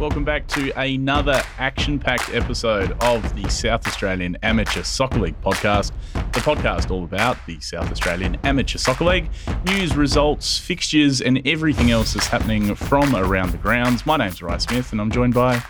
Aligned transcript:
Welcome 0.00 0.24
back 0.24 0.48
to 0.48 0.76
another 0.78 1.40
action 1.56 2.00
packed 2.00 2.34
episode 2.34 2.96
of 3.00 3.34
the 3.36 3.48
South 3.48 3.86
Australian 3.86 4.36
Amateur 4.42 4.82
Soccer 4.82 5.20
League 5.20 5.40
podcast. 5.40 5.92
The 6.32 6.40
podcast 6.40 6.90
all 6.90 7.04
about 7.04 7.36
the 7.46 7.60
South 7.60 7.90
Australian 7.92 8.36
Amateur 8.42 8.76
Soccer 8.76 9.04
League, 9.04 9.30
news, 9.66 9.96
results, 9.96 10.58
fixtures, 10.58 11.20
and 11.20 11.46
everything 11.46 11.92
else 11.92 12.14
that's 12.14 12.26
happening 12.26 12.74
from 12.74 13.14
around 13.14 13.52
the 13.52 13.58
grounds. 13.58 14.04
My 14.04 14.16
name's 14.16 14.42
Rye 14.42 14.58
Smith, 14.58 14.90
and 14.90 15.00
I'm 15.00 15.12
joined 15.12 15.32
by. 15.32 15.62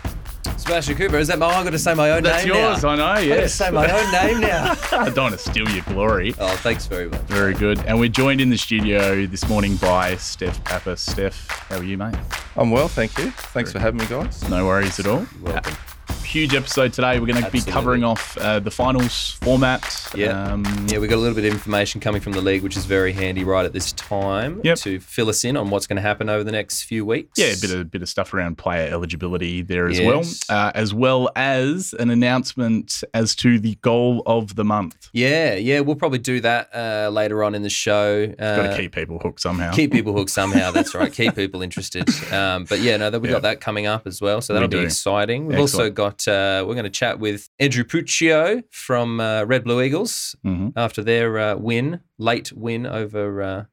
Sebastian 0.57 0.95
Cooper, 0.95 1.17
is 1.17 1.27
that 1.27 1.39
my? 1.39 1.47
I've 1.47 1.63
got 1.63 1.71
to 1.71 1.79
say 1.79 1.93
my 1.93 2.11
own 2.11 2.23
That's 2.23 2.45
name 2.45 2.53
That's 2.53 2.81
yours, 2.81 2.83
now. 2.83 2.89
I 2.89 2.95
know, 2.95 3.05
I've 3.05 3.27
got 3.29 3.35
to 3.41 3.49
say 3.49 3.71
my 3.71 3.91
own 3.91 4.11
name 4.11 4.41
now. 4.41 4.75
I 4.91 5.09
don't 5.09 5.31
want 5.31 5.33
to 5.33 5.49
steal 5.49 5.67
your 5.69 5.83
glory. 5.85 6.33
oh, 6.39 6.55
thanks 6.57 6.85
very 6.85 7.09
much. 7.09 7.21
Very 7.21 7.53
good. 7.53 7.79
And 7.85 7.99
we're 7.99 8.09
joined 8.09 8.41
in 8.41 8.49
the 8.49 8.57
studio 8.57 9.25
this 9.25 9.47
morning 9.49 9.75
by 9.77 10.15
Steph 10.17 10.63
Pappas. 10.63 11.01
Steph, 11.01 11.47
how 11.69 11.77
are 11.77 11.83
you, 11.83 11.97
mate? 11.97 12.15
I'm 12.55 12.71
well, 12.71 12.87
thank 12.87 13.17
you. 13.17 13.31
Thanks 13.31 13.71
for 13.71 13.79
having 13.79 13.99
me, 13.99 14.05
guys. 14.07 14.47
No 14.49 14.65
worries 14.65 14.99
at 14.99 15.07
all. 15.07 15.25
Welcome. 15.41 15.75
Huge 16.35 16.53
episode 16.53 16.91
today. 16.91 17.17
We're 17.17 17.27
going 17.27 17.41
to 17.45 17.49
be 17.49 17.61
covering 17.61 18.03
off 18.03 18.37
uh, 18.39 18.59
the 18.59 18.69
finals 18.69 19.37
format. 19.41 20.11
Yeah. 20.13 20.51
Um, 20.51 20.65
Yeah, 20.89 20.97
we 20.99 21.07
got 21.07 21.15
a 21.15 21.21
little 21.23 21.33
bit 21.33 21.45
of 21.45 21.53
information 21.53 22.01
coming 22.01 22.19
from 22.19 22.33
the 22.33 22.41
league, 22.41 22.61
which 22.61 22.75
is 22.75 22.83
very 22.85 23.13
handy 23.13 23.45
right 23.45 23.63
at 23.65 23.71
this 23.71 23.93
time 23.93 24.59
Yep. 24.65 24.77
to 24.79 24.99
fill 24.99 25.29
us 25.29 25.45
in 25.45 25.55
on 25.55 25.69
what's 25.69 25.87
going 25.87 25.95
to 25.95 26.01
happen 26.01 26.27
over 26.27 26.43
the 26.43 26.51
next 26.51 26.83
few 26.83 27.05
weeks. 27.05 27.39
Yeah, 27.39 27.53
a 27.53 27.57
bit 27.61 27.71
of 27.71 27.89
bit 27.89 28.01
of 28.01 28.09
stuff 28.09 28.33
around 28.33 28.57
player 28.57 28.91
eligibility 28.91 29.61
there 29.61 29.87
as 29.87 29.97
Yes. 29.97 30.45
well, 30.49 30.57
uh, 30.59 30.71
as 30.75 30.93
well 30.93 31.29
as 31.37 31.93
an 31.99 32.09
announcement 32.09 33.01
as 33.13 33.33
to 33.37 33.57
the 33.57 33.75
goal 33.81 34.21
of 34.25 34.55
the 34.55 34.65
month. 34.65 35.07
Yeah, 35.13 35.55
yeah, 35.55 35.79
we'll 35.79 35.95
probably 35.95 36.19
do 36.19 36.41
that 36.41 36.69
uh, 36.75 37.11
later 37.13 37.45
on 37.45 37.55
in 37.55 37.61
the 37.61 37.69
show. 37.69 38.23
Uh, 38.37 38.55
Got 38.57 38.71
to 38.71 38.77
keep 38.77 38.93
people 38.93 39.19
hooked 39.19 39.39
somehow. 39.39 39.71
keep 39.71 39.93
people 39.93 40.11
hooked 40.11 40.31
somehow. 40.41 40.71
That's 40.71 40.93
right. 40.93 41.13
Keep 41.13 41.35
people 41.35 41.61
interested. 41.61 42.09
Um, 42.33 42.65
but 42.65 42.81
yeah, 42.81 42.97
no, 42.97 43.09
that 43.09 43.21
we 43.21 43.29
Yeah. 43.29 43.35
got 43.35 43.43
that 43.43 43.61
coming 43.61 43.85
up 43.85 44.05
as 44.05 44.19
well. 44.19 44.41
So 44.41 44.51
that'll 44.51 44.67
be 44.67 44.79
do. 44.79 44.83
exciting. 44.83 45.45
We've 45.45 45.59
also 45.59 45.77
Excellent. 45.85 45.95
Uh, 46.27 46.63
we're 46.67 46.73
going 46.75 46.83
to 46.85 46.89
chat 46.89 47.19
with 47.19 47.49
Andrew 47.59 47.83
Puccio 47.83 48.63
from 48.71 49.19
uh, 49.19 49.43
Red 49.45 49.63
Blue 49.63 49.81
Eagles 49.81 50.35
hmm 50.43 50.69
after 50.75 51.03
their 51.03 51.37
uh, 51.39 51.55
win, 51.55 52.01
late 52.17 52.51
win 52.53 52.85
over 52.85 53.41
uh, 53.41 53.63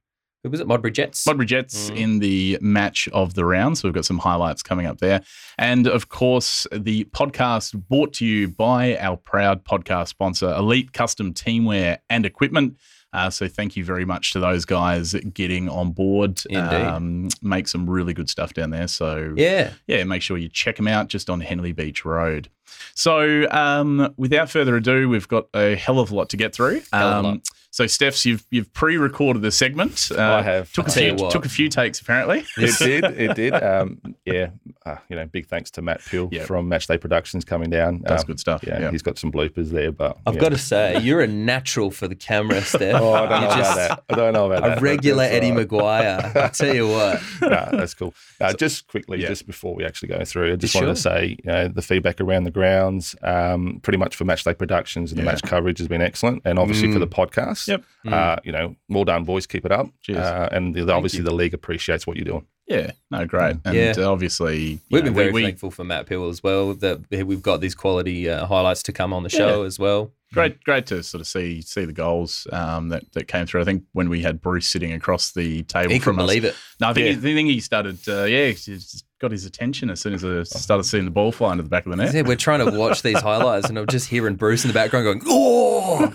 who 0.44 0.50
was 0.50 0.58
it? 0.58 0.66
Modbury 0.66 0.90
Jets. 0.90 1.24
Modbury 1.24 1.46
Jets 1.46 1.90
Mm. 1.90 1.96
in 1.96 2.18
the 2.18 2.58
match 2.60 3.08
of 3.12 3.34
the 3.34 3.44
round. 3.44 3.78
So 3.78 3.86
we've 3.86 3.94
got 3.94 4.04
some 4.04 4.18
highlights 4.18 4.60
coming 4.60 4.86
up 4.86 4.98
there. 4.98 5.22
And 5.56 5.86
of 5.86 6.08
course, 6.08 6.66
the 6.72 7.04
podcast 7.04 7.74
brought 7.88 8.12
to 8.14 8.26
you 8.26 8.48
by 8.48 8.96
our 8.98 9.16
proud 9.16 9.64
podcast 9.64 10.08
sponsor, 10.08 10.52
Elite 10.52 10.92
Custom 10.92 11.32
Teamwear 11.32 11.98
and 12.10 12.26
Equipment. 12.26 12.76
Uh, 13.12 13.28
so 13.28 13.46
thank 13.46 13.76
you 13.76 13.84
very 13.84 14.04
much 14.04 14.32
to 14.32 14.40
those 14.40 14.64
guys 14.64 15.14
getting 15.34 15.68
on 15.68 15.92
board. 15.92 16.40
Indeed. 16.48 16.74
Um, 16.74 17.28
make 17.42 17.68
some 17.68 17.88
really 17.88 18.14
good 18.14 18.30
stuff 18.30 18.54
down 18.54 18.70
there. 18.70 18.88
So 18.88 19.34
yeah, 19.36 19.72
yeah, 19.86 20.02
make 20.04 20.22
sure 20.22 20.38
you 20.38 20.48
check 20.48 20.76
them 20.76 20.88
out 20.88 21.08
just 21.08 21.28
on 21.28 21.40
Henley 21.40 21.72
Beach 21.72 22.04
Road. 22.04 22.48
So, 22.94 23.50
um, 23.50 24.14
without 24.16 24.48
further 24.50 24.76
ado, 24.76 25.08
we've 25.08 25.28
got 25.28 25.46
a 25.54 25.76
hell 25.76 25.98
of 25.98 26.10
a 26.10 26.14
lot 26.14 26.30
to 26.30 26.36
get 26.36 26.54
through. 26.54 26.82
Hell 26.92 27.08
of 27.08 27.24
a 27.24 27.28
Um. 27.28 27.42
So, 27.74 27.86
Steph's, 27.86 28.26
you've 28.26 28.44
you've 28.50 28.70
pre-recorded 28.74 29.40
the 29.40 29.50
segment. 29.50 30.10
Uh, 30.14 30.20
I 30.22 30.42
have. 30.42 30.70
Took 30.74 30.88
a 30.88 30.90
I'll 30.90 30.94
tell 30.94 31.02
few 31.04 31.12
you 31.12 31.16
what. 31.16 31.30
took 31.32 31.46
a 31.46 31.48
few 31.48 31.70
takes 31.70 32.02
apparently. 32.02 32.44
It 32.58 32.78
did, 32.78 33.04
it 33.18 33.34
did. 33.34 33.54
Um, 33.54 33.98
yeah, 34.26 34.50
uh, 34.84 34.96
you 35.08 35.16
know, 35.16 35.24
big 35.24 35.46
thanks 35.46 35.70
to 35.72 35.80
Matt 35.82 36.02
Peel 36.04 36.28
Yeah. 36.30 36.44
from 36.44 36.68
Matchday 36.68 37.00
Productions 37.00 37.46
coming 37.46 37.70
down. 37.70 38.02
That's 38.04 38.24
Um, 38.24 38.26
good 38.26 38.38
stuff. 38.40 38.62
Yeah, 38.66 38.78
Yeah. 38.78 38.90
he's 38.90 39.00
got 39.00 39.16
some 39.18 39.32
bloopers 39.32 39.70
there, 39.70 39.90
but 39.90 40.18
I've 40.26 40.34
yeah. 40.34 40.40
got 40.42 40.48
to 40.50 40.58
say 40.58 40.98
you're 41.00 41.22
a 41.22 41.26
natural 41.26 41.90
for 41.90 42.06
the 42.08 42.14
camera, 42.14 42.60
Steph. 42.60 43.00
Oh, 43.00 43.14
I 43.14 43.20
don't 43.26 43.30
know 43.30 43.40
You're 43.40 43.48
about 43.48 43.76
that. 43.76 44.04
I 44.10 44.14
don't 44.16 44.32
know 44.34 44.52
about 44.52 44.62
that. 44.68 44.78
A 44.78 44.80
regular 44.82 45.24
Eddie 45.24 45.50
all 45.50 45.56
right. 45.56 45.66
McGuire. 45.68 46.36
I 46.44 46.48
tell 46.48 46.74
you 46.74 46.88
what. 46.88 47.22
Nah, 47.40 47.70
that's 47.70 47.94
cool. 47.94 48.12
Uh, 48.38 48.52
just 48.52 48.86
quickly, 48.88 49.22
yeah. 49.22 49.28
just 49.28 49.46
before 49.46 49.74
we 49.74 49.86
actually 49.86 50.08
go 50.10 50.22
through, 50.26 50.52
I 50.52 50.56
just 50.56 50.74
Sure. 50.74 50.82
wanted 50.82 50.96
to 50.96 51.00
say, 51.00 51.36
you 51.42 51.50
know, 51.50 51.68
the 51.68 51.80
feedback 51.80 52.20
around 52.20 52.44
the 52.44 52.50
grounds, 52.50 53.16
um, 53.22 53.80
pretty 53.82 53.96
much 53.96 54.14
for 54.14 54.26
Matchday 54.26 54.58
Productions 54.58 55.10
and 55.10 55.18
the 55.18 55.24
match 55.24 55.40
coverage 55.42 55.78
has 55.78 55.88
been 55.88 56.02
excellent, 56.02 56.42
and 56.44 56.58
obviously 56.58 56.92
for 56.92 56.98
the 56.98 57.06
podcast. 57.06 57.61
Yep. 57.68 57.84
Uh, 58.06 58.36
you 58.44 58.52
know, 58.52 58.76
well 58.88 59.04
done, 59.04 59.24
boys. 59.24 59.46
Keep 59.46 59.66
it 59.66 59.72
up. 59.72 59.86
Uh, 60.08 60.48
and 60.52 60.74
the, 60.74 60.92
obviously, 60.92 61.20
the 61.22 61.34
league 61.34 61.54
appreciates 61.54 62.06
what 62.06 62.16
you're 62.16 62.24
doing. 62.24 62.46
Yeah, 62.68 62.92
no, 63.10 63.26
great. 63.26 63.56
And 63.64 63.74
Yeah. 63.76 63.94
uh, 63.98 64.10
obviously, 64.10 64.78
We've 64.90 65.02
know, 65.02 65.06
been 65.10 65.14
very 65.14 65.26
we, 65.28 65.32
we, 65.32 65.42
thankful 65.42 65.70
for 65.72 65.84
Matt 65.84 66.06
Peel 66.06 66.28
as 66.28 66.42
well 66.42 66.74
that 66.74 67.00
we've 67.10 67.42
got 67.42 67.60
these 67.60 67.74
quality 67.74 68.28
uh, 68.30 68.46
highlights 68.46 68.82
to 68.84 68.92
come 68.92 69.12
on 69.12 69.24
the 69.24 69.28
show 69.28 69.64
as 69.64 69.78
well. 69.78 70.12
great, 70.32 70.62
great 70.64 70.86
to 70.86 71.02
sort 71.02 71.20
of 71.20 71.26
see 71.26 71.60
see 71.60 71.84
the 71.84 71.92
goals 71.92 72.46
um, 72.52 72.88
that 72.90 73.04
that 73.12 73.26
came 73.28 73.46
through. 73.46 73.60
I 73.60 73.64
think 73.64 73.84
when 73.92 74.08
we 74.08 74.22
had 74.22 74.40
Bruce 74.40 74.66
sitting 74.68 74.92
across 74.92 75.32
the 75.32 75.64
table 75.64 75.92
He 75.92 75.98
from 75.98 76.14
couldn't 76.16 76.20
us, 76.20 76.26
believe 76.26 76.44
it. 76.44 76.54
No, 76.80 76.88
I 76.88 76.92
think, 76.94 77.06
Yeah. 77.06 77.12
he, 77.12 77.18
I 77.18 77.34
think 77.34 77.48
he 77.50 77.60
started. 77.60 77.98
Uh, 78.08 78.24
yeah, 78.24 78.46
he 78.46 78.54
just 78.54 79.04
got 79.22 79.30
his 79.30 79.46
attention 79.46 79.88
as 79.88 80.00
soon 80.00 80.12
as 80.14 80.24
I 80.24 80.42
started 80.42 80.82
seeing 80.82 81.04
the 81.04 81.10
ball 81.10 81.30
fly 81.32 81.52
into 81.52 81.62
the 81.62 81.68
back 81.70 81.86
of 81.86 81.90
the 81.90 81.96
net. 81.96 82.12
Yeah, 82.12 82.22
we're 82.22 82.36
trying 82.36 82.58
to 82.68 82.76
watch 82.76 83.02
these 83.02 83.20
highlights, 83.22 83.68
and 83.68 83.78
I'm 83.78 83.86
just 83.86 84.08
hearing 84.08 84.34
Bruce 84.34 84.64
in 84.64 84.68
the 84.68 84.74
background 84.74 85.04
going, 85.04 85.22
"Oh!" 85.26 86.12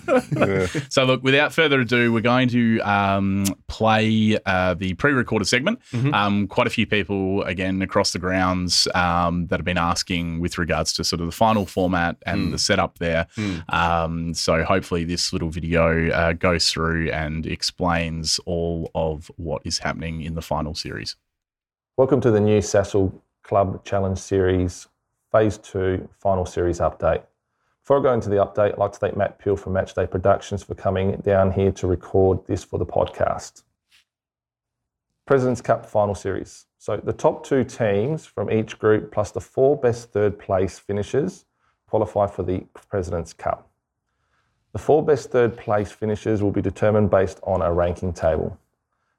So, 0.90 1.06
look, 1.06 1.24
without 1.24 1.54
further 1.54 1.80
ado, 1.82 2.12
we're 2.12 2.22
going 2.22 2.50
to 2.50 2.80
um, 2.82 3.46
play 3.68 4.38
uh, 4.46 4.74
the 4.74 4.94
pre 4.96 5.14
recorded 5.14 5.46
segment. 5.46 5.80
Mm-hmm. 5.92 6.14
Um, 6.14 6.48
quite 6.48 6.68
a 6.68 6.70
few 6.70 6.86
people, 6.86 7.44
again, 7.44 7.82
across 7.82 8.12
the 8.12 8.20
grounds 8.20 8.88
um, 8.94 9.48
that 9.48 9.60
have 9.60 9.66
been 9.66 9.78
asking 9.78 10.40
with 10.42 10.58
regards 10.58 10.94
to 10.94 11.04
sort 11.04 11.22
of 11.22 11.28
the 11.28 11.32
final 11.32 11.66
format 11.66 12.18
and 12.26 12.38
Mm. 12.38 12.52
the 12.52 12.58
setup 12.60 13.00
there. 13.00 13.26
Um, 13.70 14.34
so, 14.34 14.64
hopefully, 14.64 15.04
this 15.06 15.32
little 15.34 15.50
video 15.50 16.10
uh, 16.12 16.34
goes 16.34 16.70
through 16.70 17.10
and 17.12 17.46
explains 17.46 18.40
all 18.46 18.92
of 18.94 19.32
what 19.38 19.62
is 19.66 19.80
happening 19.80 20.22
in 20.22 20.36
the 20.36 20.42
final 20.42 20.76
series. 20.76 21.16
Welcome 21.98 22.22
to 22.22 22.30
the 22.30 22.40
new 22.40 22.62
SAASL 22.62 23.12
Club 23.42 23.84
Challenge 23.84 24.20
Series 24.20 24.88
Phase 25.32 25.58
2 25.58 26.08
Final 26.20 26.46
Series 26.46 26.78
update. 26.78 27.24
Before 27.82 27.98
I 27.98 28.04
go 28.04 28.14
into 28.14 28.30
the 28.30 28.36
update, 28.36 28.74
I'd 28.74 28.78
like 28.78 28.92
to 28.92 29.00
thank 29.00 29.18
Matt 29.18 29.40
Peel 29.40 29.56
from 29.56 29.74
Matchday 29.74 30.08
Productions 30.08 30.62
for 30.62 30.76
coming 30.76 31.16
down 31.24 31.52
here 31.52 31.72
to 31.72 31.88
record 31.88 32.46
this 32.46 32.64
for 32.64 32.78
the 32.78 32.86
podcast. 32.86 33.64
President's 35.26 35.60
Cup 35.60 35.88
Final 35.88 36.14
Series. 36.14 36.68
So 36.78 36.98
the 36.98 37.14
top 37.14 37.44
two 37.44 37.64
teams 37.64 38.28
from 38.28 38.52
each 38.52 38.78
group 38.78 39.12
plus 39.12 39.32
the 39.32 39.42
four 39.42 39.76
best 39.76 40.12
third 40.12 40.38
place 40.38 40.78
finishers 40.78 41.46
qualify 41.90 42.28
for 42.28 42.44
the 42.44 42.64
President's 42.92 43.34
Cup. 43.34 43.72
The 44.72 44.78
four 44.78 45.04
best 45.04 45.32
third 45.32 45.58
place 45.58 45.92
finishers 45.92 46.44
will 46.44 46.52
be 46.52 46.62
determined 46.62 47.10
based 47.10 47.40
on 47.42 47.64
a 47.64 47.74
ranking 47.74 48.14
table. 48.14 48.56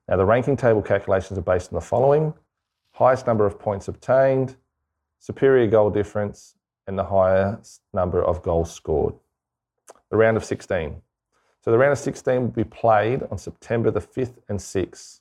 Now, 0.07 0.17
the 0.17 0.25
ranking 0.25 0.57
table 0.57 0.81
calculations 0.81 1.41
are 1.41 1.43
based 1.43 1.73
on 1.73 1.75
the 1.75 1.85
following 1.85 2.35
highest 2.99 3.29
number 3.29 3.47
of 3.47 3.61
points 3.61 3.87
obtained, 3.87 4.57
superior 5.21 5.69
goal 5.69 5.89
difference, 5.89 6.57
and 6.89 6.99
the 6.99 7.05
highest 7.05 7.81
number 7.95 8.21
of 8.21 8.43
goals 8.43 8.75
scored. 8.75 9.15
The 10.11 10.17
round 10.17 10.37
of 10.37 10.45
16. 10.45 11.01
So 11.61 11.71
the 11.71 11.79
round 11.79 11.93
of 11.93 11.99
16 11.99 12.41
will 12.41 12.49
be 12.49 12.65
played 12.65 13.23
on 13.31 13.39
September 13.39 13.93
the 13.93 14.01
5th 14.01 14.39
and 14.49 14.59
6th. 14.59 15.21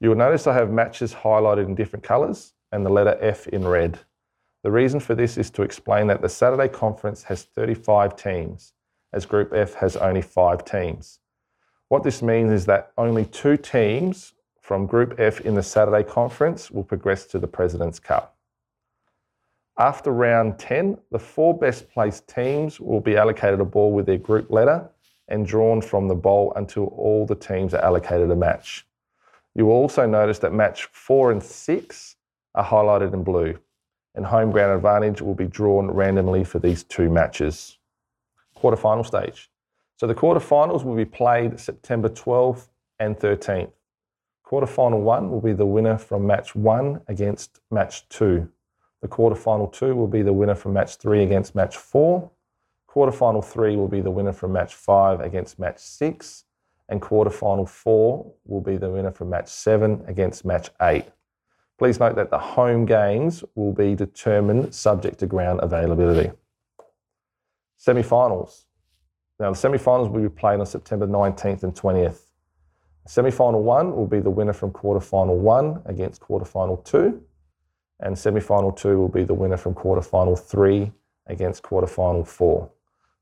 You 0.00 0.10
will 0.10 0.16
notice 0.16 0.46
I 0.46 0.52
have 0.52 0.70
matches 0.70 1.14
highlighted 1.14 1.64
in 1.64 1.74
different 1.74 2.04
colours 2.04 2.52
and 2.72 2.84
the 2.84 2.90
letter 2.90 3.16
F 3.22 3.46
in 3.46 3.66
red. 3.66 4.00
The 4.64 4.70
reason 4.70 5.00
for 5.00 5.14
this 5.14 5.38
is 5.38 5.50
to 5.52 5.62
explain 5.62 6.08
that 6.08 6.20
the 6.20 6.28
Saturday 6.28 6.68
conference 6.68 7.22
has 7.22 7.44
35 7.44 8.16
teams, 8.16 8.74
as 9.14 9.24
Group 9.24 9.54
F 9.54 9.74
has 9.74 9.96
only 9.96 10.20
five 10.20 10.66
teams. 10.66 11.20
What 11.88 12.02
this 12.02 12.20
means 12.20 12.52
is 12.52 12.66
that 12.66 12.92
only 12.98 13.24
two 13.24 13.56
teams 13.56 14.34
from 14.68 14.84
Group 14.84 15.18
F 15.18 15.40
in 15.40 15.54
the 15.54 15.62
Saturday 15.62 16.02
conference 16.02 16.70
will 16.70 16.84
progress 16.84 17.24
to 17.24 17.38
the 17.38 17.46
President's 17.46 17.98
Cup. 17.98 18.36
After 19.78 20.12
round 20.12 20.58
10, 20.58 20.98
the 21.10 21.18
four 21.18 21.56
best 21.56 21.90
placed 21.90 22.28
teams 22.28 22.78
will 22.78 23.00
be 23.00 23.16
allocated 23.16 23.60
a 23.60 23.64
ball 23.64 23.92
with 23.92 24.04
their 24.04 24.18
group 24.18 24.50
letter 24.50 24.86
and 25.28 25.46
drawn 25.46 25.80
from 25.80 26.06
the 26.06 26.14
bowl 26.14 26.52
until 26.56 26.88
all 26.88 27.24
the 27.24 27.34
teams 27.34 27.72
are 27.72 27.82
allocated 27.82 28.30
a 28.30 28.36
match. 28.36 28.86
You 29.54 29.64
will 29.64 29.72
also 29.72 30.04
notice 30.04 30.38
that 30.40 30.52
match 30.52 30.84
four 30.92 31.32
and 31.32 31.42
six 31.42 32.16
are 32.54 32.62
highlighted 32.62 33.14
in 33.14 33.24
blue, 33.24 33.58
and 34.16 34.26
home 34.26 34.50
ground 34.50 34.76
advantage 34.76 35.22
will 35.22 35.34
be 35.34 35.46
drawn 35.46 35.90
randomly 35.90 36.44
for 36.44 36.58
these 36.58 36.84
two 36.84 37.08
matches. 37.08 37.78
Quarterfinal 38.54 39.06
stage. 39.06 39.50
So 39.96 40.06
the 40.06 40.14
quarterfinals 40.14 40.84
will 40.84 40.94
be 40.94 41.06
played 41.06 41.58
September 41.58 42.10
12th 42.10 42.68
and 42.98 43.16
13th. 43.16 43.72
Quarterfinal 44.48 45.00
one 45.00 45.30
will 45.30 45.42
be 45.42 45.52
the 45.52 45.66
winner 45.66 45.98
from 45.98 46.26
match 46.26 46.54
one 46.54 47.02
against 47.06 47.60
match 47.70 48.08
two. 48.08 48.48
The 49.02 49.08
quarterfinal 49.08 49.70
two 49.70 49.94
will 49.94 50.08
be 50.08 50.22
the 50.22 50.32
winner 50.32 50.54
from 50.54 50.72
match 50.72 50.96
three 50.96 51.22
against 51.22 51.54
match 51.54 51.76
four. 51.76 52.30
Quarterfinal 52.88 53.44
three 53.44 53.76
will 53.76 53.88
be 53.88 54.00
the 54.00 54.10
winner 54.10 54.32
from 54.32 54.52
match 54.52 54.74
five 54.74 55.20
against 55.20 55.58
match 55.58 55.78
six. 55.78 56.44
And 56.88 57.02
quarterfinal 57.02 57.68
four 57.68 58.32
will 58.46 58.62
be 58.62 58.78
the 58.78 58.88
winner 58.88 59.10
from 59.10 59.28
match 59.28 59.48
seven 59.48 60.02
against 60.06 60.46
match 60.46 60.70
eight. 60.80 61.04
Please 61.78 62.00
note 62.00 62.16
that 62.16 62.30
the 62.30 62.38
home 62.38 62.86
games 62.86 63.44
will 63.54 63.74
be 63.74 63.94
determined 63.94 64.74
subject 64.74 65.18
to 65.18 65.26
ground 65.26 65.60
availability. 65.62 66.32
Semi 67.76 68.02
finals. 68.02 68.64
Now, 69.38 69.50
the 69.50 69.56
semi 69.56 69.78
finals 69.78 70.08
will 70.08 70.22
be 70.22 70.28
played 70.30 70.58
on 70.58 70.66
September 70.66 71.06
19th 71.06 71.62
and 71.62 71.74
20th. 71.74 72.27
Semi 73.08 73.30
final 73.30 73.62
one 73.62 73.96
will 73.96 74.06
be 74.06 74.20
the 74.20 74.28
winner 74.28 74.52
from 74.52 74.70
quarter 74.70 75.00
final 75.00 75.34
one 75.34 75.80
against 75.86 76.20
quarter 76.20 76.44
final 76.44 76.76
two. 76.76 77.22
and 78.00 78.16
semi 78.16 78.38
final 78.38 78.70
two 78.70 78.98
will 78.98 79.08
be 79.08 79.24
the 79.24 79.32
winner 79.32 79.56
from 79.56 79.72
quarter 79.72 80.02
final 80.02 80.36
three 80.36 80.92
against 81.26 81.62
quarter 81.62 81.86
final 81.86 82.22
four. 82.22 82.70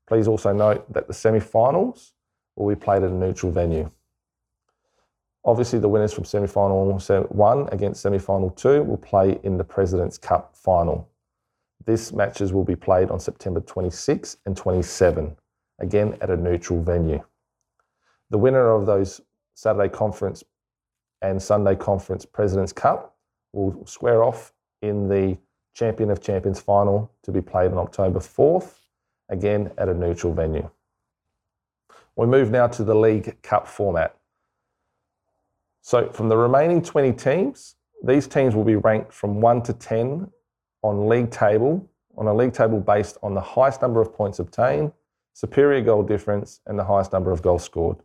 Please 0.05 0.27
also 0.27 0.51
note 0.51 0.91
that 0.91 1.07
the 1.07 1.13
semi 1.13 1.39
finals 1.39 2.13
will 2.57 2.67
be 2.67 2.75
played 2.75 3.01
at 3.01 3.11
a 3.11 3.13
neutral 3.13 3.49
venue. 3.49 3.89
Obviously, 5.45 5.79
the 5.79 5.87
winners 5.87 6.13
from 6.13 6.25
semi 6.25 6.47
final 6.47 6.99
one 7.29 7.69
against 7.71 8.01
semi 8.01 8.19
final 8.19 8.49
two 8.49 8.83
will 8.83 8.97
play 8.97 9.39
in 9.43 9.57
the 9.57 9.63
President's 9.63 10.17
Cup 10.17 10.53
final. 10.53 11.07
This 11.85 12.11
matches 12.11 12.51
will 12.51 12.65
be 12.65 12.75
played 12.75 13.09
on 13.09 13.21
September 13.21 13.61
26 13.61 14.35
and 14.45 14.57
27, 14.57 15.37
again 15.79 16.17
at 16.19 16.29
a 16.29 16.35
neutral 16.35 16.83
venue. 16.83 17.23
The 18.29 18.37
winner 18.37 18.69
of 18.71 18.85
those 18.85 19.21
Saturday 19.57 19.89
Conference 19.89 20.43
and 21.23 21.41
Sunday 21.41 21.75
Conference 21.75 22.27
President's 22.27 22.71
Cup 22.71 23.15
will 23.53 23.83
square 23.87 24.21
off 24.21 24.53
in 24.83 25.09
the 25.09 25.35
Champion 25.73 26.11
of 26.11 26.21
Champions 26.21 26.59
final 26.59 27.11
to 27.23 27.31
be 27.31 27.41
played 27.41 27.71
on 27.71 27.79
October 27.79 28.19
4th, 28.19 28.75
again 29.29 29.71
at 29.79 29.89
a 29.89 29.95
neutral 29.95 30.31
venue. 30.31 30.69
We 32.15 32.27
move 32.27 32.51
now 32.51 32.67
to 32.67 32.83
the 32.83 32.93
League 32.93 33.41
Cup 33.41 33.67
format. 33.67 34.15
So, 35.81 36.11
from 36.11 36.29
the 36.29 36.37
remaining 36.37 36.83
20 36.83 37.13
teams, 37.13 37.77
these 38.03 38.27
teams 38.27 38.53
will 38.53 38.63
be 38.63 38.75
ranked 38.75 39.11
from 39.11 39.41
1 39.41 39.63
to 39.63 39.73
10 39.73 40.29
on 40.83 41.09
league 41.09 41.31
table, 41.31 41.89
on 42.15 42.27
a 42.27 42.33
league 42.33 42.53
table 42.53 42.79
based 42.79 43.17
on 43.23 43.33
the 43.33 43.41
highest 43.41 43.81
number 43.81 44.01
of 44.01 44.13
points 44.13 44.37
obtained, 44.37 44.91
superior 45.33 45.81
goal 45.81 46.03
difference, 46.03 46.61
and 46.67 46.77
the 46.77 46.83
highest 46.83 47.11
number 47.11 47.31
of 47.31 47.41
goals 47.41 47.63
scored. 47.63 47.97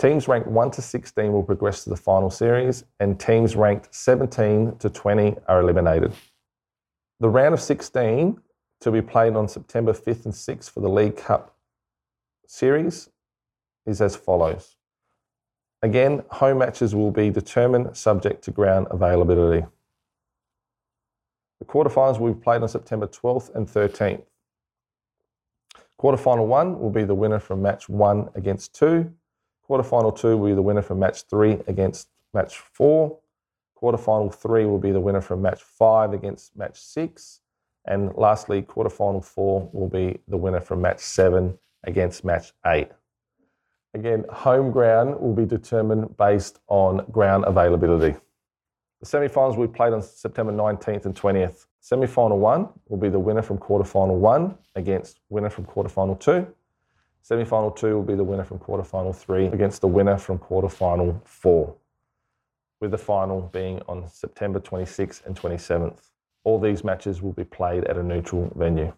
Teams 0.00 0.26
ranked 0.28 0.48
1 0.48 0.70
to 0.70 0.80
16 0.80 1.30
will 1.30 1.42
progress 1.42 1.84
to 1.84 1.90
the 1.90 1.96
final 1.96 2.30
series, 2.30 2.84
and 3.00 3.20
teams 3.20 3.54
ranked 3.54 3.94
17 3.94 4.78
to 4.78 4.88
20 4.88 5.36
are 5.46 5.60
eliminated. 5.60 6.14
The 7.20 7.28
round 7.28 7.52
of 7.52 7.60
16 7.60 8.40
to 8.80 8.90
be 8.90 9.02
played 9.02 9.36
on 9.36 9.46
September 9.46 9.92
5th 9.92 10.24
and 10.24 10.32
6th 10.32 10.70
for 10.70 10.80
the 10.80 10.88
League 10.88 11.18
Cup 11.18 11.54
series 12.46 13.10
is 13.84 14.00
as 14.00 14.16
follows. 14.16 14.76
Again, 15.82 16.22
home 16.30 16.56
matches 16.56 16.94
will 16.94 17.10
be 17.10 17.28
determined 17.28 17.94
subject 17.94 18.42
to 18.44 18.50
ground 18.52 18.86
availability. 18.90 19.66
The 21.58 21.66
quarterfinals 21.66 22.18
will 22.18 22.32
be 22.32 22.40
played 22.40 22.62
on 22.62 22.68
September 22.70 23.06
12th 23.06 23.54
and 23.54 23.68
13th. 23.68 24.22
Quarterfinal 26.00 26.46
one 26.46 26.80
will 26.80 26.88
be 26.88 27.04
the 27.04 27.14
winner 27.14 27.38
from 27.38 27.60
match 27.60 27.86
one 27.90 28.30
against 28.34 28.74
two. 28.74 29.12
Quarterfinal 29.70 30.18
two 30.18 30.36
will 30.36 30.48
be 30.48 30.54
the 30.54 30.62
winner 30.62 30.82
from 30.82 30.98
match 30.98 31.22
three 31.30 31.58
against 31.68 32.08
match 32.34 32.58
four. 32.58 33.18
Quarterfinal 33.80 34.34
three 34.34 34.64
will 34.64 34.80
be 34.80 34.90
the 34.90 34.98
winner 34.98 35.20
from 35.20 35.42
match 35.42 35.62
five 35.62 36.12
against 36.12 36.56
match 36.56 36.76
six. 36.80 37.40
And 37.84 38.12
lastly, 38.16 38.62
quarterfinal 38.62 39.24
four 39.24 39.70
will 39.72 39.88
be 39.88 40.18
the 40.26 40.36
winner 40.36 40.60
from 40.60 40.82
match 40.82 40.98
seven 40.98 41.56
against 41.84 42.24
match 42.24 42.52
eight. 42.66 42.88
Again, 43.94 44.24
home 44.32 44.72
ground 44.72 45.20
will 45.20 45.34
be 45.34 45.46
determined 45.46 46.16
based 46.16 46.58
on 46.66 47.06
ground 47.12 47.44
availability. 47.46 48.18
The 48.98 49.06
semi-finals 49.06 49.56
will 49.56 49.68
be 49.68 49.72
played 49.72 49.92
on 49.92 50.02
September 50.02 50.52
19th 50.52 51.06
and 51.06 51.14
20th. 51.14 51.66
Semi-final 51.78 52.38
one 52.38 52.68
will 52.88 52.98
be 52.98 53.08
the 53.08 53.18
winner 53.20 53.40
from 53.40 53.56
quarter-final 53.56 54.18
one 54.18 54.58
against 54.74 55.20
winner 55.28 55.48
from 55.48 55.64
quarter-final 55.64 56.16
two. 56.16 56.46
Semi-final 57.22 57.70
two 57.70 57.94
will 57.94 58.02
be 58.02 58.14
the 58.14 58.24
winner 58.24 58.44
from 58.44 58.58
quarter-final 58.58 59.12
three 59.12 59.46
against 59.46 59.80
the 59.80 59.88
winner 59.88 60.16
from 60.16 60.38
quarter-final 60.38 61.20
four, 61.24 61.76
with 62.80 62.90
the 62.90 62.98
final 62.98 63.42
being 63.52 63.80
on 63.88 64.08
September 64.08 64.58
26th 64.58 65.24
and 65.26 65.36
27th. 65.36 65.98
All 66.44 66.58
these 66.58 66.82
matches 66.82 67.20
will 67.20 67.32
be 67.32 67.44
played 67.44 67.84
at 67.84 67.98
a 67.98 68.02
neutral 68.02 68.50
venue. 68.56 68.92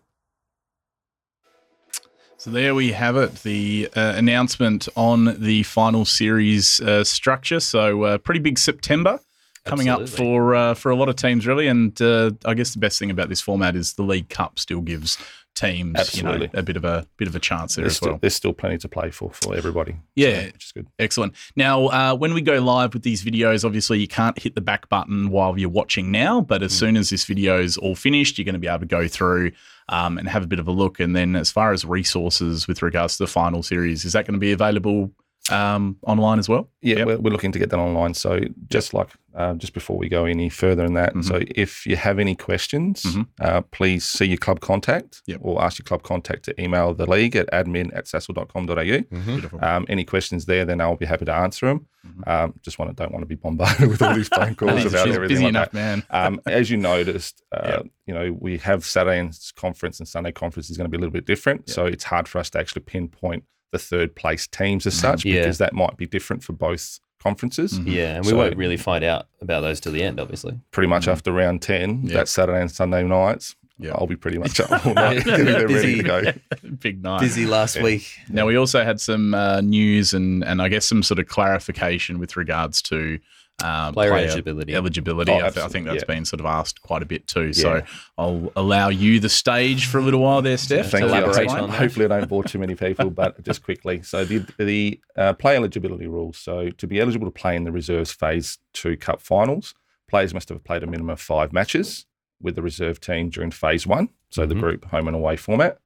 So 2.42 2.50
there 2.50 2.74
we 2.74 2.90
have 2.90 3.16
it, 3.16 3.36
the 3.42 3.88
uh, 3.94 4.14
announcement 4.16 4.88
on 4.96 5.40
the 5.40 5.62
final 5.62 6.04
series 6.04 6.80
uh, 6.80 7.04
structure. 7.04 7.60
So 7.60 8.02
uh, 8.02 8.18
pretty 8.18 8.40
big 8.40 8.58
September 8.58 9.20
coming 9.64 9.88
Absolutely. 9.88 10.12
up 10.12 10.18
for 10.18 10.54
uh, 10.54 10.74
for 10.74 10.90
a 10.90 10.96
lot 10.96 11.08
of 11.08 11.16
teams, 11.16 11.46
really. 11.46 11.68
And 11.68 12.00
uh, 12.02 12.32
I 12.44 12.54
guess 12.54 12.72
the 12.72 12.80
best 12.80 12.98
thing 12.98 13.10
about 13.12 13.28
this 13.28 13.40
format 13.40 13.76
is 13.76 13.92
the 13.92 14.02
League 14.02 14.28
Cup 14.28 14.58
still 14.58 14.80
gives 14.80 15.18
teams, 15.54 15.98
Absolutely. 15.98 16.32
you 16.32 16.38
know, 16.52 16.58
a 16.58 16.62
bit 16.62 16.76
of 16.76 16.84
a 16.84 17.06
bit 17.16 17.28
of 17.28 17.36
a 17.36 17.40
chance 17.40 17.76
there 17.76 17.84
there's 17.84 17.92
as 17.92 17.96
still, 17.96 18.08
well. 18.10 18.18
There's 18.20 18.34
still 18.34 18.52
plenty 18.52 18.78
to 18.78 18.88
play 18.88 19.10
for 19.10 19.30
for 19.30 19.54
everybody. 19.54 19.96
Yeah, 20.14 20.40
so, 20.40 20.46
which 20.46 20.64
is 20.64 20.72
good. 20.72 20.86
Excellent. 20.98 21.34
Now, 21.56 21.86
uh, 21.86 22.14
when 22.14 22.34
we 22.34 22.40
go 22.40 22.60
live 22.60 22.94
with 22.94 23.02
these 23.02 23.24
videos, 23.24 23.64
obviously 23.64 23.98
you 23.98 24.08
can't 24.08 24.38
hit 24.38 24.54
the 24.54 24.60
back 24.60 24.88
button 24.88 25.30
while 25.30 25.58
you're 25.58 25.68
watching 25.68 26.10
now, 26.10 26.40
but 26.40 26.62
as 26.62 26.72
mm. 26.72 26.78
soon 26.78 26.96
as 26.96 27.10
this 27.10 27.24
video 27.24 27.60
is 27.60 27.76
all 27.76 27.94
finished, 27.94 28.38
you're 28.38 28.44
going 28.44 28.54
to 28.54 28.58
be 28.58 28.68
able 28.68 28.80
to 28.80 28.86
go 28.86 29.08
through 29.08 29.52
um, 29.88 30.18
and 30.18 30.28
have 30.28 30.44
a 30.44 30.46
bit 30.46 30.58
of 30.58 30.68
a 30.68 30.72
look. 30.72 31.00
And 31.00 31.14
then, 31.14 31.36
as 31.36 31.50
far 31.50 31.72
as 31.72 31.84
resources 31.84 32.66
with 32.66 32.82
regards 32.82 33.16
to 33.16 33.24
the 33.24 33.28
final 33.28 33.62
series, 33.62 34.04
is 34.04 34.12
that 34.12 34.26
going 34.26 34.34
to 34.34 34.40
be 34.40 34.52
available 34.52 35.10
um, 35.50 35.96
online 36.06 36.38
as 36.38 36.48
well? 36.48 36.68
Yeah, 36.82 36.98
yep. 36.98 37.06
we're, 37.06 37.18
we're, 37.18 37.30
looking 37.30 37.52
to 37.52 37.58
get 37.58 37.70
that 37.70 37.78
online. 37.78 38.14
So 38.14 38.40
just 38.68 38.94
like 38.94 39.08
uh, 39.34 39.54
just 39.54 39.72
before 39.72 39.96
we 39.96 40.08
go 40.08 40.24
any 40.24 40.48
further 40.48 40.84
in 40.84 40.94
that, 40.94 41.10
mm-hmm. 41.10 41.22
so 41.22 41.40
if 41.48 41.84
you 41.84 41.96
have 41.96 42.18
any 42.18 42.36
questions, 42.36 43.02
mm-hmm. 43.02 43.22
uh, 43.40 43.62
please 43.62 44.04
see 44.04 44.26
your 44.26 44.36
club 44.36 44.60
contact 44.60 45.22
yep. 45.26 45.40
or 45.42 45.62
ask 45.62 45.78
your 45.78 45.84
club 45.84 46.02
contact 46.02 46.44
to 46.44 46.62
email 46.62 46.94
the 46.94 47.10
league 47.10 47.34
at 47.34 47.50
admin 47.50 47.94
at 47.96 48.04
saasl.com.au. 48.04 48.74
Mm-hmm. 48.74 49.64
Um, 49.64 49.86
any 49.88 50.04
questions 50.04 50.46
there, 50.46 50.64
then 50.64 50.80
I'll 50.80 50.96
be 50.96 51.06
happy 51.06 51.24
to 51.24 51.34
answer 51.34 51.66
them. 51.66 51.86
Mm-hmm. 52.06 52.28
Um, 52.28 52.54
just 52.62 52.78
want 52.78 52.90
to, 52.90 53.02
don't 53.02 53.12
want 53.12 53.22
to 53.22 53.26
be 53.26 53.34
bombarded 53.34 53.88
with 53.88 54.02
all 54.02 54.14
these 54.14 54.28
phone 54.28 54.54
calls 54.54 54.84
about 54.86 55.08
everything 55.08 55.28
busy 55.28 55.44
like 55.44 55.50
enough, 55.50 55.70
that. 55.72 55.74
man. 55.74 56.02
um, 56.10 56.40
as 56.46 56.70
you 56.70 56.76
noticed, 56.76 57.42
uh, 57.52 57.78
yep. 57.78 57.86
you 58.06 58.14
know, 58.14 58.36
we 58.38 58.58
have 58.58 58.84
Saturday 58.84 59.28
conference 59.56 59.98
and 59.98 60.08
Sunday 60.08 60.32
conference 60.32 60.70
is 60.70 60.76
going 60.76 60.84
to 60.84 60.90
be 60.90 60.96
a 60.96 61.00
little 61.00 61.12
bit 61.12 61.26
different. 61.26 61.68
So 61.68 61.86
it's 61.86 62.04
hard 62.04 62.28
for 62.28 62.38
us 62.38 62.50
to 62.50 62.60
actually 62.60 62.82
pinpoint 62.82 63.44
the 63.72 63.78
third 63.78 64.14
place 64.14 64.46
teams 64.46 64.86
as 64.86 64.94
such 64.94 65.24
yeah. 65.24 65.40
because 65.40 65.58
that 65.58 65.72
might 65.72 65.96
be 65.96 66.06
different 66.06 66.44
for 66.44 66.52
both 66.52 67.00
conferences. 67.20 67.78
Mm-hmm. 67.78 67.88
Yeah, 67.88 68.16
and 68.16 68.24
we 68.24 68.30
so, 68.30 68.36
won't 68.36 68.56
really 68.56 68.76
find 68.76 69.02
out 69.02 69.26
about 69.40 69.62
those 69.62 69.80
till 69.80 69.92
the 69.92 70.02
end, 70.02 70.20
obviously. 70.20 70.60
Pretty 70.70 70.88
much 70.88 71.02
mm-hmm. 71.02 71.12
after 71.12 71.32
round 71.32 71.62
10, 71.62 72.02
yep. 72.04 72.12
that 72.12 72.28
Saturday 72.28 72.60
and 72.60 72.70
Sunday 72.70 73.02
nights, 73.02 73.56
yeah. 73.78 73.92
I'll 73.94 74.06
be 74.06 74.16
pretty 74.16 74.38
much 74.38 74.60
up 74.60 74.86
all 74.86 74.94
night 74.94 75.24
getting 75.24 75.46
ready 75.46 75.96
to 75.96 76.02
go. 76.02 76.22
Big 76.80 77.02
night. 77.02 77.20
Busy 77.20 77.46
last 77.46 77.76
yeah. 77.76 77.82
week. 77.82 78.18
Now, 78.28 78.46
we 78.46 78.56
also 78.56 78.84
had 78.84 79.00
some 79.00 79.34
uh, 79.34 79.60
news 79.60 80.14
and, 80.14 80.44
and 80.44 80.62
I 80.62 80.68
guess 80.68 80.86
some 80.86 81.02
sort 81.02 81.18
of 81.18 81.26
clarification 81.26 82.18
with 82.18 82.36
regards 82.36 82.82
to 82.82 83.18
um, 83.62 83.94
player, 83.94 84.10
player, 84.10 84.26
eligibility. 84.26 84.74
Eligibility. 84.74 85.32
Oh, 85.32 85.36
I, 85.36 85.50
th- 85.50 85.58
I, 85.58 85.68
think 85.68 85.86
that's 85.86 86.02
yeah. 86.02 86.14
been 86.14 86.24
sort 86.24 86.40
of 86.40 86.46
asked 86.46 86.82
quite 86.82 87.02
a 87.02 87.06
bit 87.06 87.26
too. 87.26 87.46
Yeah. 87.46 87.52
So 87.52 87.82
I'll 88.18 88.52
allow 88.56 88.88
you 88.88 89.20
the 89.20 89.28
stage 89.28 89.86
for 89.86 89.98
a 89.98 90.02
little 90.02 90.20
while 90.20 90.42
there, 90.42 90.56
Steph. 90.56 90.90
Thank 90.90 91.04
you. 91.04 91.68
Hopefully, 91.72 92.04
I 92.06 92.08
don't 92.08 92.28
bore 92.28 92.44
too 92.44 92.58
many 92.58 92.74
people, 92.74 93.10
but 93.10 93.42
just 93.42 93.62
quickly. 93.62 94.02
So 94.02 94.24
the 94.24 94.44
the 94.58 95.00
uh, 95.16 95.32
play 95.34 95.56
eligibility 95.56 96.06
rules. 96.06 96.38
So 96.38 96.70
to 96.70 96.86
be 96.86 97.00
eligible 97.00 97.26
to 97.26 97.32
play 97.32 97.56
in 97.56 97.64
the 97.64 97.72
reserves 97.72 98.12
phase 98.12 98.58
two 98.72 98.96
cup 98.96 99.20
finals, 99.20 99.74
players 100.08 100.34
must 100.34 100.48
have 100.48 100.62
played 100.64 100.82
a 100.82 100.86
minimum 100.86 101.10
of 101.10 101.20
five 101.20 101.52
matches 101.52 102.06
with 102.40 102.56
the 102.56 102.62
reserve 102.62 103.00
team 103.00 103.30
during 103.30 103.50
phase 103.50 103.86
one. 103.86 104.08
So 104.30 104.42
mm-hmm. 104.42 104.48
the 104.48 104.54
group 104.54 104.84
home 104.86 105.08
and 105.08 105.16
away 105.16 105.36
format. 105.36 105.78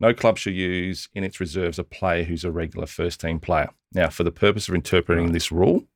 No 0.00 0.12
club 0.12 0.36
should 0.36 0.54
use 0.54 1.08
in 1.14 1.22
its 1.22 1.38
reserves 1.38 1.78
a 1.78 1.84
player 1.84 2.24
who's 2.24 2.44
a 2.44 2.50
regular 2.50 2.86
first 2.86 3.20
team 3.20 3.38
player. 3.38 3.70
Now, 3.92 4.08
for 4.08 4.24
the 4.24 4.32
purpose 4.32 4.68
of 4.68 4.74
interpreting 4.74 5.30
this 5.30 5.52
rule, 5.52 5.86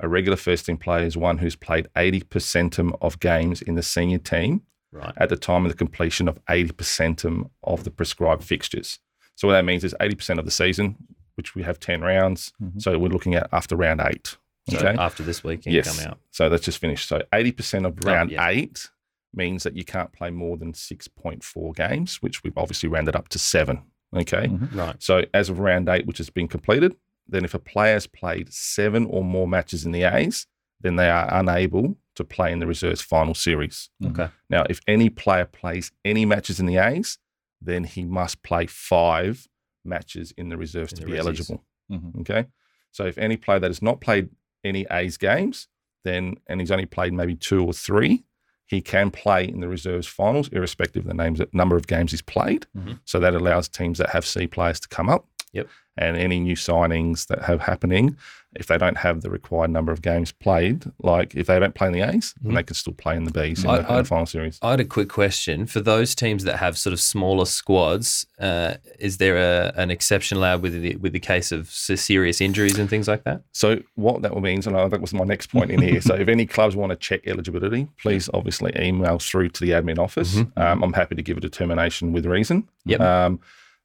a 0.00 0.08
regular 0.08 0.36
first 0.36 0.66
team 0.66 0.76
player 0.76 1.04
is 1.04 1.16
one 1.16 1.38
who's 1.38 1.56
played 1.56 1.88
80% 1.96 2.96
of 3.00 3.20
games 3.20 3.62
in 3.62 3.74
the 3.74 3.82
senior 3.82 4.18
team 4.18 4.62
right. 4.92 5.12
at 5.16 5.28
the 5.28 5.36
time 5.36 5.64
of 5.64 5.72
the 5.72 5.76
completion 5.76 6.28
of 6.28 6.42
80% 6.46 7.48
of 7.64 7.84
the 7.84 7.90
prescribed 7.90 8.44
fixtures. 8.44 8.98
So 9.34 9.48
what 9.48 9.54
that 9.54 9.64
means 9.64 9.84
is 9.84 9.94
80% 10.00 10.38
of 10.38 10.44
the 10.44 10.50
season, 10.50 10.96
which 11.34 11.54
we 11.54 11.62
have 11.62 11.80
10 11.80 12.00
rounds. 12.00 12.52
Mm-hmm. 12.62 12.78
So 12.80 12.98
we're 12.98 13.08
looking 13.08 13.34
at 13.34 13.48
after 13.52 13.76
round 13.76 14.00
eight. 14.00 14.36
Okay. 14.68 14.80
So 14.80 15.00
after 15.00 15.22
this 15.22 15.42
weekend 15.42 15.74
yes. 15.74 15.96
come 15.96 16.10
out. 16.10 16.18
So 16.30 16.48
that's 16.48 16.64
just 16.64 16.78
finished. 16.78 17.08
So 17.08 17.22
80% 17.32 17.86
of 17.86 17.98
oh, 18.04 18.10
round 18.10 18.30
oh, 18.30 18.34
yeah. 18.34 18.48
eight 18.48 18.90
means 19.34 19.62
that 19.62 19.76
you 19.76 19.84
can't 19.84 20.12
play 20.12 20.30
more 20.30 20.56
than 20.56 20.72
6.4 20.72 21.74
games, 21.74 22.16
which 22.22 22.42
we've 22.42 22.56
obviously 22.56 22.88
rounded 22.88 23.16
up 23.16 23.28
to 23.28 23.38
seven. 23.38 23.82
Okay. 24.14 24.46
Mm-hmm. 24.46 24.78
Right. 24.78 25.02
So 25.02 25.22
as 25.34 25.48
of 25.48 25.58
round 25.58 25.88
eight, 25.88 26.06
which 26.06 26.18
has 26.18 26.30
been 26.30 26.48
completed, 26.48 26.96
then 27.28 27.44
if 27.44 27.54
a 27.54 27.58
player 27.58 27.94
has 27.94 28.06
played 28.06 28.52
seven 28.52 29.04
or 29.06 29.22
more 29.22 29.46
matches 29.46 29.84
in 29.84 29.92
the 29.92 30.04
A's, 30.04 30.46
then 30.80 30.96
they 30.96 31.10
are 31.10 31.28
unable 31.32 31.96
to 32.14 32.24
play 32.24 32.52
in 32.52 32.58
the 32.58 32.66
reserves 32.66 33.00
final 33.00 33.34
series. 33.34 33.90
Okay. 34.04 34.28
Now, 34.48 34.64
if 34.68 34.80
any 34.86 35.10
player 35.10 35.44
plays 35.44 35.92
any 36.04 36.24
matches 36.24 36.58
in 36.58 36.66
the 36.66 36.78
A's, 36.78 37.18
then 37.60 37.84
he 37.84 38.04
must 38.04 38.42
play 38.42 38.66
five 38.66 39.46
matches 39.84 40.32
in 40.36 40.48
the 40.48 40.56
reserves 40.56 40.92
in 40.92 41.00
to 41.00 41.04
the 41.04 41.12
be 41.12 41.18
eligible. 41.18 41.64
Mm-hmm. 41.90 42.20
Okay. 42.20 42.46
So 42.92 43.04
if 43.06 43.18
any 43.18 43.36
player 43.36 43.58
that 43.58 43.68
has 43.68 43.82
not 43.82 44.00
played 44.00 44.30
any 44.64 44.86
A's 44.90 45.16
games, 45.16 45.68
then 46.04 46.36
and 46.46 46.60
he's 46.60 46.70
only 46.70 46.86
played 46.86 47.12
maybe 47.12 47.34
two 47.34 47.64
or 47.64 47.72
three, 47.72 48.24
he 48.66 48.80
can 48.80 49.10
play 49.10 49.48
in 49.48 49.60
the 49.60 49.68
reserves 49.68 50.06
finals, 50.06 50.48
irrespective 50.48 51.04
of 51.04 51.08
the 51.08 51.14
names 51.14 51.40
number 51.52 51.76
of 51.76 51.86
games 51.86 52.10
he's 52.12 52.22
played. 52.22 52.66
Mm-hmm. 52.76 52.94
So 53.04 53.18
that 53.20 53.34
allows 53.34 53.68
teams 53.68 53.98
that 53.98 54.10
have 54.10 54.26
C 54.26 54.46
players 54.46 54.80
to 54.80 54.88
come 54.88 55.08
up 55.08 55.26
Yep. 55.52 55.68
And 55.96 56.16
any 56.16 56.38
new 56.38 56.54
signings 56.54 57.26
that 57.26 57.42
have 57.42 57.60
happening, 57.62 58.16
if 58.54 58.66
they 58.68 58.78
don't 58.78 58.98
have 58.98 59.20
the 59.22 59.30
required 59.30 59.70
number 59.70 59.90
of 59.90 60.00
games 60.00 60.30
played, 60.30 60.84
like 61.02 61.34
if 61.34 61.48
they 61.48 61.58
don't 61.58 61.74
play 61.74 61.88
in 61.88 61.92
the 61.92 62.02
A's, 62.02 62.34
then 62.40 62.52
Mhm. 62.52 62.54
they 62.56 62.62
can 62.62 62.74
still 62.74 62.92
play 62.92 63.16
in 63.16 63.24
the 63.24 63.32
Bs 63.32 63.64
in, 63.64 63.70
I- 63.70 63.80
the, 63.80 63.88
in 63.90 63.96
the 63.96 64.04
final 64.04 64.24
series. 64.26 64.60
I 64.62 64.70
had 64.70 64.80
a 64.80 64.84
quick 64.84 65.08
question 65.08 65.66
for 65.66 65.80
those 65.80 66.14
teams 66.14 66.44
that 66.44 66.58
have 66.58 66.78
sort 66.78 66.92
of 66.92 67.00
smaller 67.00 67.46
squads. 67.46 68.26
Uh, 68.38 68.74
is 69.00 69.16
there 69.16 69.36
a, 69.36 69.72
an 69.76 69.90
exception 69.90 70.38
allowed 70.38 70.62
with 70.62 70.80
the 70.80 70.94
with 70.96 71.12
the 71.12 71.18
case 71.20 71.50
of 71.50 71.68
serious 71.68 72.40
injuries 72.40 72.78
and 72.78 72.88
things 72.88 73.08
like 73.08 73.24
that? 73.24 73.42
So 73.52 73.80
what 73.96 74.22
that 74.22 74.36
means, 74.40 74.68
and 74.68 74.76
I, 74.76 74.86
that 74.86 75.00
was 75.00 75.12
my 75.12 75.24
next 75.24 75.48
point 75.48 75.72
in 75.72 75.82
here. 75.82 76.00
so 76.00 76.14
if 76.14 76.28
any 76.28 76.46
clubs 76.46 76.76
want 76.76 76.90
to 76.90 76.96
check 76.96 77.26
eligibility, 77.26 77.88
please 78.00 78.30
obviously 78.32 78.72
email 78.78 79.18
through 79.18 79.48
to 79.50 79.64
the 79.64 79.72
admin 79.72 79.98
office. 79.98 80.36
Mhm. 80.36 80.56
Um, 80.56 80.84
I'm 80.84 80.92
happy 80.92 81.16
to 81.16 81.22
give 81.22 81.36
a 81.36 81.40
determination 81.40 82.12
with 82.12 82.24
reason. 82.24 82.68
Yep. 82.86 83.00
Um, 83.00 83.40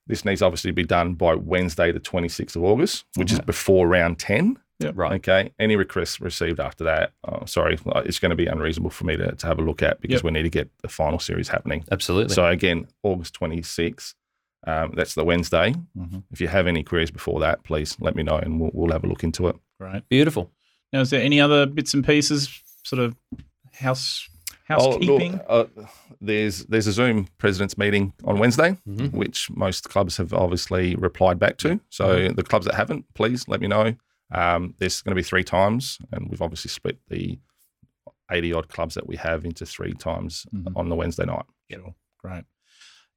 this 0.08 0.26
needs 0.26 0.42
obviously 0.42 0.72
to 0.72 0.76
be 0.76 0.84
done 0.84 1.14
by 1.14 1.34
Wednesday, 1.36 1.92
the 1.92 2.00
26th 2.00 2.56
of 2.56 2.64
August, 2.64 3.06
which 3.16 3.32
is 3.32 3.40
before 3.40 3.88
round 3.88 4.20
10. 4.20 4.58
Yeah. 4.80 4.92
Right. 4.96 5.14
Okay. 5.14 5.54
Any 5.60 5.76
requests 5.78 6.20
received 6.20 6.60
after 6.60 6.84
that, 6.84 7.14
oh, 7.24 7.46
sorry, 7.46 7.78
it's 8.06 8.20
going 8.20 8.32
to 8.32 8.36
be 8.36 8.48
unreasonable 8.48 8.90
for 8.90 9.06
me 9.06 9.16
to, 9.16 9.32
to 9.34 9.48
have 9.48 9.60
a 9.60 9.62
look 9.62 9.82
at 9.82 10.02
because 10.02 10.16
Yep. 10.16 10.24
we 10.26 10.32
need 10.32 10.44
to 10.44 10.50
get 10.50 10.70
the 10.82 10.90
final 10.90 11.20
series 11.20 11.48
happening. 11.48 11.86
Absolutely. 11.92 12.34
So 12.34 12.46
again, 12.48 12.88
August 13.04 13.40
26th. 13.40 14.14
Um, 14.66 14.94
that's 14.96 15.14
the 15.14 15.24
Wednesday. 15.24 15.74
Mhm. 15.98 16.24
If 16.32 16.42
you 16.42 16.48
have 16.48 16.68
any 16.68 16.84
queries 16.84 17.12
before 17.12 17.40
that, 17.42 17.64
please 17.64 17.96
let 18.02 18.16
me 18.16 18.24
know 18.24 18.38
and 18.38 18.60
we'll, 18.60 18.72
we'll 18.74 18.92
have 18.92 19.04
a 19.04 19.08
look 19.08 19.24
into 19.24 19.48
it. 19.48 19.56
Great. 19.80 20.08
Beautiful. 20.10 20.52
Now, 20.92 21.02
is 21.02 21.10
there 21.12 21.22
any 21.22 21.40
other 21.40 21.66
bits 21.66 21.94
and 21.94 22.06
pieces, 22.06 22.62
sort 22.84 23.02
of 23.02 23.16
house 23.74 24.28
Oh, 24.70 24.92
look, 24.92 24.94
housekeeping? 25.02 25.40
uh, 25.48 25.66
there's 26.22 26.66
there's 26.66 26.88
a 26.88 26.92
Zoom 26.94 27.28
presidents 27.38 27.78
meeting 27.78 28.14
on 28.24 28.40
Wednesday, 28.40 28.78
Mhm. 28.88 29.12
which 29.12 29.50
most 29.52 29.90
clubs 29.90 30.18
have 30.18 30.34
obviously 30.34 30.96
replied 30.96 31.38
back 31.40 31.58
to. 31.58 31.80
So 31.90 32.06
Mm-hmm. 32.08 32.36
the 32.36 32.44
clubs 32.44 32.66
that 32.66 32.76
haven't, 32.76 33.06
please 33.14 33.48
let 33.48 33.60
me 33.62 33.68
know. 33.68 33.96
Um, 34.32 34.74
there's 34.80 35.02
going 35.02 35.12
to 35.12 35.20
be 35.20 35.24
three 35.24 35.44
times, 35.44 36.00
and 36.12 36.30
we've 36.30 36.42
obviously 36.42 36.70
split 36.70 36.98
the 37.10 37.40
80 38.32 38.54
odd 38.54 38.70
clubs 38.70 38.96
that 38.96 39.06
we 39.06 39.18
have 39.18 39.44
into 39.46 39.66
three 39.66 39.94
times 39.94 40.46
Mhm. 40.54 40.72
on 40.76 40.90
the 40.90 40.96
Wednesday 40.96 41.26
night. 41.26 41.46
Sure. 41.70 41.94
Great. 42.20 42.46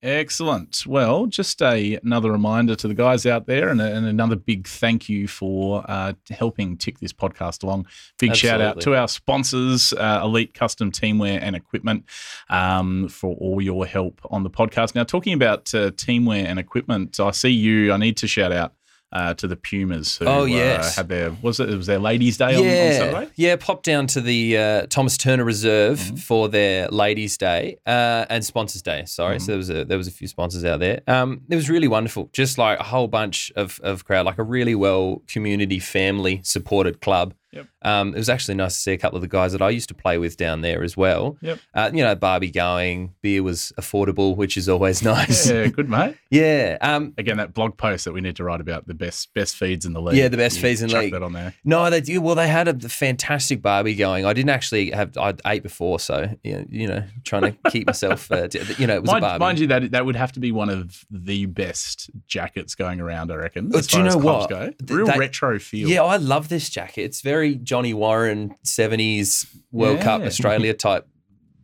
Excellent. 0.03 0.85
Well, 0.87 1.26
just 1.26 1.62
a, 1.62 1.99
another 2.03 2.31
reminder 2.31 2.76
to 2.76 2.87
the 2.87 2.95
guys 2.95 3.25
out 3.25 3.47
there 3.47 3.71
and, 3.71 3.81
a, 3.81 3.95
and 3.95 4.07
another 4.07 4.37
big 4.37 4.69
thank 4.69 5.09
you 5.09 5.26
for 5.26 5.85
uh, 5.88 6.12
helping 6.31 6.76
tick 6.76 6.99
this 6.99 7.12
podcast 7.12 7.62
along. 7.62 7.87
Big 8.19 8.37
shout 8.37 8.61
out 8.61 8.81
to 8.83 8.95
our 8.95 9.09
sponsors, 9.09 9.93
uh, 9.95 10.21
Elite 10.23 10.53
Custom 10.53 10.93
Teamwear 10.93 11.41
and 11.41 11.57
Equipment, 11.57 12.05
um, 12.50 13.09
for 13.09 13.35
all 13.37 13.61
your 13.62 13.87
help 13.87 14.21
on 14.31 14.43
the 14.43 14.50
podcast. 14.50 14.95
Now, 14.95 15.05
talking 15.05 15.33
about 15.33 15.75
uh, 15.75 15.91
teamwear 15.93 16.45
and 16.45 16.59
equipment, 16.59 17.19
I 17.19 17.31
see 17.31 17.50
you. 17.50 17.93
I 17.93 17.97
need 17.97 18.19
to 18.19 18.29
shout 18.29 18.53
out 18.53 18.75
uh, 19.16 19.35
to 19.35 19.46
the 19.46 19.56
Pumas. 19.56 20.16
Who, 20.18 20.26
Oh, 20.26 20.44
uh, 20.46 20.90
had 20.92 21.08
their 21.08 21.30
was 21.42 21.58
it? 21.61 21.70
It 21.70 21.76
was 21.76 21.87
their 21.87 21.99
Ladies' 21.99 22.37
Day 22.37 22.54
on, 22.54 22.61
on 22.61 22.64
yeah, 22.64 22.92
Saturday. 22.99 23.30
yeah. 23.37 23.56
Pop 23.56 23.82
down 23.82 24.06
to 24.08 24.20
the 24.20 24.58
uh, 24.58 24.87
Thomas 24.88 25.16
Turner 25.16 25.44
Reserve 25.44 25.99
Mhm. 25.99 26.18
for 26.18 26.49
their 26.49 26.88
Ladies' 26.88 27.37
Day 27.38 27.78
uh, 27.87 28.26
and 28.28 28.44
Sponsors 28.44 28.82
Day. 28.82 29.04
Sorry, 29.06 29.37
Mhm. 29.37 29.40
so 29.40 29.46
there 29.52 29.56
was 29.58 29.70
a 29.70 29.85
there 29.85 29.99
was 29.99 30.08
a 30.08 30.12
few 30.12 30.28
sponsors 30.28 30.64
out 30.64 30.80
there. 30.80 31.00
Um, 31.06 31.40
it 31.49 31.56
was 31.56 31.68
really 31.70 31.88
wonderful. 31.88 32.28
Just 32.32 32.58
like 32.58 32.78
a 32.78 32.85
whole 32.85 33.08
bunch 33.08 33.50
of 33.56 33.80
of 33.82 34.04
crowd, 34.04 34.26
like 34.26 34.38
a 34.38 34.42
really 34.44 34.75
well 34.75 35.23
community 35.26 35.78
family 35.78 36.40
supported 36.44 37.00
club. 37.00 37.35
Yep. 37.52 37.66
Um, 37.87 38.14
it 38.14 38.19
was 38.19 38.28
actually 38.28 38.57
nice 38.57 38.75
to 38.75 38.81
see 38.81 38.93
a 38.93 38.99
couple 38.99 39.16
of 39.16 39.23
the 39.23 39.28
guys 39.28 39.52
that 39.52 39.62
I 39.62 39.71
used 39.71 39.88
to 39.88 39.95
play 39.95 40.19
with 40.19 40.37
down 40.37 40.61
there 40.61 40.83
as 40.83 40.97
well. 40.97 41.37
Yep. 41.40 41.59
Uh, 41.73 41.90
you 41.95 42.02
know, 42.02 42.14
Barbie 42.14 42.50
going, 42.50 43.14
beer 43.23 43.43
was 43.43 43.73
affordable, 43.81 44.37
which 44.37 44.57
is 44.57 44.69
always 44.69 45.02
nice. 45.14 45.49
Yeah, 45.49 45.69
good 45.69 45.88
mate. 45.88 46.16
yeah. 46.31 46.76
Um, 46.81 47.14
Again, 47.16 47.37
that 47.38 47.55
blog 47.55 47.76
post 47.76 48.05
that 48.05 48.12
we 48.12 48.21
need 48.21 48.37
to 48.37 48.45
write 48.45 48.61
about 48.61 48.87
the 48.87 48.95
best 48.95 49.33
best 49.35 49.57
feeds 49.57 49.87
in 49.87 49.93
the 49.93 50.02
league. 50.02 50.16
Yeah, 50.16 50.28
the 50.28 50.37
best 50.37 50.57
You 50.57 50.62
feeds 50.62 50.83
in 50.83 50.88
chuck 50.88 51.00
league. 51.02 51.12
That 51.12 51.23
on 51.23 51.33
there. 51.33 51.55
No, 51.64 51.88
they 51.88 52.00
do. 52.00 52.21
Well, 52.21 52.35
they 52.35 52.49
had 52.49 52.66
a 52.69 52.88
fantastic 52.88 53.62
barbie 53.62 53.95
going. 53.95 54.26
I 54.26 54.33
didn't 54.33 54.50
actually 54.50 54.90
have. 54.90 55.16
I 55.16 55.35
ate 55.47 55.62
before, 55.62 56.00
so 56.00 56.28
you 56.43 56.88
know, 56.88 57.05
trying 57.25 57.43
to 57.43 57.71
keep 57.71 57.87
myself. 57.87 58.31
Uh, 58.33 58.49
you 58.78 58.87
know, 58.87 58.97
it 58.97 59.02
was 59.02 59.11
mind, 59.12 59.25
a 59.25 59.28
barbie. 59.28 59.40
mind 59.40 59.59
you, 59.61 59.66
that 59.69 59.90
that 59.93 60.05
would 60.05 60.16
have 60.16 60.33
to 60.33 60.40
be 60.40 60.50
one 60.52 60.69
of 60.71 61.05
the 61.11 61.47
best 61.47 62.11
jackets 62.26 62.75
going 62.75 63.00
around. 63.00 63.31
I 63.31 63.37
reckon. 63.37 63.69
But 63.69 63.78
As 63.78 63.87
do 63.87 63.99
you 63.99 64.05
know 64.05 64.16
what? 64.19 64.50
Go. 64.50 64.71
Real 64.88 65.07
they- 65.07 65.19
retro 65.19 65.59
feel. 65.59 65.88
yeah, 65.88 66.02
I 66.02 66.16
love 66.16 66.49
this 66.49 66.69
jacket. 66.69 67.02
It's 67.02 67.21
very 67.21 67.55
Johnny 67.76 67.92
Warren 67.92 68.56
seventies 68.62 69.47
World 69.71 70.00
Cup 70.00 70.23
Australia 70.23 70.73
type 70.88 71.06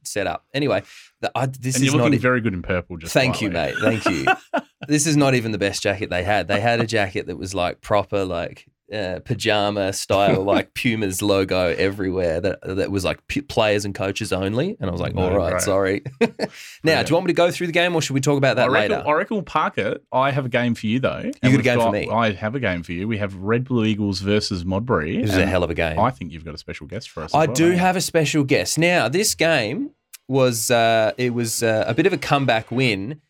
setup. 0.04 0.44
Anyway, 0.52 0.82
the, 1.22 1.32
I, 1.34 1.46
this 1.46 1.76
and 1.76 1.84
is 1.84 1.84
you're 1.84 1.96
not. 1.96 2.04
looking 2.04 2.18
e- 2.18 2.22
very 2.22 2.42
good 2.42 2.52
in 2.52 2.60
purple. 2.60 2.98
Just 2.98 3.14
Thank 3.14 3.40
you, 3.40 3.48
mate. 3.48 3.74
Thank 3.80 4.04
you. 4.04 4.26
this 4.88 5.06
is 5.06 5.16
not 5.16 5.34
even 5.34 5.52
the 5.52 5.58
best 5.58 5.82
jacket 5.82 6.10
they 6.10 6.22
had. 6.22 6.48
They 6.48 6.60
had 6.60 6.82
a 6.82 6.86
jacket 6.86 7.28
that 7.28 7.38
was 7.38 7.54
like 7.54 7.80
proper, 7.80 8.26
like 8.26 8.66
uh, 8.92 9.20
pajama 9.24 9.92
style, 9.92 10.42
like 10.44 10.74
Puma's 10.74 11.22
logo 11.22 11.68
everywhere. 11.68 12.40
That 12.40 12.58
that 12.62 12.90
was 12.90 13.04
like 13.04 13.26
p- 13.26 13.42
players 13.42 13.84
and 13.84 13.94
coaches 13.94 14.32
only. 14.32 14.76
And 14.80 14.88
I 14.88 14.92
was 14.92 15.00
like, 15.00 15.14
No, 15.14 15.30
all 15.30 15.36
right, 15.36 15.50
great. 15.50 15.62
sorry. 15.62 16.02
now, 16.84 17.02
do 17.02 17.10
you 17.10 17.14
want 17.14 17.26
me 17.26 17.32
to 17.32 17.36
go 17.36 17.50
through 17.50 17.68
the 17.68 17.72
game, 17.72 17.94
or 17.94 18.02
should 18.02 18.14
we 18.14 18.20
talk 18.20 18.38
about 18.38 18.56
that 18.56 18.70
reckon, 18.70 18.98
later? 18.98 19.08
I 19.08 19.12
reckon 19.12 19.36
we'll 19.36 19.44
park 19.44 19.78
it. 19.78 20.04
I 20.12 20.30
have 20.30 20.46
a 20.46 20.50
game 20.50 20.74
for 20.74 20.86
you 20.86 21.00
though. 21.00 21.30
You 21.42 21.50
got 21.52 21.60
a 21.60 21.62
game 21.62 21.80
for 21.80 21.92
me? 21.92 22.08
I 22.10 22.32
have 22.32 22.54
a 22.54 22.60
game 22.60 22.82
for 22.82 22.92
you. 22.92 23.08
We 23.08 23.18
have 23.18 23.34
Red 23.34 23.64
Blue 23.64 23.84
Eagles 23.84 24.20
versus 24.20 24.64
Modbury. 24.64 25.20
This 25.20 25.30
is 25.30 25.38
a 25.38 25.46
hell 25.46 25.64
of 25.64 25.70
a 25.70 25.74
game. 25.74 25.98
I 25.98 26.10
think 26.10 26.32
you've 26.32 26.44
got 26.44 26.54
a 26.54 26.58
special 26.58 26.86
guest 26.86 27.10
for 27.10 27.22
us. 27.22 27.34
I 27.34 27.46
well, 27.46 27.54
do 27.54 27.72
have 27.72 27.96
a 27.96 28.00
special 28.00 28.44
guest. 28.44 28.78
Now, 28.78 29.08
this 29.08 29.34
game 29.34 29.90
was 30.28 30.70
uh, 30.70 31.12
it 31.18 31.34
was 31.34 31.62
uh, 31.62 31.84
a 31.86 31.94
bit 31.94 32.06
of 32.06 32.12
a 32.12 32.18
comeback 32.18 32.70
win, 32.70 33.20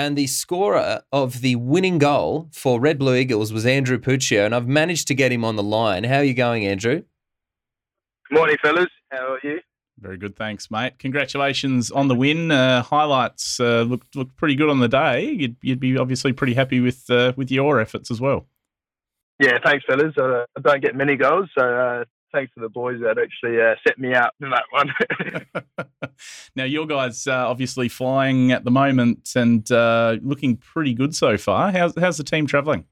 and 0.00 0.16
the 0.16 0.26
scorer 0.26 1.02
of 1.12 1.42
the 1.42 1.56
winning 1.56 1.98
goal 1.98 2.48
for 2.52 2.80
Red 2.80 2.98
Blue 2.98 3.14
Eagles 3.14 3.52
was 3.52 3.66
Andrew 3.66 3.98
Puccio, 3.98 4.46
and 4.46 4.54
I've 4.54 4.66
managed 4.66 5.06
to 5.08 5.14
get 5.14 5.30
him 5.30 5.44
on 5.44 5.56
the 5.56 5.62
line. 5.62 6.04
How 6.04 6.16
are 6.16 6.24
you 6.24 6.32
going, 6.32 6.64
Andrew? 6.66 7.02
Morning, 8.30 8.56
fellas. 8.62 8.88
How 9.12 9.34
are 9.34 9.40
you? 9.42 9.60
Very 9.98 10.16
good, 10.16 10.36
thanks, 10.36 10.70
mate. 10.70 10.98
Congratulations 10.98 11.90
on 11.90 12.08
the 12.08 12.14
win. 12.14 12.50
Uh, 12.50 12.82
highlights 12.82 13.60
uh, 13.60 13.82
looked 13.82 14.16
looked 14.16 14.36
pretty 14.36 14.54
good 14.54 14.70
on 14.70 14.80
the 14.80 14.88
day. 14.88 15.30
You'd, 15.32 15.56
you'd 15.60 15.80
be 15.80 15.98
obviously 15.98 16.32
pretty 16.32 16.54
happy 16.54 16.80
with 16.80 17.10
uh, 17.10 17.34
with 17.36 17.50
your 17.50 17.78
efforts 17.78 18.10
as 18.10 18.22
well. 18.22 18.46
Yeah, 19.38 19.58
thanks, 19.62 19.84
fellas. 19.86 20.14
Uh, 20.16 20.44
I 20.56 20.60
don't 20.62 20.80
get 20.80 20.96
many 20.96 21.16
goals, 21.16 21.50
so 21.58 21.62
uh, 21.62 22.04
thanks 22.32 22.52
to 22.54 22.60
the 22.60 22.68
boys 22.68 23.00
that 23.02 23.18
actually 23.18 23.60
uh, 23.60 23.74
set 23.86 23.98
me 23.98 24.14
up 24.14 24.34
in 24.40 24.50
that 24.50 24.64
one. 24.70 26.00
now, 26.56 26.64
your 26.64 26.86
guys 26.86 27.26
uh, 27.26 27.48
obviously 27.48 27.88
flying 27.88 28.52
at 28.52 28.64
the 28.64 28.70
moment 28.70 29.30
and 29.36 29.70
uh, 29.72 30.16
looking 30.22 30.56
pretty 30.56 30.94
good 30.94 31.14
so 31.14 31.36
far. 31.36 31.72
How's 31.72 31.94
how's 31.98 32.16
the 32.18 32.24
team 32.24 32.46
travelling? 32.46 32.84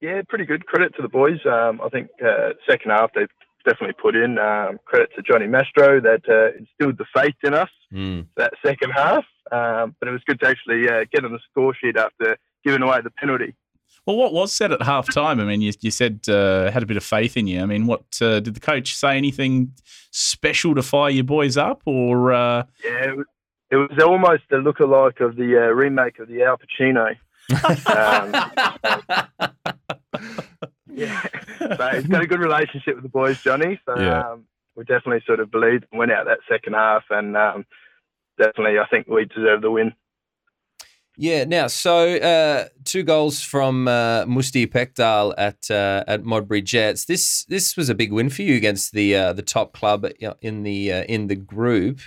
yeah, 0.00 0.20
pretty 0.28 0.44
good. 0.44 0.66
Credit 0.66 0.94
to 0.96 1.02
the 1.02 1.08
boys. 1.08 1.38
Um, 1.46 1.80
I 1.82 1.88
think 1.88 2.08
uh, 2.24 2.50
second 2.68 2.90
half 2.90 3.10
they 3.14 3.26
definitely 3.64 3.94
put 4.00 4.14
in. 4.14 4.38
Um, 4.38 4.78
credit 4.84 5.08
to 5.16 5.22
Johnny 5.22 5.46
Mastro 5.46 5.98
that 6.00 6.20
uh, 6.28 6.56
instilled 6.58 6.98
the 6.98 7.06
faith 7.14 7.36
in 7.42 7.54
us 7.54 7.70
Mm. 7.92 8.26
that 8.36 8.52
second 8.64 8.90
half. 8.90 9.24
Um, 9.52 9.94
but 10.00 10.08
it 10.08 10.12
was 10.12 10.20
good 10.26 10.40
to 10.40 10.48
actually 10.48 10.88
uh, 10.88 11.04
get 11.12 11.24
on 11.24 11.30
the 11.32 11.38
score 11.50 11.74
sheet 11.80 11.96
after 11.96 12.36
giving 12.64 12.82
away 12.82 13.00
the 13.04 13.10
penalty. 13.10 13.54
Well, 14.06 14.16
what 14.16 14.34
was 14.34 14.52
said 14.52 14.70
at 14.70 14.82
half 14.82 15.10
time? 15.12 15.40
I 15.40 15.44
mean, 15.44 15.62
you, 15.62 15.72
you 15.80 15.90
said 15.90 16.20
uh, 16.28 16.70
had 16.70 16.82
a 16.82 16.86
bit 16.86 16.98
of 16.98 17.04
faith 17.04 17.36
in 17.38 17.46
you. 17.46 17.62
I 17.62 17.66
mean, 17.66 17.86
what 17.86 18.02
uh, 18.20 18.40
did 18.40 18.52
the 18.54 18.60
coach 18.60 18.94
say? 18.94 19.16
Anything 19.16 19.72
special 20.10 20.74
to 20.74 20.82
fire 20.82 21.08
your 21.10 21.24
boys 21.24 21.56
up, 21.56 21.80
or 21.86 22.32
uh, 22.32 22.64
Yeah, 22.84 23.04
it 23.10 23.16
was, 23.16 23.26
it 23.70 23.76
was 23.76 23.98
almost 24.02 24.42
a 24.50 24.56
lookalike 24.56 25.20
of 25.20 25.36
the 25.36 25.56
uh, 25.56 25.72
remake 25.72 26.18
of 26.18 26.28
the 26.28 26.42
Al 26.42 26.58
Pacino. 26.58 27.16
Yeah, 30.96 31.20
so 31.60 31.88
he's 31.94 32.06
got 32.06 32.22
a 32.22 32.26
good 32.26 32.38
relationship 32.38 32.94
with 32.94 33.02
the 33.02 33.08
boys, 33.08 33.42
Johnny. 33.42 33.80
So 33.84 33.98
Yeah. 33.98 34.30
um, 34.30 34.44
we 34.76 34.84
definitely 34.84 35.22
sort 35.26 35.40
of 35.40 35.50
believed 35.50 35.86
and 35.90 35.98
went 35.98 36.12
out 36.12 36.26
that 36.26 36.38
second 36.48 36.74
half, 36.74 37.02
and 37.10 37.36
um, 37.36 37.66
definitely 38.38 38.78
I 38.78 38.86
think 38.86 39.08
we 39.08 39.24
deserve 39.24 39.62
the 39.62 39.72
win. 39.72 39.92
Yeah. 41.16 41.44
Now, 41.44 41.68
so 41.68 42.16
uh, 42.16 42.68
two 42.84 43.02
goals 43.02 43.40
from 43.42 43.86
uh, 43.86 44.24
Musti 44.24 44.66
Pekdal 44.66 45.34
at 45.38 45.70
uh, 45.70 46.04
at 46.06 46.24
Modbury 46.24 46.62
Jets. 46.62 47.04
This 47.04 47.44
this 47.44 47.76
was 47.76 47.88
a 47.88 47.94
big 47.94 48.12
win 48.12 48.30
for 48.30 48.42
you 48.42 48.56
against 48.56 48.92
the 48.92 49.14
uh, 49.14 49.32
the 49.32 49.42
top 49.42 49.72
club 49.72 50.06
in 50.40 50.62
the 50.62 50.92
uh, 50.92 51.04
in 51.04 51.28
the 51.28 51.36
group. 51.36 52.00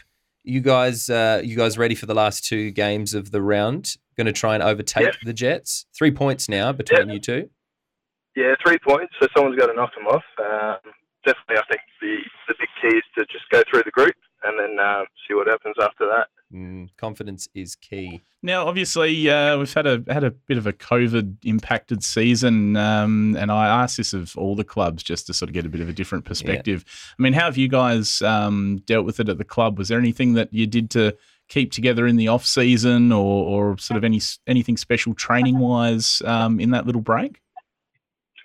You 0.43 0.61
guys, 0.61 1.09
uh, 1.09 1.41
you 1.43 1.57
guys 1.57 1.77
ready 1.77 1.93
for 1.93 2.05
the 2.05 2.13
last 2.13 2.45
two 2.45 2.71
games 2.71 3.13
of 3.13 3.31
the 3.31 3.41
round? 3.41 3.97
Going 4.15 4.27
to 4.27 4.33
try 4.33 4.53
and 4.53 4.63
overtake 4.63 5.13
the 5.23 5.33
Jets. 5.33 5.85
Three 5.97 6.11
points 6.11 6.47
now 6.47 6.71
between 6.71 7.09
you 7.09 7.19
two. 7.19 7.49
Yeah, 8.35 8.55
three 8.65 8.77
points, 8.87 9.13
so 9.19 9.27
someone's 9.35 9.57
got 9.57 9.67
to 9.67 9.73
knock 9.73 9.91
them 9.95 10.07
off. 10.07 10.23
Um, 10.39 10.93
definitely, 11.25 11.57
I 11.57 11.63
think 11.69 11.81
the 12.01 12.17
the 12.47 12.55
big 12.59 12.69
key 12.81 12.97
is 12.97 13.03
to 13.17 13.25
just 13.25 13.49
go 13.51 13.61
through 13.69 13.83
the 13.83 13.91
group 13.91 14.15
and 14.43 14.59
then 14.59 14.77
uh, 14.79 15.03
see 15.27 15.33
what 15.33 15.47
happens 15.47 15.75
after 15.81 16.05
that. 16.05 16.27
Mm, 16.53 16.89
confidence 16.97 17.49
is 17.53 17.75
key. 17.75 18.21
Now, 18.41 18.67
obviously, 18.67 19.29
uh, 19.29 19.57
we've 19.57 19.73
had 19.73 19.85
a 19.85 20.01
had 20.07 20.23
a 20.23 20.31
bit 20.31 20.57
of 20.57 20.65
a 20.65 20.71
COVID 20.71 21.35
impacted 21.43 22.03
season, 22.03 22.77
um, 22.77 23.35
and 23.37 23.51
I 23.51 23.67
asked 23.67 23.97
this 23.97 24.13
of 24.13 24.37
all 24.37 24.55
the 24.55 24.63
clubs 24.63 25.03
just 25.03 25.27
to 25.27 25.33
sort 25.33 25.49
of 25.49 25.53
get 25.53 25.65
a 25.65 25.69
bit 25.69 25.81
of 25.81 25.89
a 25.89 25.93
different 25.93 26.23
perspective. 26.23 26.85
I 27.19 27.21
mean, 27.21 27.33
how 27.33 27.45
have 27.45 27.57
you 27.57 27.67
guys 27.67 28.21
um, 28.21 28.81
dealt 28.85 29.05
with 29.05 29.19
it 29.19 29.27
at 29.27 29.37
the 29.37 29.43
club? 29.43 29.77
Was 29.77 29.89
there 29.89 29.99
anything 29.99 30.33
that 30.35 30.53
you 30.53 30.67
did 30.67 30.89
to 30.91 31.17
keep 31.49 31.71
together 31.71 32.07
in 32.07 32.15
the 32.15 32.29
off 32.29 32.45
season, 32.45 33.11
or, 33.11 33.71
or 33.73 33.77
sort 33.77 33.97
of 33.97 34.05
any 34.05 34.21
anything 34.45 34.77
special 34.77 35.13
training 35.13 35.59
wise 35.59 36.21
um, 36.23 36.61
in 36.61 36.71
that 36.71 36.85
little 36.85 37.01
break? 37.01 37.41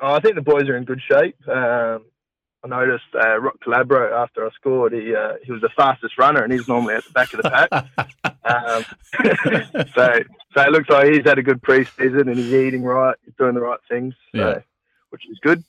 Oh, 0.00 0.14
I 0.14 0.20
think 0.20 0.34
the 0.34 0.42
boys 0.42 0.68
are 0.68 0.76
in 0.76 0.84
good 0.84 1.00
shape. 1.08 1.36
Um, 1.48 2.06
I 2.64 2.68
noticed 2.68 3.04
uh, 3.14 3.38
Rock 3.40 3.56
Calabro 3.66 4.12
after 4.12 4.46
I 4.46 4.50
scored, 4.50 4.92
he 4.92 5.14
uh, 5.14 5.34
he 5.44 5.50
was 5.50 5.60
the 5.60 5.68
fastest 5.70 6.16
runner, 6.16 6.42
and 6.44 6.52
he's 6.52 6.68
normally 6.68 6.94
at 6.94 7.04
the 7.04 7.10
back 7.10 7.32
of 7.34 7.42
the 7.42 7.50
pack. 7.50 8.34
um, 8.44 8.84
so 9.94 10.20
so 10.54 10.60
it 10.62 10.70
looks 10.72 10.88
like 10.88 11.08
he's 11.12 11.24
had 11.24 11.38
a 11.38 11.42
good 11.42 11.60
preseason, 11.60 12.22
and 12.28 12.36
he's 12.36 12.52
eating 12.52 12.82
right, 12.84 13.16
he's 13.24 13.34
doing 13.36 13.54
the 13.54 13.60
right 13.60 13.80
things, 13.90 14.14
so, 14.34 14.38
Yeah. 14.40 14.58
which 15.10 15.22
is 15.28 15.38
good. 15.42 15.64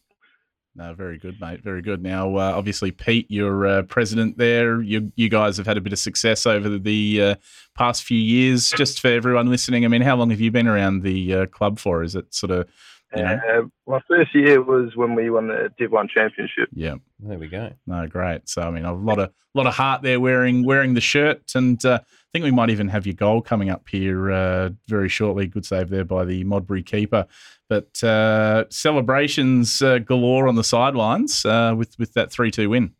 No, 0.75 0.91
very 0.95 1.19
good, 1.19 1.39
mate. 1.39 1.63
Very 1.63 1.83
good. 1.83 2.01
Now, 2.01 2.35
uh, 2.35 2.51
obviously, 2.55 2.89
Pete, 2.89 3.27
you're 3.29 3.67
uh, 3.67 3.83
president 3.83 4.39
there. 4.39 4.81
You 4.81 5.11
you 5.15 5.29
guys 5.29 5.57
have 5.57 5.67
had 5.67 5.77
a 5.77 5.81
bit 5.81 5.93
of 5.93 5.99
success 5.99 6.47
over 6.47 6.67
the, 6.67 6.79
the 6.79 7.21
uh, 7.21 7.35
past 7.77 8.03
few 8.03 8.17
years. 8.17 8.71
Just 8.71 8.99
for 8.99 9.07
everyone 9.07 9.49
listening, 9.49 9.85
I 9.85 9.87
mean, 9.87 10.01
how 10.01 10.15
long 10.15 10.31
have 10.31 10.41
you 10.41 10.49
been 10.49 10.67
around 10.67 11.03
the 11.03 11.33
uh, 11.33 11.45
club 11.45 11.77
for? 11.77 12.01
Is 12.01 12.15
it 12.15 12.33
sort 12.33 12.51
of, 12.51 12.67
you 13.15 13.23
know? 13.23 13.39
Uh, 13.49 13.61
my 13.91 13.99
first 14.07 14.33
year 14.33 14.61
was 14.61 14.95
when 14.95 15.15
we 15.15 15.29
won 15.29 15.47
the 15.47 15.69
Div 15.77 15.91
One 15.91 16.07
championship. 16.07 16.69
Yeah. 16.73 16.95
There 17.19 17.39
we 17.39 17.47
go. 17.47 17.71
No, 17.87 18.07
great. 18.07 18.49
So, 18.49 18.61
I 18.61 18.71
mean, 18.71 18.85
a 18.85 18.93
lot 18.93 19.19
of 19.19 19.31
lot 19.55 19.67
of 19.67 19.75
heart 19.75 20.01
there 20.01 20.19
wearing 20.19 20.65
wearing 20.65 20.93
the 20.93 21.01
shirt, 21.01 21.51
and 21.55 21.83
uh, 21.85 21.99
I 22.03 22.25
think 22.33 22.43
we 22.43 22.51
might 22.51 22.69
even 22.69 22.89
have 22.89 23.05
your 23.05 23.13
goal 23.13 23.41
coming 23.41 23.69
up 23.69 23.87
here 23.87 24.31
uh, 24.31 24.69
very 24.87 25.09
shortly. 25.09 25.47
Good 25.47 25.65
save 25.65 25.89
there 25.89 26.05
by 26.05 26.25
the 26.25 26.43
Modbury 26.43 26.83
keeper. 26.83 27.27
But 27.69 28.03
uh, 28.03 28.65
celebrations 28.69 29.81
uh, 29.81 29.99
galore 29.99 30.47
on 30.47 30.55
the 30.55 30.63
sidelines 30.63 31.45
uh, 31.45 31.73
with 31.77 31.97
with 31.97 32.13
that 32.13 32.31
three 32.31 32.51
two 32.51 32.69
win. 32.69 32.93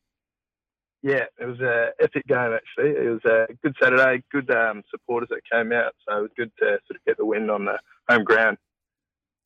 Yeah, 1.02 1.26
it 1.38 1.46
was 1.46 1.60
an 1.60 1.90
epic 2.00 2.26
game 2.28 2.54
actually. 2.54 2.92
It 2.92 3.10
was 3.10 3.26
a 3.26 3.54
good 3.62 3.76
Saturday, 3.82 4.24
good 4.32 4.50
um, 4.52 4.84
supporters 4.90 5.30
that 5.30 5.42
came 5.52 5.74
out, 5.74 5.94
so 6.08 6.18
it 6.18 6.22
was 6.22 6.32
good 6.38 6.52
to 6.60 6.66
sort 6.88 6.96
of 6.96 7.06
get 7.06 7.18
the 7.18 7.26
win 7.26 7.50
on 7.50 7.66
the 7.66 7.78
home 8.10 8.24
ground. 8.24 8.58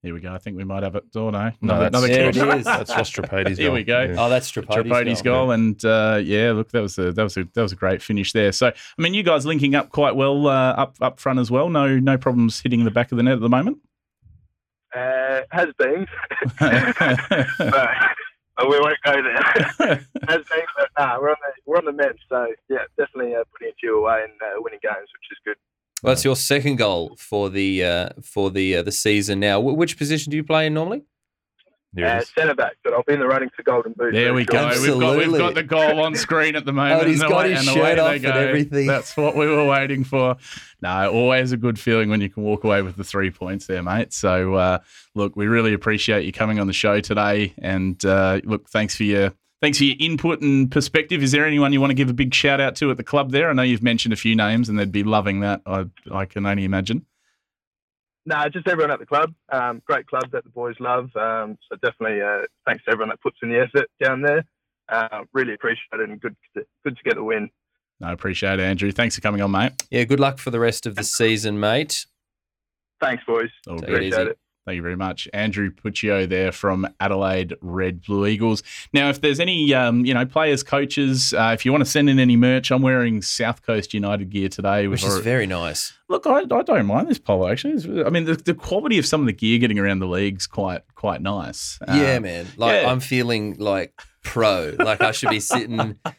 Here 0.07 0.13
we 0.13 0.21
go. 0.21 0.33
I 0.33 0.37
think 0.37 0.55
we 0.55 0.63
might 0.63 0.83
have 0.83 0.95
it. 0.95 1.03
Oh 1.17 1.31
no, 1.31 1.51
No, 1.59 1.81
another, 1.81 1.89
that's, 1.89 1.95
another 1.95 2.07
There 2.07 2.31
kick. 2.31 2.41
it 2.41 2.57
is. 2.59 2.63
that's 2.65 2.89
Ross 2.91 3.11
Trapodi's 3.11 3.57
Here 3.57 3.67
goal. 3.67 3.75
we 3.75 3.83
go. 3.83 4.03
Yeah. 4.03 4.15
Oh, 4.17 4.29
that's 4.29 4.49
Trapodi's, 4.49 4.89
Trapodi's 4.89 5.21
goal, 5.21 5.51
and 5.51 5.83
uh, 5.83 6.21
yeah, 6.23 6.53
look, 6.53 6.69
that 6.71 6.81
was 6.81 6.97
a 6.97 7.11
that 7.11 7.23
was 7.23 7.35
a 7.35 7.43
that 7.53 7.61
was 7.61 7.73
a 7.73 7.75
great 7.75 8.01
finish 8.01 8.31
there. 8.31 8.53
So, 8.53 8.67
I 8.67 9.01
mean, 9.01 9.13
you 9.13 9.21
guys 9.21 9.45
linking 9.45 9.75
up 9.75 9.89
quite 9.89 10.15
well 10.15 10.47
uh, 10.47 10.71
up 10.77 10.95
up 11.01 11.19
front 11.19 11.39
as 11.39 11.51
well. 11.51 11.67
No 11.69 11.99
no 11.99 12.17
problems 12.17 12.61
hitting 12.61 12.85
the 12.85 12.89
back 12.91 13.11
of 13.11 13.17
the 13.17 13.23
net 13.23 13.33
at 13.33 13.41
the 13.41 13.49
moment. 13.49 13.79
Uh, 14.95 15.41
has 15.51 15.67
been, 15.77 16.07
but, 16.61 16.95
but 17.59 18.69
we 18.69 18.79
won't 18.79 18.97
go 19.03 19.21
there. 19.21 19.43
has 20.29 20.41
been, 20.45 20.65
but 20.77 20.89
nah, 20.97 21.19
we're 21.19 21.31
on 21.31 21.35
the 21.41 21.51
we're 21.65 21.77
on 21.77 21.83
the 21.85 21.91
mend. 21.91 22.17
So 22.29 22.47
yeah, 22.69 22.79
definitely 22.97 23.35
uh, 23.35 23.43
putting 23.51 23.73
a 23.73 23.75
few 23.79 23.99
away 23.99 24.23
and 24.23 24.31
uh, 24.41 24.61
winning 24.61 24.79
games, 24.81 24.95
which 25.11 25.31
is 25.31 25.37
good. 25.43 25.57
Well, 26.04 26.12
that's 26.12 26.24
your 26.25 26.36
second 26.36 26.75
goal 26.77 27.16
for 27.18 27.50
the 27.50 27.84
uh, 27.84 28.10
for 28.24 28.51
the 28.51 28.77
uh, 28.77 28.84
the 28.84 28.92
season. 28.92 29.39
Now, 29.39 29.60
Wh- 29.62 29.77
which 29.77 29.98
position 29.98 30.32
do 30.32 30.38
you 30.38 30.44
play 30.44 30.68
in 30.68 30.74
normally? 30.74 31.04
Uh, 32.00 32.22
centre 32.22 32.54
back, 32.54 32.74
but 32.84 32.94
I'll 32.94 33.01
be 33.08 33.13
in 33.13 33.20
the 33.20 33.25
running 33.27 33.50
for 33.56 33.63
Golden 33.63 33.94
Boot. 33.94 34.13
There 34.13 34.32
we 34.34 34.46
go. 34.46 34.68
We've 34.80 35.00
got 35.00 35.18
we've 35.18 35.32
got 35.38 35.56
the 35.56 35.63
goal 35.63 36.00
on 36.01 36.13
screen 36.13 36.56
at 36.56 36.63
the 36.63 36.74
moment. 36.74 37.01
Oh, 37.01 37.08
he's 37.08 37.22
and 37.22 37.30
got 37.30 37.46
away- 37.46 37.50
his 37.56 37.68
and 37.68 37.75
shirt 37.75 37.96
they 37.96 38.00
off 38.01 38.16
and 38.18 38.25
everything. 38.25 38.86
That's 38.86 39.18
what 39.18 39.36
we 39.36 39.48
were 39.48 39.66
waiting 39.66 40.04
for. 40.04 40.36
No, 40.84 41.12
always 41.12 41.54
a 41.54 41.58
good 41.58 41.80
feeling 41.80 42.10
when 42.10 42.22
you 42.22 42.30
can 42.30 42.44
walk 42.44 42.63
away 42.63 42.84
with 42.84 42.98
the 42.98 43.04
three 43.04 43.32
points 43.32 43.66
there, 43.66 43.82
mate. 43.82 44.13
So, 44.13 44.54
uh, 44.54 44.80
look, 45.16 45.36
we 45.36 45.48
really 45.48 45.74
appreciate 45.74 46.24
you 46.25 46.32
coming 46.32 46.60
on 46.60 46.68
the 46.68 46.74
show 46.74 47.00
today. 47.01 47.54
And 47.58 48.04
uh, 48.06 48.42
look, 48.44 48.70
thanks 48.70 48.96
for 48.96 49.04
your 49.04 49.34
thanks 49.61 49.77
for 49.77 49.83
your 49.83 49.95
input 49.99 50.41
and 50.41 50.71
perspective. 50.71 51.23
Is 51.23 51.31
there 51.31 51.45
anyone 51.45 51.73
you 51.73 51.81
want 51.81 51.91
to 51.91 51.95
give 51.95 52.09
a 52.09 52.13
big 52.13 52.33
shout 52.33 52.59
out 52.59 52.75
to 52.77 52.91
at 52.91 52.97
the 52.97 53.03
club 53.03 53.31
there? 53.31 53.49
I 53.49 53.53
know 53.53 53.63
you've 53.63 53.83
mentioned 53.83 54.13
a 54.13 54.17
few 54.17 54.35
names, 54.35 54.69
and 54.69 54.77
they'd 54.77 54.91
be 54.91 55.03
loving 55.03 55.41
that. 55.41 55.61
I 55.65 55.85
I 56.11 56.25
can 56.25 56.45
only 56.45 56.63
imagine. 56.63 57.05
No, 58.25 58.43
just 58.49 58.67
everyone 58.67 58.91
at 58.91 58.99
the 58.99 59.05
club. 59.05 59.33
Um, 59.49 59.81
great 59.85 60.05
club 60.05 60.31
that 60.33 60.43
the 60.43 60.49
boys 60.49 60.75
love. 60.81 61.15
Um, 61.15 61.57
so 61.69 61.77
definitely 61.81 62.21
uh, 62.21 62.45
thanks 62.65 62.83
to 62.83 62.91
everyone 62.91 63.07
that 63.09 63.21
puts 63.21 63.37
in 63.41 63.49
the 63.49 63.59
effort 63.59 63.89
down 64.03 64.21
there. 64.21 64.43
Uh, 64.89 65.23
really 65.31 65.53
appreciate 65.53 65.93
it 65.93 66.09
and 66.09 66.19
good 66.19 66.35
to, 66.55 66.65
good 66.83 66.97
to 66.97 67.03
get 67.03 67.15
the 67.15 67.23
win. 67.23 67.49
No, 68.01 68.11
appreciate 68.11 68.59
it, 68.59 68.63
Andrew. 68.63 68.91
Thanks 68.91 69.15
for 69.15 69.21
coming 69.21 69.41
on, 69.41 69.51
mate. 69.51 69.71
Yeah, 69.89 70.03
good 70.03 70.19
luck 70.19 70.39
for 70.39 70.51
the 70.51 70.59
rest 70.59 70.85
of 70.85 70.95
the 70.95 71.05
season, 71.05 71.57
mate. 71.57 72.05
Thanks, 73.00 73.24
boys. 73.25 73.50
All 73.65 73.79
Take 73.79 73.89
it 73.89 74.03
easy. 74.03 74.07
Appreciate 74.07 74.27
it. 74.27 74.39
Thank 74.68 74.75
you 74.75 74.82
very 74.82 74.98
much, 74.98 75.30
Andrew 75.32 75.72
Puccio 75.72 76.27
there 76.27 76.51
from 76.51 76.86
Adelaide 77.00 77.56
Red 77.62 78.01
Blue 78.03 78.27
Eagles. 78.27 78.64
Now, 78.92 79.08
if 79.08 79.22
there's 79.22 79.40
any, 79.40 79.74
um, 79.74 80.03
you 80.06 80.14
know, 80.14 80.25
players, 80.25 80.62
coaches, 80.62 81.34
uh, 81.34 81.51
if 81.53 81.64
you 81.66 81.72
want 81.72 81.86
to 81.86 81.90
send 81.90 82.10
in 82.10 82.20
any 82.20 82.36
merch, 82.36 82.70
I'm 82.70 82.82
wearing 82.82 83.22
South 83.22 83.66
Coast 83.66 83.94
United 83.94 84.30
gear 84.30 84.50
today. 84.50 84.88
Which 84.88 85.06
is 85.06 85.20
very 85.20 85.48
nice. 85.48 85.94
Look, 86.10 86.27
I, 86.27 86.40
I 86.42 86.64
don't 86.64 86.86
mind 86.86 87.08
this 87.08 87.18
polo 87.18 87.48
actually. 87.48 87.75
It's- 87.75 88.06
I 88.06 88.10
mean, 88.10 88.25
the, 88.25 88.36
the 88.36 88.53
quality 88.53 88.98
of 88.98 89.06
some 89.06 89.22
of 89.22 89.27
the 89.27 89.32
gear 89.34 89.58
getting 89.58 89.80
around 89.80 90.00
the 90.00 90.06
league's 90.08 90.48
quite 90.48 90.82
quite 90.96 91.22
nice. 91.22 91.80
yeah, 91.88 92.16
Um, 92.16 92.24
man. 92.24 92.48
Like 92.58 92.82
yeah. 92.82 92.92
I'm 92.92 93.00
feeling 93.00 93.56
like 93.60 94.01
pro. 94.22 94.75
like 94.77 95.00
I 95.00 95.12
should 95.12 95.30
be 95.30 95.40
sitting 95.40 95.98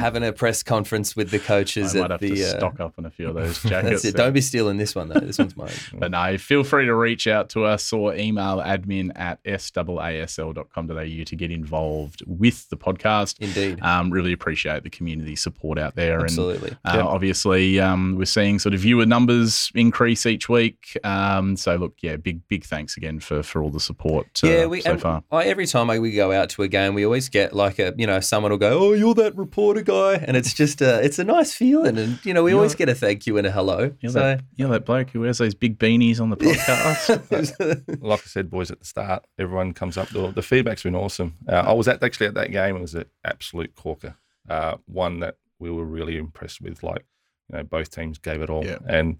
having 0.00 0.22
a 0.24 0.32
press 0.32 0.62
conference 0.62 1.14
with 1.14 1.30
the 1.30 1.38
coaches 1.38 1.94
I 1.94 2.00
might 2.00 2.10
have 2.10 2.20
the. 2.20 2.34
to 2.34 2.42
uh, 2.42 2.58
stock 2.58 2.80
up 2.80 2.94
on 2.98 3.06
a 3.06 3.10
few 3.10 3.28
of 3.28 3.34
those 3.34 3.62
jackets. 3.62 4.02
that's 4.02 4.04
it. 4.06 4.16
Don't 4.16 4.32
be 4.32 4.40
stealing 4.40 4.76
this 4.76 4.94
one 4.94 5.08
though. 5.08 5.20
This 5.20 5.38
one's 5.38 5.56
mine. 5.56 5.70
But 6.00 6.12
no, 6.12 6.38
feel 6.38 6.64
free 6.64 6.86
to 6.86 6.94
reach 6.94 7.26
out 7.26 7.50
to 7.50 7.64
us 7.64 7.92
or 7.92 8.14
email 8.14 8.56
admin 8.58 9.12
at 9.16 9.42
saasl.com.au 9.44 11.24
to 11.24 11.36
get 11.36 11.50
involved 11.50 12.22
with 12.26 12.68
the 12.70 12.76
podcast. 12.76 13.36
Indeed. 13.40 13.82
Um, 13.82 14.10
really 14.10 14.32
appreciate 14.32 14.82
the 14.82 14.90
community 14.90 15.36
support 15.36 15.78
out 15.78 15.94
there. 15.94 16.20
Absolutely. 16.20 16.76
And 16.84 17.02
uh, 17.02 17.06
obviously, 17.06 17.78
um, 17.80 18.16
we're 18.16 18.24
seeing 18.24 18.58
sort 18.58 18.74
of 18.74 18.80
viewer 18.80 19.04
numbers 19.04 19.70
increase 19.74 20.24
each 20.26 20.48
week. 20.48 20.98
Um, 21.04 21.56
so 21.56 21.76
look, 21.76 21.94
yeah, 22.00 22.16
big 22.16 22.46
big 22.48 22.64
thanks 22.64 22.96
again 22.96 23.20
for 23.20 23.42
for 23.42 23.62
all 23.62 23.70
the 23.70 23.80
support 23.80 24.26
uh, 24.42 24.46
yeah, 24.46 24.66
we 24.66 24.80
so 24.80 24.96
far. 24.96 25.22
I, 25.30 25.44
every 25.44 25.66
time 25.66 25.90
I, 25.90 25.98
we 25.98 26.12
go 26.12 26.32
out 26.32 26.50
to 26.50 26.62
a 26.62 26.68
game, 26.68 26.94
we 26.94 27.04
always 27.04 27.28
get 27.28 27.52
like 27.52 27.78
a 27.78 27.94
you 27.96 28.06
know 28.06 28.20
someone 28.20 28.50
will 28.50 28.58
go, 28.58 28.78
"Oh, 28.78 28.92
you're 28.92 29.14
that 29.14 29.36
reporter 29.36 29.82
guy," 29.90 30.14
and 30.26 30.36
it's 30.36 30.54
just 30.54 30.80
a 30.80 31.02
it's 31.04 31.18
a 31.18 31.24
nice 31.24 31.52
feeling, 31.54 31.98
and 31.98 32.18
you 32.24 32.32
know 32.34 32.42
we 32.42 32.50
You're- 32.52 32.58
always 32.58 32.74
get 32.74 32.88
a 32.88 32.94
thank 32.94 33.26
you 33.26 33.36
and 33.38 33.46
a 33.46 33.50
hello. 33.50 33.92
You're, 34.00 34.12
so 34.12 34.20
that, 34.20 34.42
you're 34.56 34.68
that 34.70 34.84
bloke 34.84 35.10
who 35.10 35.20
wears 35.20 35.38
those 35.38 35.54
big 35.54 35.78
beanies 35.78 36.20
on 36.20 36.30
the 36.30 36.36
podcast. 36.36 38.00
like 38.02 38.20
I 38.20 38.24
said, 38.24 38.50
boys, 38.50 38.70
at 38.70 38.78
the 38.78 38.84
start, 38.86 39.26
everyone 39.38 39.72
comes 39.72 39.96
up. 39.96 40.08
The, 40.08 40.30
the 40.30 40.42
feedback's 40.42 40.82
been 40.82 40.94
awesome. 40.94 41.36
Uh, 41.48 41.56
I 41.56 41.72
was 41.72 41.88
at, 41.88 42.02
actually 42.02 42.26
at 42.28 42.34
that 42.34 42.50
game. 42.50 42.76
It 42.76 42.80
was 42.80 42.94
an 42.94 43.04
absolute 43.24 43.74
corker. 43.74 44.16
Uh, 44.48 44.76
one 44.86 45.20
that 45.20 45.36
we 45.58 45.70
were 45.70 45.84
really 45.84 46.16
impressed 46.16 46.60
with. 46.60 46.82
Like, 46.82 47.04
you 47.50 47.58
know, 47.58 47.62
both 47.64 47.90
teams 47.90 48.18
gave 48.18 48.40
it 48.42 48.50
all, 48.50 48.64
Yeah. 48.64 48.78
and 48.88 49.18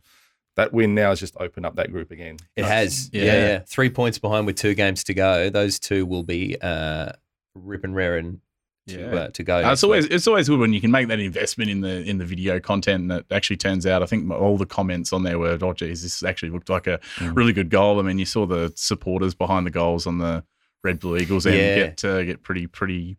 that 0.57 0.73
win 0.73 0.95
now 0.95 1.11
has 1.11 1.21
just 1.21 1.37
opened 1.39 1.65
up 1.67 1.77
that 1.77 1.93
group 1.93 2.11
again. 2.11 2.37
It 2.57 2.65
has. 2.65 3.09
Yeah. 3.13 3.25
Yeah. 3.25 3.33
yeah, 3.33 3.59
Three 3.61 3.89
points 3.91 4.19
behind 4.19 4.47
with 4.47 4.57
two 4.57 4.75
games 4.75 5.05
to 5.05 5.15
go. 5.15 5.49
Those 5.51 5.79
two 5.79 6.05
will 6.07 6.25
be 6.25 6.57
uh, 6.61 7.13
rip 7.55 7.85
and 7.85 7.95
raring 7.95 8.33
to, 8.35 8.41
Yeah. 8.87 9.07
uh, 9.15 9.29
to 9.29 9.43
go. 9.45 9.59
Uh, 9.65 9.73
it's 9.73 9.85
always 9.85 10.07
it's 10.07 10.27
always 10.27 10.49
good 10.49 10.59
when 10.59 10.73
you 10.73 10.81
can 10.81 10.91
make 10.91 11.07
that 11.09 11.21
investment 11.21 11.71
in 11.71 11.81
the 11.81 12.03
in 12.03 12.19
the 12.19 12.25
video 12.25 12.59
content, 12.59 13.03
and 13.03 13.13
it 13.13 13.27
actually 13.31 13.57
turns 13.59 13.87
out. 13.87 14.03
I 14.03 14.07
think 14.07 14.31
all 14.31 14.57
the 14.57 14.67
comments 14.67 15.13
on 15.13 15.23
there 15.23 15.39
were, 15.39 15.57
"Oh, 15.61 15.73
geez, 15.73 16.03
this 16.03 16.23
actually 16.23 16.51
looked 16.51 16.69
like 16.71 16.87
a 16.87 16.99
Mm. 17.19 17.37
really 17.37 17.53
good 17.53 17.71
goal." 17.71 18.01
I 18.01 18.03
mean, 18.03 18.19
you 18.19 18.25
saw 18.25 18.47
the 18.47 18.73
supporters 18.77 19.35
behind 19.35 19.67
the 19.67 19.71
goals 19.71 20.07
on 20.07 20.19
the 20.19 20.43
Red 20.83 20.99
Blue 20.99 21.17
Eagles 21.19 21.47
and 21.47 21.55
Yeah. 21.55 21.75
get 21.77 22.05
uh, 22.05 22.23
get 22.25 22.43
pretty 22.43 22.67
pretty 22.67 23.17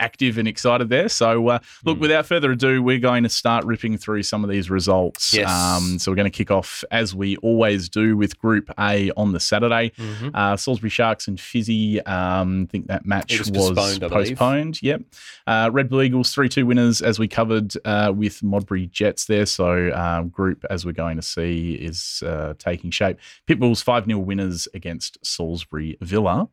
active 0.00 0.38
and 0.38 0.46
excited 0.48 0.88
there. 0.88 1.08
So, 1.08 1.48
uh, 1.48 1.58
look, 1.84 1.98
Mm. 1.98 2.00
without 2.02 2.26
further 2.26 2.52
ado, 2.52 2.82
we're 2.82 2.98
going 2.98 3.22
to 3.24 3.28
start 3.28 3.64
ripping 3.64 3.96
through 3.98 4.22
some 4.22 4.44
of 4.44 4.50
these 4.50 4.70
results. 4.70 5.32
Yes. 5.34 5.50
Um, 5.50 5.98
so 5.98 6.10
we're 6.10 6.16
going 6.16 6.30
to 6.30 6.36
kick 6.36 6.50
off 6.50 6.84
as 6.90 7.14
we 7.14 7.36
always 7.38 7.88
do 7.88 8.16
with 8.16 8.38
Group 8.38 8.70
A 8.78 9.10
on 9.16 9.32
the 9.32 9.40
Saturday. 9.40 9.92
Mhm. 9.98 10.30
Uh, 10.34 10.56
Salisbury 10.56 10.90
Sharks 10.90 11.26
and 11.28 11.40
Fizzy. 11.40 12.00
Um, 12.02 12.64
I 12.68 12.70
think 12.70 12.86
that 12.88 13.06
match 13.06 13.38
was 13.38 13.50
was, 13.50 13.70
postponed, 13.72 14.12
postponed. 14.12 14.82
Yep. 14.82 15.02
Uh, 15.46 15.70
Red 15.72 15.88
Blue 15.88 16.02
Eagles 16.02 16.32
three 16.32 16.48
two 16.48 16.66
winners 16.66 17.00
as 17.02 17.18
we 17.18 17.28
covered 17.28 17.74
uh, 17.84 18.12
with 18.14 18.42
Modbury 18.42 18.86
Jets 18.86 19.24
there. 19.26 19.46
So 19.46 19.92
um, 19.92 20.28
group 20.28 20.64
as 20.70 20.84
we're 20.86 20.92
going 20.92 21.16
to 21.16 21.22
see 21.22 21.72
is 21.74 22.22
uh, 22.24 22.54
taking 22.58 22.90
shape. 22.90 23.18
Pitbulls 23.48 23.82
five 23.82 24.04
0 24.04 24.18
winners 24.18 24.68
against 24.74 25.18
Salisbury 25.24 25.96
Villa. 26.00 26.48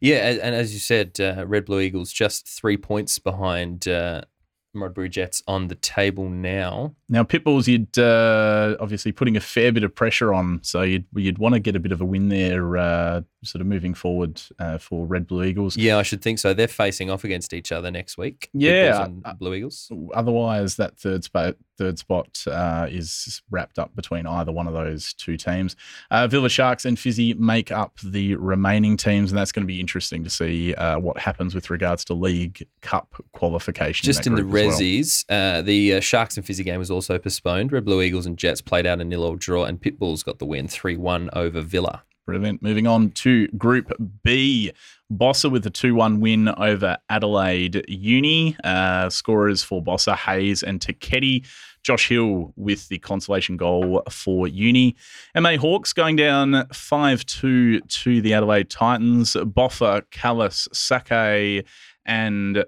Yeah, 0.00 0.38
and 0.42 0.54
as 0.54 0.72
you 0.72 0.78
said, 0.80 1.18
uh, 1.20 1.44
Red 1.46 1.64
Blue 1.64 1.80
Eagles 1.80 2.12
just 2.12 2.46
three 2.46 2.76
points 2.76 3.18
behind 3.18 3.88
uh, 3.88 4.22
Modbury 4.78 5.08
Jets 5.08 5.42
on 5.46 5.68
the 5.68 5.74
table 5.74 6.28
now. 6.28 6.94
Now 7.08 7.22
Pitbulls, 7.22 7.66
you'd 7.66 7.98
uh, 7.98 8.76
obviously 8.80 9.12
putting 9.12 9.36
a 9.36 9.40
fair 9.40 9.72
bit 9.72 9.84
of 9.84 9.94
pressure 9.94 10.32
on, 10.32 10.60
so 10.62 10.82
you'd 10.82 11.06
you'd 11.14 11.38
want 11.38 11.54
to 11.54 11.60
get 11.60 11.76
a 11.76 11.80
bit 11.80 11.92
of 11.92 12.00
a 12.00 12.04
win 12.04 12.28
there, 12.28 12.76
uh, 12.76 13.22
sort 13.44 13.60
of 13.60 13.66
moving 13.66 13.94
forward 13.94 14.40
uh, 14.58 14.78
for 14.78 15.06
Red 15.06 15.26
Blue 15.26 15.44
Eagles. 15.44 15.76
Yeah, 15.76 15.98
I 15.98 16.02
should 16.02 16.22
think 16.22 16.38
so. 16.38 16.54
They're 16.54 16.68
facing 16.68 17.10
off 17.10 17.24
against 17.24 17.52
each 17.52 17.72
other 17.72 17.90
next 17.90 18.18
week. 18.18 18.50
Yeah, 18.52 19.04
and 19.04 19.22
uh, 19.24 19.34
Blue 19.34 19.54
Eagles. 19.54 19.90
Otherwise, 20.14 20.76
that 20.76 20.98
third 20.98 21.24
spot 21.24 21.56
third 21.78 21.98
spot 21.98 22.44
uh, 22.46 22.88
is 22.90 23.40
wrapped 23.50 23.78
up 23.78 23.94
between 23.94 24.26
either 24.26 24.52
one 24.52 24.66
of 24.66 24.74
those 24.74 25.14
two 25.14 25.36
teams. 25.36 25.76
Uh, 26.10 26.26
Villa 26.26 26.48
Sharks 26.48 26.84
and 26.84 26.98
Fizzy 26.98 27.34
make 27.34 27.70
up 27.70 27.98
the 28.02 28.34
remaining 28.34 28.96
teams, 28.96 29.30
and 29.30 29.38
that's 29.38 29.52
going 29.52 29.62
to 29.62 29.66
be 29.66 29.80
interesting 29.80 30.24
to 30.24 30.30
see 30.30 30.74
uh, 30.74 30.98
what 30.98 31.16
happens 31.18 31.54
with 31.54 31.70
regards 31.70 32.04
to 32.06 32.14
League 32.14 32.66
Cup 32.82 33.14
qualification. 33.32 34.04
Just 34.04 34.26
in 34.26 34.34
that 34.34 34.42
the 34.42 34.42
group 34.42 34.54
as 34.68 35.24
well. 35.28 35.38
Uh, 35.38 35.62
the 35.62 35.94
uh, 35.94 36.00
Sharks 36.00 36.36
and 36.36 36.46
Fizzy 36.46 36.64
game 36.64 36.78
was 36.78 36.90
also 36.90 37.18
postponed. 37.18 37.72
Red 37.72 37.84
Blue 37.84 38.02
Eagles 38.02 38.26
and 38.26 38.36
Jets 38.36 38.60
played 38.60 38.86
out 38.86 39.00
a 39.00 39.04
nil-all 39.04 39.36
draw, 39.36 39.64
and 39.64 39.80
Pitbulls 39.80 40.24
got 40.24 40.38
the 40.38 40.46
win 40.46 40.66
3-1 40.66 41.30
over 41.34 41.60
Villa. 41.60 42.02
Brilliant. 42.28 42.62
Moving 42.62 42.86
on 42.86 43.10
to 43.12 43.48
Group 43.48 43.90
B. 44.22 44.70
Bossa 45.10 45.50
with 45.50 45.64
a 45.64 45.70
2 45.70 45.94
1 45.94 46.20
win 46.20 46.48
over 46.48 46.98
Adelaide 47.08 47.82
Uni. 47.88 48.54
Uh, 48.62 49.08
scorers 49.08 49.62
for 49.62 49.82
Bossa, 49.82 50.14
Hayes 50.14 50.62
and 50.62 50.78
Taketi. 50.78 51.46
Josh 51.82 52.08
Hill 52.10 52.52
with 52.54 52.86
the 52.88 52.98
consolation 52.98 53.56
goal 53.56 54.02
for 54.10 54.46
Uni. 54.46 54.94
MA 55.34 55.56
Hawks 55.56 55.94
going 55.94 56.16
down 56.16 56.66
5 56.70 57.24
2 57.24 57.80
to 57.80 58.20
the 58.20 58.34
Adelaide 58.34 58.68
Titans. 58.68 59.32
Boffa, 59.32 60.02
Callis, 60.10 60.68
Sake, 60.70 61.64
and 62.04 62.64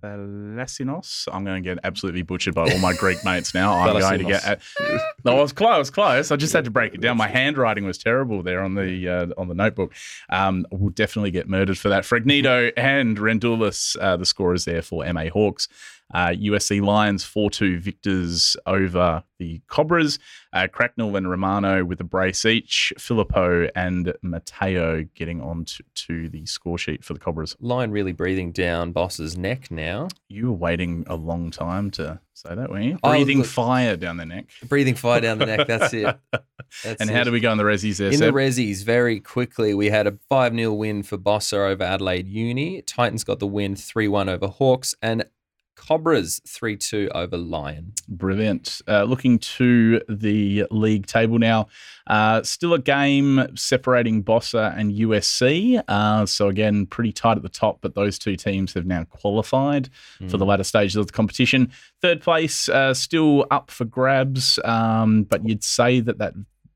Thalassinos. 0.00 1.28
I'm 1.32 1.44
going 1.44 1.62
to 1.62 1.68
get 1.68 1.78
absolutely 1.84 2.22
butchered 2.22 2.54
by 2.54 2.70
all 2.70 2.78
my 2.78 2.94
Greek 2.94 3.24
mates 3.24 3.54
now. 3.54 3.74
I'm 3.74 3.98
going 3.98 4.18
to 4.18 4.24
get. 4.24 4.60
no, 5.24 5.38
I 5.38 5.40
was 5.40 5.52
close, 5.52 5.90
close. 5.90 6.30
I 6.30 6.36
just 6.36 6.52
had 6.52 6.64
to 6.64 6.70
break 6.70 6.94
it 6.94 7.00
down. 7.00 7.16
My 7.16 7.28
handwriting 7.28 7.84
was 7.84 7.98
terrible 7.98 8.42
there 8.42 8.62
on 8.62 8.74
the 8.74 9.08
uh, 9.08 9.26
on 9.36 9.48
the 9.48 9.54
notebook. 9.54 9.94
Um, 10.28 10.66
we'll 10.70 10.90
definitely 10.90 11.30
get 11.30 11.48
murdered 11.48 11.78
for 11.78 11.88
that. 11.88 12.04
Fregnito 12.04 12.72
and 12.76 13.16
Rendulis, 13.16 13.96
uh, 14.00 14.16
the 14.16 14.26
scorers 14.26 14.64
there 14.64 14.82
for 14.82 15.10
MA 15.12 15.28
Hawks. 15.28 15.68
Uh, 16.12 16.28
USC 16.28 16.82
Lions 16.82 17.24
4 17.24 17.50
2 17.50 17.80
victors 17.80 18.56
over 18.66 19.22
the 19.38 19.60
Cobras. 19.68 20.18
Uh, 20.52 20.66
Cracknell 20.70 21.14
and 21.16 21.30
Romano 21.30 21.84
with 21.84 22.00
a 22.00 22.04
brace 22.04 22.44
each. 22.44 22.92
Filippo 22.98 23.68
and 23.74 24.14
Matteo 24.22 25.06
getting 25.14 25.40
on 25.40 25.64
to, 25.66 25.84
to, 25.94 26.28
the 26.28 26.46
score 26.46 26.78
sheet 26.78 27.04
for 27.04 27.12
the 27.12 27.20
Cobras. 27.20 27.56
Line 27.60 27.90
really 27.90 28.12
breathing 28.12 28.52
down 28.52 28.92
Boss's 28.92 29.36
neck 29.36 29.70
now. 29.70 30.08
You 30.28 30.46
were 30.46 30.56
waiting 30.56 31.04
a 31.06 31.14
long 31.14 31.50
time 31.50 31.90
to 31.92 32.20
say 32.32 32.54
that, 32.54 32.70
weren't 32.70 32.84
you? 32.84 32.98
Breathing 33.02 33.40
oh, 33.40 33.44
fire 33.44 33.96
down 33.96 34.16
the 34.16 34.26
neck. 34.26 34.46
Breathing 34.64 34.94
fire 34.94 35.20
down 35.20 35.38
the 35.38 35.46
neck, 35.46 35.66
that's 35.66 35.92
it. 35.92 36.18
That's 36.84 37.00
and 37.00 37.08
it. 37.08 37.16
how 37.16 37.24
do 37.24 37.32
we 37.32 37.40
go 37.40 37.50
in 37.50 37.56
the 37.56 37.64
Rezzies 37.64 37.96
there, 37.96 38.08
In 38.08 38.18
Seb? 38.18 38.34
the 38.34 38.38
Rezzies, 38.38 38.84
very 38.84 39.20
quickly, 39.20 39.72
we 39.72 39.88
had 39.88 40.06
a 40.06 40.18
5 40.28 40.54
0 40.54 40.74
win 40.74 41.02
for 41.02 41.16
Bossa 41.16 41.70
over 41.70 41.82
Adelaide 41.82 42.28
Uni. 42.28 42.82
Titans 42.82 43.24
got 43.24 43.38
the 43.38 43.46
win 43.46 43.74
3 43.74 44.06
1 44.06 44.28
over 44.28 44.48
Hawks. 44.48 44.94
And 45.00 45.24
Cobras 45.78 46.40
3 46.46 46.76
2 46.76 47.10
over 47.14 47.36
Lion. 47.36 47.92
Brilliant. 48.08 48.82
Uh, 48.86 49.04
looking 49.04 49.38
to 49.38 50.02
the 50.08 50.66
league 50.70 51.06
table 51.06 51.38
now. 51.38 51.68
Uh, 52.06 52.42
still 52.42 52.74
a 52.74 52.78
game 52.78 53.46
separating 53.56 54.24
Bossa 54.24 54.76
and 54.76 54.92
USC. 54.92 55.82
Uh, 55.86 56.26
so, 56.26 56.48
again, 56.48 56.84
pretty 56.86 57.12
tight 57.12 57.36
at 57.36 57.42
the 57.42 57.48
top, 57.48 57.78
but 57.80 57.94
those 57.94 58.18
two 58.18 58.36
teams 58.36 58.74
have 58.74 58.86
now 58.86 59.04
qualified 59.04 59.88
mm. 60.20 60.30
for 60.30 60.36
the 60.36 60.44
hmm. 60.44 60.50
latter 60.50 60.64
stages 60.64 60.96
of 60.96 61.06
the 61.06 61.12
competition. 61.12 61.70
Third 62.02 62.20
place, 62.20 62.68
uh, 62.68 62.92
still 62.92 63.46
up 63.50 63.70
for 63.70 63.84
grabs, 63.84 64.58
um, 64.64 65.22
but 65.22 65.48
you'd 65.48 65.64
say 65.64 66.00
that 66.00 66.18
that 66.18 66.34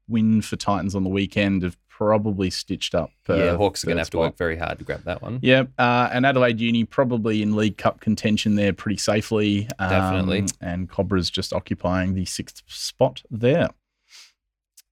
win 0.08 0.42
for 0.42 0.56
Titans 0.56 0.94
on 0.94 1.04
the 1.04 1.10
weekend 1.10 1.64
of 1.64 1.76
probably 2.06 2.50
stitched 2.50 2.94
up. 2.94 3.10
Uh, 3.28 3.34
yeah, 3.34 3.56
Hawks 3.56 3.82
are 3.82 3.86
going 3.86 3.96
to 3.96 4.00
have 4.00 4.06
spot. 4.06 4.12
to 4.12 4.26
work 4.28 4.36
very 4.36 4.56
hard 4.56 4.78
to 4.78 4.84
grab 4.84 5.04
that 5.04 5.22
one. 5.22 5.38
Yeah, 5.42 5.64
uh, 5.78 6.08
and 6.12 6.26
Adelaide 6.26 6.60
Uni 6.60 6.84
probably 6.84 7.42
in 7.42 7.56
League 7.56 7.76
Cup 7.76 8.00
contention 8.00 8.56
there 8.56 8.72
pretty 8.72 8.98
safely. 8.98 9.68
Um, 9.78 9.90
Definitely. 9.90 10.46
And 10.60 10.88
Cobras 10.88 11.30
just 11.30 11.52
occupying 11.52 12.14
the 12.14 12.24
sixth 12.24 12.62
spot 12.66 13.22
there. 13.30 13.70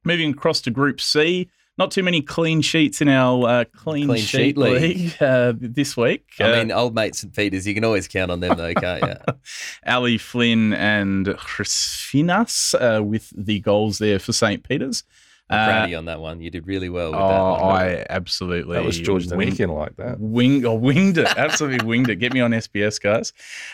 Moving 0.04 0.30
across 0.30 0.60
to 0.62 0.70
Group 0.70 1.00
C. 1.00 1.50
Not 1.78 1.90
too 1.90 2.02
many 2.02 2.20
clean 2.20 2.60
sheets 2.60 3.00
in 3.00 3.08
our 3.08 3.48
uh, 3.48 3.64
clean, 3.74 4.06
clean, 4.06 4.20
sheet, 4.20 4.26
sheet 4.26 4.58
league, 4.58 4.82
league 4.98 5.16
uh, 5.22 5.54
this 5.56 5.96
week. 5.96 6.26
I 6.38 6.58
mean, 6.58 6.72
old 6.72 6.94
mates 6.94 7.22
and 7.22 7.32
Peters, 7.32 7.66
you 7.66 7.72
can 7.72 7.84
always 7.84 8.06
count 8.06 8.30
on 8.30 8.40
them, 8.40 8.58
though, 8.58 8.74
can't 8.74 9.02
you? 9.02 9.34
Ali 9.86 10.18
Flynn 10.18 10.74
and 10.74 11.26
Chrisfinas 11.26 12.74
uh, 12.74 13.02
with 13.02 13.32
the 13.34 13.60
goals 13.60 13.96
there 13.96 14.18
for 14.18 14.34
St. 14.34 14.62
Peter's. 14.62 15.04
I'm 15.50 15.68
proud 15.68 15.78
of 15.78 15.84
uh, 15.84 15.88
you 15.88 15.96
on 15.96 16.04
that 16.04 16.20
one. 16.20 16.40
You 16.40 16.50
did 16.50 16.66
really 16.66 16.88
well 16.88 17.10
with 17.10 17.20
oh, 17.20 17.28
that 17.28 17.64
one. 17.64 17.76
I 17.76 18.06
absolutely. 18.08 18.76
That 18.76 18.84
was 18.84 18.98
George 18.98 19.26
Donikian 19.26 19.76
like 19.76 19.96
that. 19.96 20.20
Wing, 20.20 20.64
oh, 20.64 20.74
winged 20.74 21.18
it. 21.18 21.26
Absolutely 21.36 21.86
winged 21.86 22.08
it. 22.08 22.16
Get 22.16 22.32
me 22.32 22.40
on 22.40 22.52
SBS, 22.52 23.00
guys. 23.00 23.32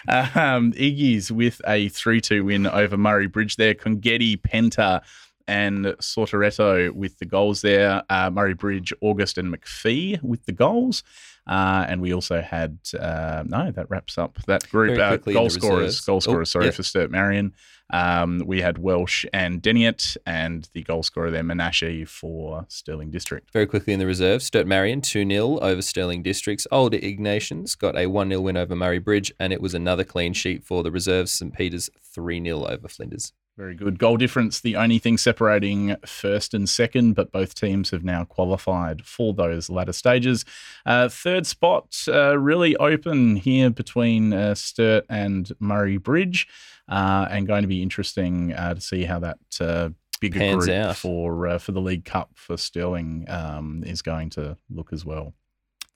Um, 0.09 0.73
Iggy's 0.73 1.31
with 1.31 1.61
a 1.67 1.89
3 1.91 2.21
2 2.21 2.45
win 2.45 2.67
over 2.67 2.97
Murray 2.97 3.27
Bridge 3.27 3.57
there. 3.57 3.75
Congetti, 3.75 4.41
Penta, 4.41 5.03
and 5.47 5.87
Sortoretto 5.87 6.91
with 6.93 7.19
the 7.19 7.27
goals 7.27 7.63
there. 7.63 8.03
Uh, 8.09 8.31
Murray 8.31 8.55
Bridge, 8.55 8.93
August, 9.01 9.39
and 9.39 9.55
McPhee 9.55 10.23
with 10.23 10.45
the 10.47 10.53
goals. 10.53 11.03
Uh, 11.47 11.85
and 11.89 12.01
we 12.01 12.13
also 12.13 12.41
had, 12.41 12.79
uh, 12.99 13.45
no, 13.47 13.71
that 13.71 13.89
wraps 13.89 14.19
up 14.19 14.39
that 14.47 14.69
group. 14.69 14.99
Uh, 14.99 15.17
goal 15.17 15.49
scorers, 15.49 16.01
goal 16.01 16.21
scorers, 16.21 16.49
oh, 16.49 16.59
sorry, 16.59 16.65
yep. 16.67 16.75
for 16.75 16.83
Sturt 16.83 17.11
Marion. 17.11 17.53
Um, 17.91 18.43
we 18.45 18.61
had 18.61 18.79
Welsh 18.79 19.25
and 19.33 19.63
Deniot, 19.63 20.17
and 20.27 20.69
the 20.73 20.83
goal 20.83 21.03
scorer 21.03 21.31
there, 21.31 21.43
Menashe, 21.43 22.09
for 22.09 22.67
Stirling 22.69 23.11
District. 23.11 23.51
Very 23.53 23.67
quickly 23.67 23.93
in 23.93 23.99
the 23.99 24.07
reserve, 24.07 24.43
Sturt 24.43 24.67
Marion 24.67 25.01
2 25.01 25.29
0 25.29 25.59
over 25.59 25.83
Stirling 25.83 26.23
Districts. 26.23 26.67
Older 26.73 26.99
Ignatians 26.99 27.79
got 27.79 27.97
a 27.97 28.07
1 28.07 28.29
0 28.31 28.41
win 28.41 28.57
over 28.57 28.75
Murray 28.75 28.99
Bridge, 28.99 29.33
and 29.39 29.53
it 29.53 29.61
was 29.61 29.75
another 29.75 30.05
clean 30.05 30.33
sheet 30.33 30.65
for 30.65 30.83
the 30.83 30.91
reserves, 30.91 31.31
St. 31.31 31.55
Peter's 31.55 31.89
3 32.03 32.43
0 32.43 32.65
over 32.65 32.89
Flinders. 32.89 33.33
Very 33.57 33.75
good. 33.75 33.99
Goal 33.99 34.19
difference, 34.19 34.61
the 34.61 34.77
only 34.77 34.99
thing 34.99 35.17
separating 35.17 35.97
first 36.05 36.53
and 36.53 36.69
second, 36.69 37.15
but 37.15 37.33
both 37.33 37.55
teams 37.55 37.89
have 37.89 38.05
now 38.05 38.25
qualified 38.25 39.07
for 39.07 39.33
those 39.33 39.71
latter 39.71 39.95
stages. 39.95 40.45
Uh, 40.85 41.09
third 41.09 41.47
spot, 41.47 41.97
uh, 42.09 42.39
really 42.39 42.77
open 42.77 43.37
here 43.37 43.71
between 43.71 44.35
uh, 44.35 44.55
Sturt 44.55 45.07
and 45.09 45.51
Murray 45.59 45.97
Bridge, 45.97 46.47
uh, 46.91 47.29
and 47.31 47.47
going 47.47 47.63
to 47.63 47.69
be 47.69 47.83
interesting 47.83 48.53
uh, 48.53 48.75
to 48.75 48.81
see 48.81 49.05
how 49.05 49.21
that 49.21 49.39
uh, 49.59 49.89
bigger 50.21 50.39
Pans 50.39 50.67
group 50.67 50.77
out. 50.77 50.97
for 50.99 51.59
for 51.59 51.73
the 51.73 51.81
League 51.81 52.05
Cup 52.05 52.33
for 52.35 52.59
Stirling 52.59 53.25
um, 53.29 53.83
is 53.87 54.03
going 54.03 54.29
to 54.31 54.59
look 54.69 54.93
as 54.93 55.07
well. 55.07 55.33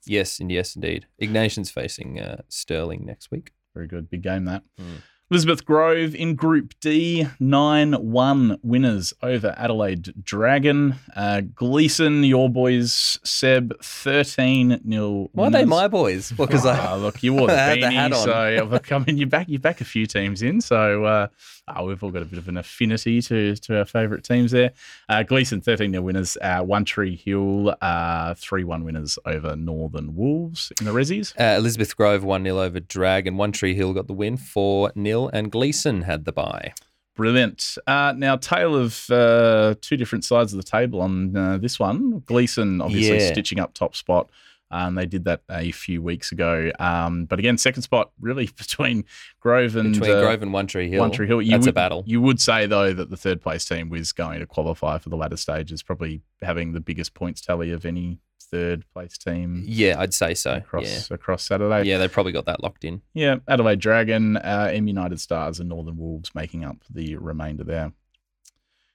Yes, 0.07 0.39
and 0.39 0.51
yes, 0.51 0.75
indeed. 0.75 1.05
Ignatian's 1.21 1.69
facing 1.69 2.19
Stirling 2.49 3.05
next 3.05 3.29
week. 3.29 3.51
Very 3.75 3.85
good. 3.85 4.09
Big 4.09 4.23
game 4.23 4.45
that. 4.45 4.63
Mm. 4.79 5.03
Elizabeth 5.31 5.63
Grove 5.63 6.13
in 6.13 6.35
Group 6.35 6.73
D, 6.81 7.25
9 7.39 7.93
1 7.93 8.59
winners 8.63 9.13
over 9.23 9.55
Adelaide 9.57 10.13
Dragon. 10.21 10.95
Uh, 11.15 11.39
Gleeson, 11.55 12.25
your 12.25 12.49
boys, 12.49 13.17
Seb, 13.23 13.81
13 13.81 14.81
0. 14.85 15.29
Why 15.31 15.47
are 15.47 15.51
they 15.51 15.63
my 15.63 15.87
boys? 15.87 16.33
Well, 16.37 16.47
because 16.47 16.65
I. 16.65 16.95
look, 16.95 17.23
you 17.23 17.33
wore 17.33 17.47
the 17.47 17.53
beanie, 17.53 18.09
the 18.09 18.81
so 18.81 18.93
I 18.93 18.99
mean, 18.99 19.17
you're 19.17 19.29
back, 19.29 19.47
you're 19.47 19.61
back 19.61 19.79
a 19.79 19.85
few 19.85 20.05
teams 20.05 20.41
in, 20.41 20.59
so 20.59 21.05
uh, 21.05 21.27
oh, 21.75 21.85
we've 21.85 22.03
all 22.03 22.11
got 22.11 22.21
a 22.21 22.25
bit 22.25 22.39
of 22.39 22.47
an 22.47 22.57
affinity 22.57 23.21
to, 23.23 23.55
to 23.55 23.79
our 23.79 23.85
favourite 23.85 24.23
teams 24.23 24.51
there. 24.51 24.71
Uh, 25.09 25.23
Gleeson, 25.23 25.61
13 25.61 25.91
0 25.91 26.03
winners. 26.03 26.37
Uh, 26.41 26.61
One 26.61 26.85
Tree 26.85 27.15
Hill, 27.15 27.75
uh, 27.81 28.33
3 28.35 28.63
1 28.63 28.83
winners 28.83 29.17
over 29.25 29.55
Northern 29.55 30.15
Wolves 30.15 30.71
in 30.79 30.85
the 30.85 30.91
Rezzies. 30.91 31.33
Uh, 31.39 31.57
Elizabeth 31.57 31.95
Grove, 31.95 32.23
1 32.23 32.43
0 32.43 32.59
over 32.59 32.79
Dragon. 32.79 33.37
One 33.37 33.51
Tree 33.51 33.75
Hill 33.75 33.93
got 33.93 34.07
the 34.07 34.13
win, 34.13 34.37
4 34.37 34.91
0 35.01 35.29
and 35.33 35.51
Gleeson 35.51 36.03
had 36.03 36.25
the 36.25 36.31
bye. 36.31 36.73
Brilliant. 37.15 37.77
Uh, 37.85 38.13
now, 38.15 38.37
tale 38.37 38.75
of 38.75 39.09
uh, 39.09 39.75
two 39.81 39.97
different 39.97 40.23
sides 40.23 40.53
of 40.53 40.57
the 40.57 40.63
table 40.63 41.01
on 41.01 41.35
uh, 41.35 41.57
this 41.57 41.77
one. 41.77 42.23
Gleeson 42.25 42.81
obviously 42.81 43.19
yeah. 43.19 43.31
stitching 43.31 43.59
up 43.59 43.73
top 43.73 43.95
spot. 43.95 44.29
Um, 44.71 44.95
they 44.95 45.05
did 45.05 45.25
that 45.25 45.41
a 45.49 45.71
few 45.71 46.01
weeks 46.01 46.31
ago. 46.31 46.71
Um, 46.79 47.25
but 47.25 47.39
again, 47.39 47.57
second 47.57 47.83
spot 47.83 48.11
really 48.19 48.47
between 48.57 49.05
Grove 49.39 49.75
and 49.75 49.93
between 49.93 50.17
uh, 50.17 50.21
Grove 50.21 50.41
and 50.41 50.53
One 50.53 50.67
Tree 50.67 50.89
Hill. 50.89 51.01
One 51.01 51.11
Tree 51.11 51.27
Hill. 51.27 51.41
You 51.41 51.51
That's 51.51 51.65
would, 51.65 51.71
a 51.71 51.73
battle. 51.73 52.03
You 52.05 52.21
would 52.21 52.39
say 52.41 52.65
though 52.65 52.93
that 52.93 53.09
the 53.09 53.17
third 53.17 53.41
place 53.41 53.65
team 53.65 53.89
was 53.89 54.11
going 54.11 54.39
to 54.39 54.45
qualify 54.45 54.97
for 54.97 55.09
the 55.09 55.17
latter 55.17 55.37
stages, 55.37 55.83
probably 55.83 56.21
having 56.41 56.73
the 56.73 56.79
biggest 56.79 57.13
points 57.13 57.41
tally 57.41 57.71
of 57.71 57.85
any 57.85 58.19
third 58.51 58.85
place 58.93 59.17
team. 59.17 59.63
Yeah, 59.65 59.95
I'd 59.99 60.13
say 60.13 60.33
so. 60.33 60.55
Across 60.55 61.09
yeah. 61.09 61.15
across 61.15 61.43
Saturday. 61.43 61.87
Yeah, 61.87 61.97
they 61.97 62.07
probably 62.07 62.33
got 62.33 62.45
that 62.45 62.61
locked 62.61 62.83
in. 62.83 63.01
Yeah, 63.13 63.37
Adelaide 63.47 63.79
Dragon, 63.79 64.37
uh, 64.37 64.69
M 64.71 64.87
United 64.87 65.19
Stars, 65.19 65.59
and 65.59 65.69
Northern 65.69 65.97
Wolves 65.97 66.35
making 66.35 66.63
up 66.63 66.77
the 66.89 67.15
remainder 67.15 67.63
there. 67.63 67.93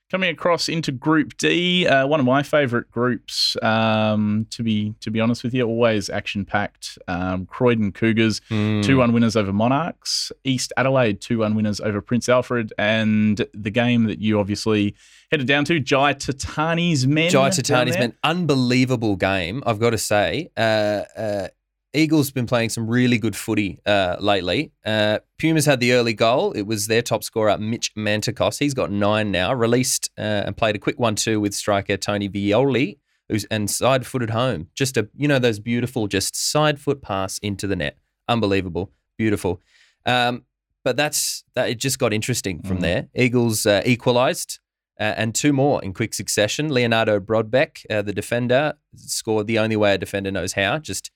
Coming 0.08 0.30
across 0.30 0.68
into 0.68 0.92
Group 0.92 1.36
D, 1.36 1.84
uh, 1.84 2.06
one 2.06 2.20
of 2.20 2.26
my 2.26 2.44
favourite 2.44 2.88
groups. 2.92 3.56
Um, 3.60 4.46
to 4.50 4.62
be 4.62 4.94
to 5.00 5.10
be 5.10 5.18
honest 5.18 5.42
with 5.42 5.52
you, 5.52 5.66
always 5.66 6.08
action 6.08 6.44
packed. 6.44 6.96
Um, 7.08 7.44
Croydon 7.46 7.90
Cougars 7.90 8.40
mm. 8.48 8.84
two 8.84 8.98
one 8.98 9.12
winners 9.12 9.34
over 9.34 9.52
Monarchs. 9.52 10.30
East 10.44 10.72
Adelaide 10.76 11.20
two 11.20 11.38
one 11.38 11.56
winners 11.56 11.80
over 11.80 12.00
Prince 12.00 12.28
Alfred, 12.28 12.72
and 12.78 13.44
the 13.52 13.70
game 13.70 14.04
that 14.04 14.20
you 14.20 14.38
obviously 14.38 14.94
headed 15.32 15.48
down 15.48 15.64
to 15.64 15.80
Jai 15.80 16.14
Tatani's 16.14 17.04
men. 17.04 17.28
Jai 17.28 17.50
Tatani's 17.50 17.98
men, 17.98 18.14
unbelievable 18.22 19.16
game. 19.16 19.60
I've 19.66 19.80
got 19.80 19.90
to 19.90 19.98
say. 19.98 20.50
Uh, 20.56 21.02
uh, 21.16 21.48
Eagles 21.96 22.30
been 22.30 22.46
playing 22.46 22.68
some 22.68 22.86
really 22.86 23.18
good 23.18 23.34
footy 23.34 23.80
uh, 23.86 24.16
lately. 24.20 24.72
Uh, 24.84 25.18
Pumas 25.38 25.64
had 25.64 25.80
the 25.80 25.92
early 25.94 26.12
goal. 26.14 26.52
It 26.52 26.62
was 26.66 26.86
their 26.88 27.02
top 27.02 27.24
scorer, 27.24 27.56
Mitch 27.58 27.94
Mantikos. 27.94 28.58
He's 28.58 28.74
got 28.74 28.90
nine 28.90 29.30
now. 29.30 29.52
Released 29.54 30.10
uh, 30.18 30.44
and 30.46 30.56
played 30.56 30.76
a 30.76 30.78
quick 30.78 30.98
one-two 30.98 31.40
with 31.40 31.54
striker 31.54 31.96
Tony 31.96 32.28
Violi, 32.28 32.98
who's 33.28 33.44
and 33.50 33.70
side-footed 33.70 34.30
home. 34.30 34.68
Just 34.74 34.96
a 34.96 35.08
you 35.16 35.26
know 35.26 35.38
those 35.38 35.58
beautiful 35.58 36.06
just 36.06 36.36
side 36.36 36.78
foot 36.78 37.00
pass 37.02 37.38
into 37.38 37.66
the 37.66 37.76
net. 37.76 37.96
Unbelievable, 38.28 38.92
beautiful. 39.16 39.62
Um, 40.04 40.44
but 40.84 40.96
that's 40.96 41.44
that. 41.54 41.70
It 41.70 41.78
just 41.78 41.98
got 41.98 42.12
interesting 42.12 42.62
from 42.62 42.78
Mhm. 42.78 42.82
there. 42.82 43.08
Eagles 43.16 43.66
uh, 43.66 43.82
equalised. 43.86 44.60
Uh, 44.98 45.12
and 45.18 45.34
two 45.34 45.52
more 45.52 45.84
in 45.84 45.92
quick 45.92 46.14
succession. 46.14 46.72
Leonardo 46.72 47.20
Brodbeck, 47.20 47.84
uh, 47.90 48.00
the 48.00 48.14
defender, 48.14 48.72
scored 48.96 49.46
the 49.46 49.58
only 49.58 49.76
way 49.76 49.92
a 49.92 49.98
defender 49.98 50.30
knows 50.30 50.54
how, 50.54 50.78
just 50.78 51.10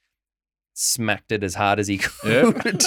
smacked 0.81 1.31
it 1.33 1.45
as 1.45 1.55
hard 1.55 1.79
as 1.79 1.89
he 1.89 1.99
could. 2.23 2.83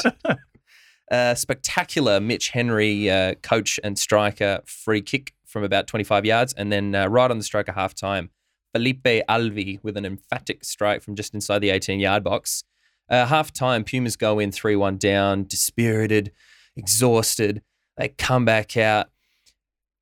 uh, 1.12 1.36
spectacular 1.36 2.20
Mitch 2.20 2.50
Henry, 2.50 3.10
uh, 3.10 3.36
coach 3.36 3.80
and 3.84 3.98
striker, 3.98 4.62
free 4.66 5.02
kick 5.02 5.34
from 5.46 5.64
about 5.64 5.88
25 5.88 6.26
yards. 6.26 6.54
And 6.54 6.72
then 6.72 6.96
uh, 6.96 7.08
right 7.08 7.30
on 7.30 7.38
the 7.38 7.44
stroke 7.44 7.68
of 7.68 7.76
half 7.76 7.94
time, 7.94 8.32
Felipe 8.74 9.04
Alvi 9.30 9.80
with 9.84 9.96
an 9.98 10.06
emphatic 10.06 10.66
strike 10.66 11.04
from 11.04 11.16
just 11.16 11.34
inside 11.34 11.60
the 11.60 11.70
18 11.70 12.00
yard 12.00 12.24
box. 12.24 12.64
Uh, 13.10 13.26
half 13.28 13.54
time, 13.54 13.84
Pumas 13.84 14.16
go 14.16 14.40
in 14.40 14.52
3 14.52 14.76
1 14.76 14.98
down, 14.98 15.44
dispirited, 15.44 16.32
exhausted. 16.76 17.62
They 17.98 18.10
come 18.10 18.46
back 18.46 18.76
out. 18.76 19.08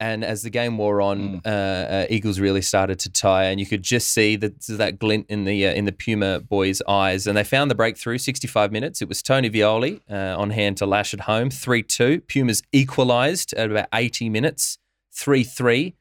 And 0.02 0.26
as 0.26 0.42
the 0.42 0.50
game 0.50 0.80
wore 0.80 1.00
on, 1.00 1.42
uh, 1.46 1.50
uh, 1.50 2.06
Eagles 2.10 2.40
really 2.40 2.64
started 2.64 2.98
to 3.02 3.12
tire, 3.12 3.52
and 3.52 3.60
you 3.60 3.68
could 3.68 3.84
just 3.84 4.10
see 4.10 4.36
that 4.36 4.60
that 4.62 4.98
glint 4.98 5.28
in 5.30 5.46
the 5.46 5.68
uh, 5.68 5.74
in 5.74 5.86
the 5.86 5.92
Puma 5.92 6.40
boys' 6.40 6.82
eyes. 6.88 7.28
And 7.28 7.38
they 7.38 7.44
found 7.44 7.70
the 7.70 7.76
breakthrough. 7.76 8.18
65 8.18 8.72
minutes. 8.72 9.04
It 9.04 9.08
was 9.08 9.22
Tony 9.22 9.48
Violi 9.48 10.02
uh, 10.10 10.42
on 10.42 10.50
hand 10.50 10.78
to 10.78 10.88
lash 10.88 11.14
it 11.14 11.22
home. 11.22 11.50
3-2. 11.50 12.26
Pumas 12.28 12.64
equalised 12.72 13.54
at 13.54 13.70
about 13.70 13.90
80 13.94 14.30
minutes. 14.30 14.80
3-3. 15.14 15.94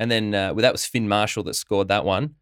And 0.00 0.10
then 0.10 0.34
uh, 0.34 0.52
well, 0.52 0.62
that 0.62 0.72
was 0.72 0.84
Finn 0.84 1.08
Marshall 1.08 1.44
that 1.44 1.54
scored 1.54 1.86
that 1.86 2.04
one. 2.04 2.34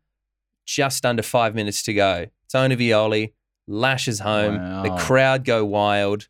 Just 0.64 1.04
under 1.04 1.22
five 1.22 1.54
minutes 1.54 1.82
to 1.82 1.92
go. 1.92 2.26
Tony 2.50 2.74
Violi 2.74 3.34
lashes 3.68 4.20
home. 4.20 4.82
The 4.82 4.96
crowd 4.96 5.44
go 5.44 5.62
wild. 5.62 6.28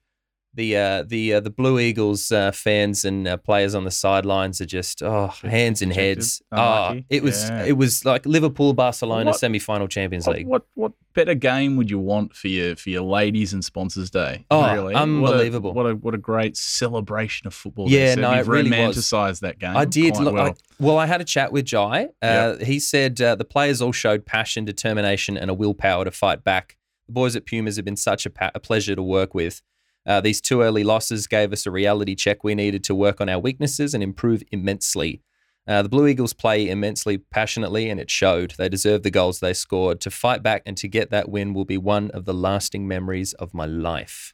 The 0.56 0.76
uh, 0.76 1.02
the 1.06 1.34
uh, 1.34 1.40
the 1.40 1.50
Blue 1.50 1.78
Eagles 1.78 2.32
uh, 2.32 2.50
fans 2.50 3.04
and 3.04 3.28
uh, 3.28 3.36
players 3.36 3.74
on 3.74 3.84
the 3.84 3.90
sidelines 3.90 4.60
are 4.60 4.66
just 4.66 5.02
oh 5.02 5.28
hands 5.42 5.82
in 5.82 5.90
dejected, 5.90 6.16
heads. 6.16 6.42
unlucky. 6.50 6.98
Oh, 7.00 7.04
it 7.10 7.22
was 7.22 7.48
Yeah. 7.48 7.64
it 7.66 7.76
was 7.76 8.04
like 8.06 8.24
Liverpool 8.26 8.72
Barcelona 8.72 9.34
semi 9.34 9.58
final 9.58 9.86
Champions 9.86 10.26
League. 10.26 10.46
what 10.46 10.62
what 10.74 10.92
better 11.14 11.34
game 11.34 11.76
would 11.76 11.90
you 11.90 11.98
want 11.98 12.34
for 12.34 12.48
your 12.48 12.74
for 12.76 12.88
your 12.90 13.02
ladies 13.02 13.52
and 13.52 13.62
sponsors 13.64 14.10
day? 14.10 14.46
Oh, 14.50 14.72
really? 14.74 14.94
unbelievable. 14.94 15.74
What 15.74 15.82
a, 15.84 15.90
what 15.90 15.92
a 15.92 15.96
what 16.06 16.14
a 16.14 16.18
great 16.18 16.56
celebration 16.56 17.46
of 17.46 17.52
football. 17.54 17.90
Yeah, 17.90 18.14
no, 18.14 18.30
You've 18.30 18.48
it 18.48 18.50
really 18.50 18.70
was. 18.70 18.78
romanticised 18.78 19.42
that 19.42 19.58
game. 19.58 19.76
I 19.76 19.84
did. 19.84 20.16
Look, 20.16 20.34
well. 20.34 20.46
I, 20.46 20.54
well, 20.80 20.98
I 20.98 21.04
had 21.06 21.20
a 21.20 21.24
chat 21.24 21.52
with 21.52 21.66
Jai. 21.66 22.08
Uh, 22.22 22.56
He 22.56 22.78
said 22.80 23.20
uh, 23.20 23.34
the 23.34 23.44
players 23.44 23.82
all 23.82 23.92
showed 23.92 24.24
passion, 24.24 24.64
determination, 24.64 25.36
and 25.36 25.50
a 25.50 25.54
willpower 25.54 26.04
to 26.06 26.10
fight 26.10 26.44
back. 26.44 26.76
The 27.08 27.12
boys 27.12 27.36
at 27.36 27.44
Pumas 27.46 27.76
have 27.76 27.84
been 27.84 27.96
such 27.96 28.24
a, 28.26 28.30
pa- 28.30 28.50
a 28.54 28.58
pleasure 28.60 28.94
to 28.96 29.02
work 29.02 29.34
with. 29.34 29.60
Uh, 30.06 30.20
these 30.20 30.40
two 30.40 30.62
early 30.62 30.84
losses 30.84 31.26
gave 31.26 31.52
us 31.52 31.66
a 31.66 31.70
reality 31.70 32.14
check 32.14 32.44
we 32.44 32.54
needed 32.54 32.84
to 32.84 32.94
work 32.94 33.20
on 33.20 33.28
our 33.28 33.38
weaknesses 33.40 33.92
and 33.94 34.02
improve 34.02 34.42
immensely. 34.52 35.22
Uh, 35.66 35.82
the 35.82 35.88
Blue 35.88 36.06
Eagles 36.06 36.32
play 36.32 36.68
immensely 36.68 37.18
passionately, 37.18 37.90
and 37.90 37.98
it 37.98 38.08
showed. 38.10 38.54
They 38.56 38.68
deserve 38.68 39.02
the 39.02 39.10
goals 39.10 39.40
they 39.40 39.52
scored. 39.52 40.00
To 40.02 40.10
fight 40.10 40.42
back 40.42 40.62
and 40.64 40.76
to 40.76 40.86
get 40.86 41.10
that 41.10 41.28
win 41.28 41.54
will 41.54 41.64
be 41.64 41.76
one 41.76 42.10
of 42.12 42.24
the 42.24 42.34
lasting 42.34 42.86
memories 42.86 43.32
of 43.32 43.52
my 43.52 43.66
life 43.66 44.32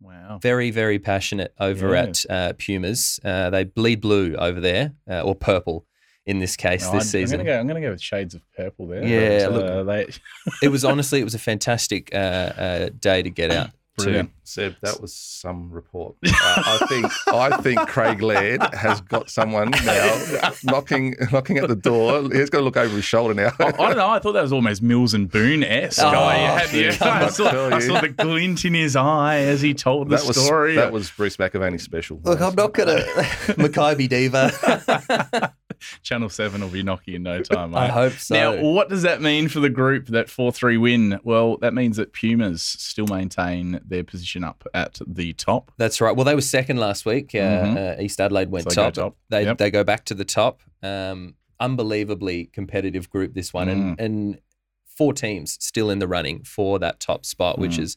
wow. 0.00 0.38
very, 0.40 0.70
very 0.70 0.98
passionate 0.98 1.54
over 1.58 1.94
Yeah. 1.94 2.02
at 2.02 2.24
uh, 2.28 2.52
Pumas. 2.58 3.20
Uh, 3.24 3.50
they 3.50 3.64
bleed 3.64 4.00
blue 4.00 4.34
over 4.36 4.60
there, 4.60 4.92
uh, 5.10 5.22
or 5.22 5.34
purple 5.34 5.86
in 6.24 6.38
this 6.38 6.56
case 6.56 6.82
No, 6.84 6.92
this 6.92 7.04
I'm, 7.04 7.08
season. 7.08 7.40
I'm 7.40 7.46
gonna 7.46 7.56
go. 7.56 7.60
I'm 7.60 7.66
gonna 7.68 7.80
go 7.80 7.90
with 7.90 8.00
shades 8.00 8.34
of 8.34 8.42
purple 8.56 8.88
there. 8.88 9.06
Yeah, 9.06 9.48
but, 9.48 9.52
look- 9.54 9.70
uh, 9.70 9.82
they, 9.84 10.06
It 10.62 10.68
was 10.68 10.84
honestly, 10.84 11.20
it 11.20 11.24
was 11.24 11.34
a 11.34 11.38
fantastic 11.38 12.12
uh, 12.14 12.18
uh, 12.18 12.88
day 12.98 13.22
to 13.22 13.30
get 13.30 13.50
out. 13.50 13.70
To. 13.98 14.04
Brilliant. 14.04 14.30
Seb, 14.44 14.74
that 14.82 15.00
was 15.00 15.14
some 15.14 15.70
report. 15.70 16.16
Uh, 16.26 16.62
I 16.80 16.86
think 16.86 17.06
I 17.28 17.56
think 17.62 17.80
Craig 17.88 18.22
Laird 18.22 18.60
has 18.74 19.00
got 19.00 19.30
someone 19.30 19.70
now 19.84 20.50
knocking 20.64 21.14
knocking 21.32 21.58
at 21.58 21.68
the 21.68 21.74
door. 21.76 22.22
He's 22.32 22.50
got 22.50 22.58
to 22.58 22.64
look 22.64 22.76
over 22.76 22.94
his 22.94 23.04
shoulder 23.04 23.34
now. 23.34 23.52
I, 23.58 23.64
I 23.66 23.70
don't 23.72 23.96
know. 23.96 24.08
I 24.10 24.18
thought 24.18 24.32
that 24.32 24.42
was 24.42 24.52
almost 24.52 24.82
Mills 24.82 25.14
and 25.14 25.30
Boon 25.30 25.64
esque. 25.64 26.00
Oh, 26.02 26.06
I, 26.08 26.34
had 26.34 26.68
the- 26.70 26.96
come 26.96 27.08
I, 27.08 27.28
saw, 27.28 27.68
I 27.70 27.78
saw 27.80 28.00
the 28.00 28.08
glint 28.10 28.64
in 28.64 28.74
his 28.74 28.96
eye 28.96 29.38
as 29.38 29.60
he 29.62 29.72
told 29.74 30.08
the 30.10 30.16
that 30.16 30.26
was 30.26 30.42
story. 30.42 30.76
that 30.76 30.92
was 30.92 31.10
Bruce 31.10 31.36
McAvaney 31.38 31.80
special. 31.80 32.20
Look, 32.22 32.40
I'm 32.40 32.54
not 32.54 32.74
gonna 32.74 32.98
Maccabi 33.56 34.08
diva. 34.08 35.52
Channel 36.06 36.28
Seven 36.28 36.60
will 36.60 36.68
be 36.68 36.84
knocking 36.84 37.14
in 37.14 37.22
no 37.24 37.42
time. 37.42 37.74
I 37.74 37.88
hope 37.88 38.12
so. 38.12 38.34
Now, 38.34 38.62
what 38.62 38.88
does 38.88 39.02
that 39.02 39.20
mean 39.20 39.48
for 39.48 39.58
the 39.58 39.68
group, 39.68 40.06
that 40.06 40.30
4 40.30 40.52
3 40.52 40.76
win? 40.76 41.18
Well, 41.24 41.56
that 41.58 41.74
means 41.74 41.96
that 41.96 42.12
Pumas 42.12 42.62
still 42.62 43.06
maintain 43.08 43.80
their 43.84 44.04
position 44.04 44.44
up 44.44 44.64
at 44.72 45.00
the 45.04 45.32
top. 45.32 45.72
That's 45.78 46.00
right. 46.00 46.14
Well, 46.14 46.24
they 46.24 46.36
were 46.36 46.40
second 46.40 46.76
last 46.78 47.04
week. 47.06 47.34
Uh, 47.34 47.38
Mhm. 47.38 47.98
uh, 47.98 48.02
East 48.02 48.20
Adelaide 48.20 48.50
went 48.50 48.64
So 48.64 48.70
they 48.70 48.74
top. 48.86 48.94
top. 48.94 49.16
They 49.30 49.42
Yep. 49.44 49.58
they 49.58 49.70
go 49.70 49.82
back 49.82 50.04
to 50.06 50.14
the 50.14 50.24
top. 50.24 50.62
Um, 50.82 51.34
unbelievably 51.58 52.46
competitive 52.52 53.10
group 53.10 53.34
this 53.34 53.52
one, 53.52 53.66
Mm. 53.68 53.72
and 53.72 54.00
and 54.00 54.38
four 54.96 55.12
teams 55.12 55.58
still 55.60 55.90
in 55.90 55.98
the 55.98 56.06
running 56.08 56.42
for 56.44 56.78
that 56.78 57.00
top 57.00 57.26
spot, 57.26 57.58
which 57.58 57.76
Mm. 57.78 57.82
is 57.82 57.96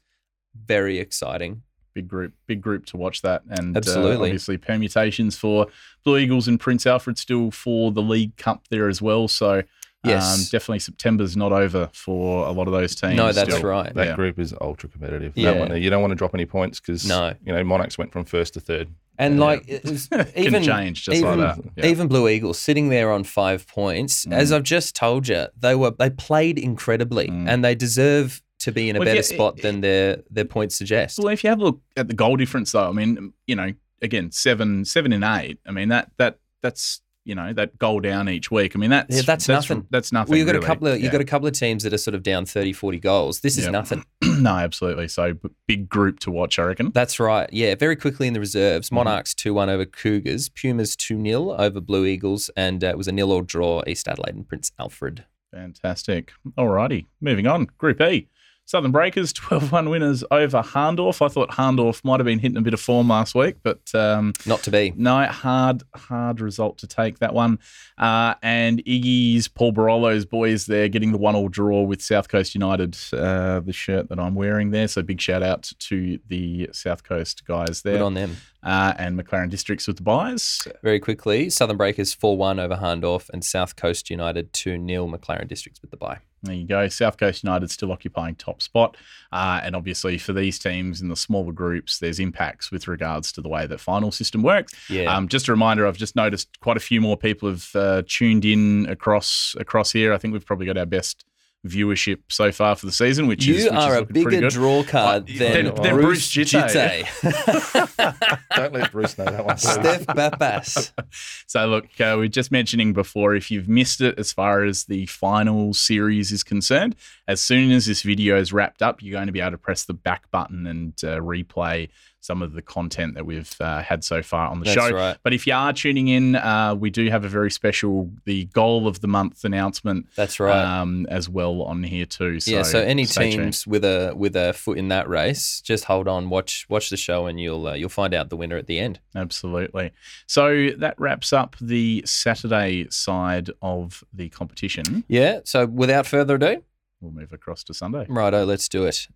very 0.53 0.97
exciting. 0.97 1.61
Big 1.99 2.07
group, 2.07 2.33
big 2.47 2.61
group 2.61 2.85
to 2.87 2.97
watch 2.97 3.21
that. 3.23 3.41
And 3.49 3.75
uh, 3.75 3.81
obviously, 4.21 4.57
permutations 4.57 5.35
for 5.37 5.67
Blue 6.05 6.17
Eagles 6.17 6.47
and 6.47 6.57
Prince 6.57 6.87
Alfred 6.87 7.17
still 7.17 7.51
for 7.51 7.91
the 7.91 8.01
League 8.01 8.37
Cup 8.37 8.67
there 8.69 8.87
as 8.87 9.01
well. 9.01 9.27
So, 9.27 9.63
Yes. 10.05 10.33
um, 10.33 10.39
definitely 10.49 10.79
September's 10.79 11.35
not 11.35 11.51
over 11.51 11.89
for 11.93 12.47
a 12.47 12.51
lot 12.51 12.67
of 12.67 12.73
those 12.73 12.95
teams. 12.95 13.15
No, 13.17 13.33
that's 13.33 13.53
still. 13.53 13.67
right. 13.67 13.93
That 13.93 14.07
Yeah. 14.07 14.15
group 14.15 14.39
is 14.39 14.53
ultra 14.61 14.87
competitive. 14.87 15.33
Yeah. 15.35 15.51
That 15.51 15.59
one, 15.71 15.81
you 15.81 15.89
don't 15.89 15.99
want 16.01 16.11
to 16.11 16.15
drop 16.15 16.33
any 16.33 16.45
points 16.45 16.79
because 16.79 17.05
No. 17.05 17.33
you 17.45 17.51
know 17.51 17.61
Monarchs 17.65 17.97
went 17.97 18.13
from 18.13 18.23
first 18.23 18.53
to 18.53 18.61
third. 18.61 18.87
And 19.17 19.37
Yeah. 19.39 19.43
like 19.43 19.63
it 19.67 19.83
was 19.83 20.07
Can 20.07 20.25
even 20.37 20.63
change 20.63 21.03
just 21.03 21.17
even, 21.17 21.37
like 21.41 21.57
that. 21.57 21.65
Yeah. 21.75 21.87
even 21.87 22.07
Blue 22.07 22.29
Eagles 22.29 22.57
sitting 22.59 22.87
there 22.87 23.11
on 23.11 23.25
five 23.25 23.67
points. 23.67 24.25
Mm. 24.25 24.31
As 24.31 24.53
I've 24.53 24.63
just 24.63 24.95
told 24.95 25.27
you, 25.27 25.47
they 25.59 25.75
were 25.75 25.91
they 25.91 26.09
played 26.09 26.57
incredibly, 26.57 27.27
Mm. 27.27 27.49
and 27.49 27.65
they 27.65 27.75
deserve 27.75 28.41
to 28.59 28.71
be 28.71 28.89
in 28.89 28.95
a 28.95 28.99
Well, 28.99 29.05
better 29.05 29.17
you- 29.17 29.23
spot 29.23 29.57
than 29.57 29.81
their 29.81 30.17
their 30.29 30.45
points 30.45 30.75
suggest. 30.75 31.17
Well, 31.19 31.29
if 31.29 31.43
you 31.43 31.49
have 31.49 31.59
a 31.59 31.63
look 31.63 31.81
at 31.97 32.07
the 32.07 32.13
goal 32.13 32.35
difference, 32.37 32.71
though, 32.71 32.87
I 32.89 32.91
mean, 32.91 33.33
you 33.47 33.55
know, 33.55 33.71
again, 34.01 34.31
seven, 34.31 34.85
seven 34.85 35.11
and 35.13 35.23
eight. 35.23 35.59
I 35.67 35.71
mean, 35.71 35.89
that 35.89 36.11
that 36.17 36.39
that's 36.61 37.01
you 37.25 37.35
know 37.35 37.53
that 37.53 37.77
goal 37.77 37.99
down 37.99 38.27
each 38.27 38.49
week. 38.49 38.75
I 38.75 38.79
mean, 38.79 38.89
that's 38.89 39.15
Yeah, 39.15 39.21
that's 39.23 39.47
nothing. 39.47 39.85
That's 39.91 40.11
nothing. 40.11 40.31
Well, 40.31 40.37
you've 40.39 40.47
got 40.47 40.53
really. 40.55 40.65
a 40.65 40.67
couple 40.67 40.87
of 40.87 40.99
you've 41.01 41.11
got 41.11 41.21
a 41.21 41.25
couple 41.25 41.47
of 41.47 41.53
teams 41.53 41.83
that 41.83 41.93
are 41.93 41.97
sort 41.97 42.15
of 42.15 42.23
down 42.23 42.45
30, 42.45 42.73
40 42.73 42.99
goals. 42.99 43.41
This 43.41 43.57
is 43.57 43.65
Yeah. 43.65 43.71
nothing. 43.71 44.03
no, 44.23 44.51
absolutely. 44.55 45.09
So 45.09 45.35
big 45.67 45.87
group 45.89 46.19
to 46.21 46.31
watch, 46.31 46.57
I 46.57 46.63
reckon. 46.63 46.91
That's 46.91 47.19
right. 47.19 47.47
Yeah, 47.53 47.75
very 47.75 47.95
quickly 47.97 48.27
in 48.27 48.33
the 48.33 48.39
reserves, 48.39 48.87
Mm-hmm. 48.87 48.95
Monarchs 48.95 49.35
two 49.35 49.53
one 49.53 49.69
over 49.69 49.85
Cougars, 49.85 50.49
Pumas 50.49 50.95
two 50.95 51.21
0 51.21 51.51
over 51.51 51.79
Blue 51.81 52.05
Eagles, 52.05 52.49
and 52.57 52.83
uh, 52.83 52.87
it 52.87 52.97
was 52.97 53.07
a 53.07 53.11
nil 53.11 53.31
all 53.31 53.41
draw. 53.41 53.83
East 53.85 54.07
Adelaide 54.07 54.35
and 54.35 54.47
Prince 54.47 54.71
Alfred. 54.79 55.25
Fantastic. 55.51 56.31
Alrighty, 56.57 57.05
moving 57.21 57.47
on. 57.47 57.65
Group 57.77 58.01
E. 58.01 58.27
Southern 58.69 58.91
Breakers, 58.91 59.33
12 59.33 59.71
1 59.71 59.89
winners 59.89 60.23
over 60.29 60.61
Hahndorf. 60.61 61.25
I 61.25 61.27
thought 61.27 61.49
Hahndorf 61.49 62.05
might 62.05 62.19
have 62.19 62.25
been 62.25 62.37
hitting 62.37 62.57
a 62.57 62.61
bit 62.61 62.75
of 62.75 62.79
form 62.79 63.07
last 63.07 63.33
week, 63.33 63.55
but 63.63 63.79
um, 63.95 64.33
Not 64.45 64.61
to 64.61 64.69
be. 64.69 64.93
no, 64.95 65.25
hard, 65.25 65.81
hard 65.95 66.39
result 66.39 66.77
to 66.77 66.87
take 66.87 67.17
that 67.17 67.33
one. 67.33 67.57
Uh, 67.97 68.35
and 68.43 68.85
Iggy's, 68.85 69.47
Paul 69.47 69.73
Barolo's 69.73 70.23
boys 70.23 70.67
there 70.67 70.87
getting 70.87 71.11
the 71.11 71.17
one 71.17 71.35
all 71.35 71.47
draw 71.47 71.81
with 71.81 71.99
South 71.99 72.29
Coast 72.29 72.53
United, 72.53 72.95
uh, 73.11 73.59
the 73.61 73.73
shirt 73.73 74.07
that 74.09 74.19
I'm 74.19 74.35
wearing 74.35 74.69
there. 74.69 74.87
So 74.87 75.01
big 75.01 75.19
shout 75.19 75.41
out 75.41 75.71
to 75.79 76.19
the 76.27 76.69
South 76.71 77.03
Coast 77.03 77.45
guys 77.45 77.81
there. 77.81 77.93
Good 77.93 78.03
on 78.03 78.13
them. 78.13 78.37
Uh, 78.61 78.93
and 78.97 79.17
McLaren 79.17 79.49
Districts 79.49 79.87
with 79.87 79.97
the 79.97 80.03
buys. 80.03 80.67
Very 80.83 80.99
quickly, 80.99 81.49
Southern 81.49 81.77
Breakers 81.77 82.13
4 82.13 82.35
1 82.35 82.59
over 82.59 82.75
Hahndorf 82.75 83.29
and 83.29 83.43
South 83.43 83.75
Coast 83.75 84.09
United 84.09 84.51
2 84.51 84.85
0 84.85 85.07
McLaren 85.07 85.47
Districts 85.47 85.81
with 85.81 85.91
the 85.91 85.97
buy. 85.97 86.19
There 86.43 86.55
you 86.55 86.65
go. 86.65 86.87
South 86.87 87.17
Coast 87.17 87.43
United 87.43 87.69
still 87.69 87.91
occupying 87.91 88.35
top 88.35 88.61
spot. 88.61 88.95
Uh, 89.31 89.59
and 89.63 89.75
obviously, 89.75 90.17
for 90.17 90.33
these 90.33 90.57
teams 90.57 91.01
in 91.01 91.09
the 91.09 91.15
smaller 91.15 91.51
groups, 91.51 91.99
there's 91.99 92.19
impacts 92.19 92.71
with 92.71 92.87
regards 92.87 93.31
to 93.33 93.41
the 93.41 93.49
way 93.49 93.67
that 93.67 93.79
final 93.79 94.11
system 94.11 94.41
works. 94.41 94.73
Yeah. 94.89 95.13
Um, 95.15 95.27
just 95.27 95.47
a 95.47 95.51
reminder, 95.51 95.85
I've 95.85 95.97
just 95.97 96.15
noticed 96.15 96.59
quite 96.61 96.77
a 96.77 96.81
few 96.81 97.01
more 97.01 97.17
people 97.17 97.49
have 97.49 97.69
uh, 97.75 98.03
tuned 98.07 98.45
in 98.45 98.87
across 98.89 99.55
across 99.59 99.91
here. 99.91 100.13
I 100.13 100.17
think 100.17 100.31
we've 100.31 100.45
probably 100.45 100.65
got 100.65 100.77
our 100.77 100.85
best 100.85 101.25
viewership 101.67 102.19
so 102.29 102.51
far 102.51 102.75
for 102.75 102.85
the 102.85 102.91
season, 102.91 103.27
which 103.27 103.45
you 103.45 103.55
is 103.55 103.63
which 103.65 103.73
are 103.73 103.95
is 103.95 104.01
a 104.01 104.05
bigger 104.05 104.29
good. 104.29 104.49
draw 104.51 104.83
card 104.83 105.27
than, 105.27 105.65
than- 105.65 105.75
than 105.75 105.93
Bruce 105.95 106.33
Bruce 106.33 106.51
Jitte. 106.53 107.03
Jitte. 107.03 108.45
Don't 108.55 108.73
let 108.73 108.91
Bruce 108.91 109.17
know 109.17 109.25
that 109.25 109.45
one. 109.45 109.57
Steph 109.57 110.07
Pappas. 110.07 110.93
So, 111.47 111.65
look, 111.65 111.85
uh, 111.99 112.15
we 112.19 112.25
are 112.25 112.29
just 112.29 112.51
mentioning 112.51 112.93
before, 112.93 113.33
if 113.33 113.49
you've 113.49 113.67
missed 113.67 114.01
it 114.01 114.19
as 114.19 114.31
far 114.31 114.63
as 114.63 114.85
the 114.85 115.07
final 115.07 115.73
series 115.73 116.31
is 116.31 116.43
concerned, 116.43 116.95
as 117.27 117.41
soon 117.41 117.71
as 117.71 117.87
this 117.87 118.03
video 118.03 118.37
is 118.39 118.53
wrapped 118.53 118.81
up, 118.83 119.01
you're 119.01 119.13
going 119.13 119.25
to 119.25 119.33
be 119.33 119.41
able 119.41 119.51
to 119.51 119.57
press 119.57 119.83
the 119.85 119.93
back 119.93 120.29
button 120.29 120.67
and 120.67 120.93
uh, 121.03 121.17
replay 121.19 121.89
some 122.29 122.43
of 122.43 122.53
the 122.53 122.61
content 122.61 123.15
that 123.15 123.25
we've 123.25 123.55
uh, 123.59 123.81
had 123.81 124.03
so 124.03 124.21
far 124.21 124.49
on 124.51 124.59
the 124.59 124.65
That's 124.65 124.87
show. 124.87 124.93
right. 124.95 125.17
But 125.23 125.33
if 125.33 125.47
you 125.47 125.53
are 125.55 125.73
tuning 125.73 126.09
in, 126.09 126.35
uh, 126.35 126.75
we 126.75 126.91
do 126.91 127.09
have 127.09 127.25
a 127.25 127.27
very 127.27 127.49
special 127.49 128.11
the 128.25 128.45
goal 128.45 128.87
of 128.87 129.01
the 129.01 129.07
month 129.07 129.43
announcement 129.43 130.05
That's 130.15 130.39
right. 130.39 130.63
um, 130.63 131.07
as 131.09 131.27
well 131.27 131.63
on 131.63 131.81
here 131.81 132.05
too. 132.05 132.39
So 132.39 132.51
yeah, 132.51 132.61
so 132.61 132.79
any 132.81 133.05
stay 133.05 133.31
tuned. 133.31 133.43
teams 133.45 133.65
with 133.65 133.83
a 133.83 134.13
with 134.15 134.35
a 134.35 134.53
foot 134.53 134.77
in 134.77 134.89
that 134.89 135.09
race, 135.09 135.59
just 135.61 135.85
hold 135.85 136.07
on, 136.07 136.29
watch 136.29 136.67
watch 136.69 136.91
the 136.91 136.97
show, 136.97 137.25
and 137.25 137.39
you'll 137.39 137.65
uh, 137.65 137.73
you'll 137.73 137.89
find 137.89 138.13
out 138.13 138.29
the 138.29 138.37
winner 138.37 138.57
at 138.57 138.67
the 138.67 138.77
end. 138.77 138.99
Absolutely. 139.15 139.89
So 140.27 140.69
that 140.77 140.93
wraps 140.99 141.33
up 141.33 141.55
the 141.59 142.03
Saturday 142.05 142.85
side 142.91 143.49
of 143.63 144.03
the 144.13 144.29
competition. 144.29 145.03
Yeah. 145.07 145.39
So 145.45 145.65
without 145.65 146.05
further 146.05 146.35
ado, 146.35 146.63
We'll 147.01 147.11
move 147.13 147.33
across 147.33 147.63
to 147.63 147.73
Sunday. 147.73 148.05
righto, 148.09 148.43
let's 148.45 148.67
do 148.69 148.83
it. 148.85 149.07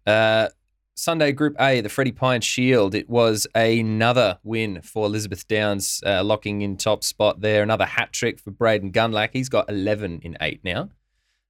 Sunday 0.95 1.31
Group 1.31 1.55
A, 1.59 1.81
the 1.81 1.89
Freddie 1.89 2.11
Pine 2.11 2.41
Shield. 2.41 2.93
It 2.93 3.09
was 3.09 3.47
another 3.55 4.39
win 4.43 4.81
for 4.81 5.05
Elizabeth 5.05 5.47
Downs, 5.47 6.01
uh, 6.05 6.23
locking 6.23 6.61
in 6.61 6.77
top 6.77 7.03
spot 7.03 7.41
there. 7.41 7.63
Another 7.63 7.85
hat 7.85 8.13
trick 8.13 8.39
for 8.39 8.51
Braden 8.51 8.91
Gunlack. 8.91 9.29
He's 9.33 9.49
got 9.49 9.69
11 9.69 10.21
in 10.23 10.37
eight 10.39 10.61
now, 10.63 10.89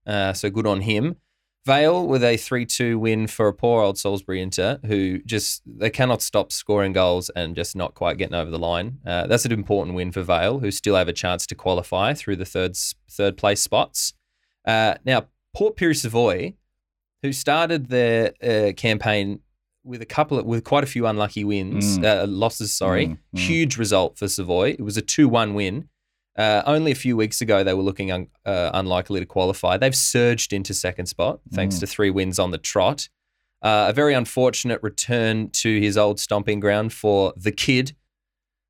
uh, 0.08 0.34
so 0.34 0.50
good 0.50 0.66
on 0.66 0.82
him. 0.82 1.18
Vale 1.66 2.06
with 2.06 2.24
a 2.24 2.36
3 2.36 2.66
2 2.66 3.00
win 3.00 3.28
for 3.28 3.48
a 3.48 3.54
poor 3.54 3.82
old 3.82 3.98
Salisbury 3.98 4.42
Inter, 4.42 4.80
who 4.86 5.20
just 5.20 5.62
they 5.66 5.90
cannot 5.90 6.22
stop 6.22 6.52
scoring 6.52 6.92
goals 6.92 7.30
and 7.30 7.56
just 7.56 7.76
not 7.76 7.94
quite 7.94 8.18
getting 8.18 8.36
over 8.36 8.52
the 8.52 8.60
line. 8.60 9.00
Uh, 9.06 9.28
that's 9.28 9.46
an 9.46 9.54
important 9.54 9.96
win 9.96 10.12
for 10.12 10.24
Vale, 10.24 10.60
who 10.60 10.72
still 10.72 10.96
have 10.96 11.08
a 11.08 11.14
chance 11.14 11.48
to 11.48 11.56
qualify 11.56 12.14
through 12.14 12.36
the 12.36 12.46
third 12.46 12.76
third 13.10 13.38
place 13.38 13.62
spots. 13.62 14.14
Uh, 14.66 14.96
now, 15.06 15.28
Port 15.54 15.78
Pirie 15.78 15.96
Savoy, 15.96 16.56
who 17.24 17.34
started 17.34 17.88
their 17.90 18.34
uh, 18.44 18.74
campaign 18.74 19.40
with 19.84 20.02
a 20.02 20.06
couple 20.06 20.38
of, 20.38 20.46
with 20.46 20.64
quite 20.64 20.84
a 20.84 20.88
few 20.88 21.08
unlucky 21.08 21.44
wins, 21.44 21.98
uh, 21.98 22.26
losses. 22.28 22.72
Sorry, 22.74 23.08
Mm, 23.08 23.18
mm. 23.36 23.40
huge 23.40 23.78
result 23.78 24.18
for 24.18 24.28
Savoy. 24.28 24.70
It 24.72 24.82
was 24.82 24.96
a 24.98 25.02
two-one 25.02 25.56
win. 25.56 25.90
Uh, 26.38 26.62
only 26.66 26.92
a 26.92 26.96
few 26.96 27.16
weeks 27.18 27.42
ago, 27.42 27.64
they 27.64 27.74
were 27.74 27.84
looking 27.84 28.12
un- 28.12 28.28
uh, 28.46 28.72
unlikely 28.74 29.20
to 29.20 29.26
qualify. 29.26 29.78
They've 29.78 29.96
surged 29.96 30.54
into 30.54 30.74
second 30.74 31.08
spot 31.08 31.40
thanks 31.52 31.76
Mm. 31.76 31.80
to 31.82 31.88
three 31.88 32.10
wins 32.12 32.40
on 32.40 32.52
the 32.52 32.58
trot. 32.58 33.10
Uh, 33.62 33.86
a 33.90 33.94
very 33.94 34.14
unfortunate 34.14 34.82
return 34.84 35.50
to 35.52 35.80
his 35.80 35.98
old 35.98 36.20
stomping 36.20 36.60
ground 36.60 36.92
for 36.92 37.34
the 37.38 37.52
kid, 37.52 37.96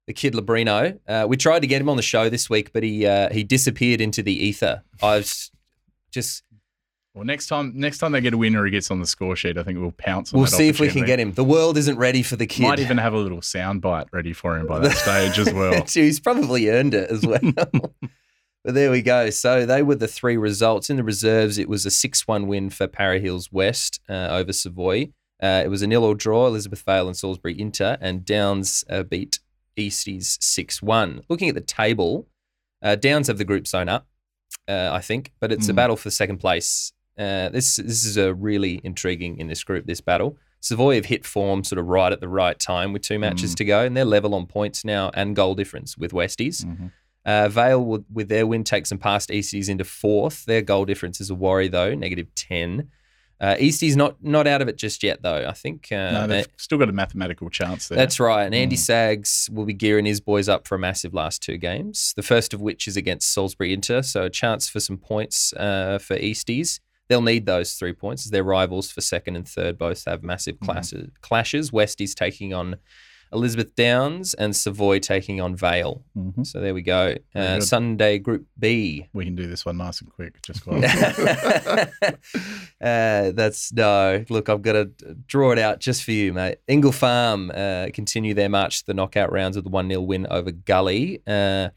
the 0.07 0.13
kid 0.13 0.33
Labrino. 0.33 0.99
Uh, 1.07 1.25
we 1.27 1.37
tried 1.37 1.61
to 1.61 1.67
get 1.67 1.79
him 1.81 1.89
on 1.89 1.95
the 1.95 2.03
show 2.03 2.29
this 2.29 2.49
week, 2.49 2.71
but 2.73 2.83
he 2.83 3.05
uh, 3.07 3.31
he 3.31 3.43
disappeared 3.43 4.01
into 4.01 4.21
the 4.21 4.33
ether. 4.33 4.83
I 5.01 5.17
was 5.17 5.49
just 6.11 6.43
Well, 7.15 7.25
next 7.25 7.45
time, 7.47 7.73
next 7.75 7.99
time 7.99 8.11
they 8.11 8.21
get 8.21 8.33
a 8.33 8.37
winner 8.37 8.65
he 8.65 8.71
gets 8.71 8.89
on 8.89 8.99
the 8.99 9.05
score 9.05 9.35
sheet, 9.35 9.57
I 9.57 9.63
think 9.63 9.77
we'll 9.79 9.91
pounce 9.91 10.33
on. 10.33 10.39
we'll 10.39 10.49
that 10.49 10.55
see 10.57 10.67
if 10.67 10.79
we 10.79 10.87
can 10.87 11.01
opportunity. 11.03 11.11
get 11.11 11.19
him. 11.19 11.33
The 11.33 11.43
world 11.43 11.77
isn't 11.77 11.97
ready 11.97 12.23
for 12.23 12.35
the 12.37 12.47
kid. 12.47 12.63
Might 12.63 12.79
even 12.79 12.97
have 12.97 13.13
a 13.13 13.17
little 13.19 13.41
soundbite 13.41 14.07
ready 14.11 14.33
for 14.33 14.57
him 14.57 14.65
by 14.65 14.79
that 14.79 14.97
stage 14.97 15.37
as 15.37 15.53
well. 15.53 15.83
He's 15.93 16.19
probably 16.19 16.69
earned 16.69 16.95
it 16.95 17.11
as 17.11 17.23
well. 17.23 17.39
but 17.43 18.73
there 18.73 18.89
we 18.89 19.03
go. 19.03 19.29
So 19.29 19.65
they 19.67 19.83
were 19.83 19.93
the 19.95 20.07
three 20.07 20.37
results. 20.37 20.89
In 20.89 20.97
the 20.97 21.03
reserves, 21.03 21.59
it 21.59 21.69
was 21.69 21.85
a 21.85 21.91
6 21.91 22.27
1 22.27 22.47
win 22.47 22.71
for 22.71 22.87
Para 22.87 23.19
Hills 23.19 23.51
West 23.51 23.99
uh, 24.09 24.29
over 24.31 24.51
Savoy. 24.51 25.11
Uh, 25.41 25.61
it 25.63 25.67
was 25.67 25.83
a 25.83 25.87
nil 25.87 26.03
all 26.05 26.15
draw, 26.15 26.47
Elizabeth 26.47 26.81
Vale 26.81 27.07
and 27.07 27.15
Salisbury 27.17 27.59
Inter, 27.59 27.97
and 28.01 28.25
Downs 28.25 28.83
uh, 28.89 29.03
beat 29.03 29.37
Easties 29.77 30.41
6 30.41 30.81
1. 30.81 31.21
Looking 31.29 31.49
at 31.49 31.55
the 31.55 31.61
table, 31.61 32.27
uh, 32.81 32.95
Downs 32.95 33.27
have 33.27 33.37
the 33.37 33.45
group 33.45 33.67
zone 33.67 33.87
up, 33.89 34.07
uh, 34.67 34.89
I 34.91 34.99
think, 35.01 35.31
but 35.39 35.51
it's 35.51 35.69
a 35.69 35.73
Mm. 35.73 35.75
battle 35.75 35.95
for 35.95 36.09
second 36.09 36.37
place. 36.37 36.91
Uh, 37.17 37.49
this 37.49 37.75
this 37.77 38.05
is 38.05 38.17
a 38.17 38.33
really 38.33 38.81
intriguing 38.83 39.37
in 39.37 39.47
this 39.47 39.63
group. 39.63 39.85
This 39.85 40.01
battle. 40.01 40.37
Savoy 40.61 40.95
have 40.95 41.05
hit 41.05 41.25
form 41.25 41.63
sort 41.65 41.77
of 41.77 41.87
right 41.87 42.11
at 42.13 42.21
the 42.21 42.27
right 42.29 42.57
time 42.57 42.93
with 42.93 43.01
two 43.01 43.19
matches 43.19 43.51
Mm. 43.53 43.57
to 43.57 43.65
go, 43.65 43.83
and 43.83 43.97
they're 43.97 44.05
level 44.05 44.33
on 44.33 44.45
points 44.45 44.85
now 44.85 45.11
and 45.13 45.35
goal 45.35 45.55
difference 45.55 45.97
with 45.97 46.11
Westies. 46.13 46.63
Mhm. 46.65 46.91
Uh, 47.25 47.49
Vale 47.49 48.03
with 48.11 48.29
their 48.29 48.47
win 48.47 48.63
take 48.63 48.85
some 48.85 48.97
past 48.97 49.29
Easties 49.29 49.67
into 49.69 49.83
fourth. 49.83 50.45
Their 50.45 50.61
goal 50.61 50.85
difference 50.85 51.19
is 51.21 51.29
a 51.29 51.35
worry 51.35 51.67
though, 51.67 51.93
negative 51.93 52.33
ten. 52.35 52.89
Uh, 53.41 53.55
Easties 53.59 53.97
not 53.97 54.23
not 54.23 54.47
out 54.47 54.61
of 54.61 54.69
it 54.69 54.77
just 54.77 55.03
yet 55.03 55.21
though. 55.21 55.45
I 55.45 55.51
think 55.51 55.89
uh, 55.91 56.11
No, 56.11 56.27
they've 56.27 56.47
still 56.55 56.77
got 56.77 56.87
a 56.87 56.93
mathematical 56.93 57.49
chance 57.49 57.89
there. 57.89 57.97
that's 57.97 58.17
right. 58.19 58.45
And 58.45 58.55
Andy 58.55 58.77
Mm. 58.77 58.79
Sags 58.79 59.49
will 59.51 59.65
be 59.65 59.73
gearing 59.73 60.05
his 60.05 60.21
boys 60.21 60.47
up 60.47 60.65
for 60.65 60.75
a 60.75 60.79
massive 60.79 61.13
last 61.13 61.41
two 61.41 61.57
games. 61.57 62.13
The 62.15 62.23
first 62.23 62.53
of 62.53 62.61
which 62.61 62.87
is 62.87 62.95
against 62.95 63.33
Salisbury 63.33 63.73
Inter, 63.73 64.01
so 64.01 64.23
a 64.23 64.29
chance 64.29 64.69
for 64.69 64.79
some 64.79 64.97
points 64.97 65.51
uh, 65.53 65.97
for 66.01 66.15
Easties. 66.15 66.79
They'll 67.09 67.21
need 67.21 67.45
those 67.45 67.73
three 67.73 67.93
points 67.93 68.25
as 68.25 68.31
their 68.31 68.43
rivals 68.43 68.91
for 68.91 69.01
second 69.01 69.35
and 69.35 69.47
third 69.47 69.77
both 69.77 70.05
have 70.05 70.23
massive 70.23 70.55
Mm-hmm. 70.55 70.65
classes, 70.65 71.09
clashes. 71.21 71.71
Westies 71.71 72.13
taking 72.15 72.53
on 72.53 72.77
Elizabeth 73.33 73.73
Downs 73.75 74.35
and 74.35 74.55
Savoy 74.55 74.99
taking 74.99 75.41
on 75.41 75.55
Vale. 75.55 76.03
Mhm. 76.15 76.45
So 76.45 76.61
there 76.61 76.75
we 76.75 76.83
go. 76.83 77.15
Uh. 77.33 77.59
Sunday 77.61 78.19
Group 78.19 78.45
B. 78.59 79.07
We 79.11 79.25
can 79.25 79.35
do 79.35 79.47
this 79.47 79.65
one 79.65 79.77
nice 79.77 80.01
and 80.01 80.09
quick. 80.11 80.39
Just 80.43 80.67
uh, 80.71 81.85
that's 82.79 83.71
no. 83.73 84.25
Look, 84.29 84.49
I've 84.49 84.61
got 84.61 84.73
to 84.73 84.91
draw 85.27 85.51
it 85.51 85.59
out 85.59 85.79
just 85.79 86.03
for 86.03 86.11
you, 86.11 86.33
mate. 86.33 86.57
Ingle 86.67 86.91
Farm 86.91 87.51
uh, 87.53 87.87
continue 87.93 88.33
their 88.33 88.49
march 88.49 88.79
to 88.81 88.85
the 88.87 88.93
knockout 88.93 89.31
rounds 89.31 89.55
with 89.55 89.65
a 89.65 89.69
1 89.69 89.89
0 89.89 90.01
win 90.01 90.27
over 90.29 90.51
Gully. 90.51 91.21
Uh, 91.25 91.69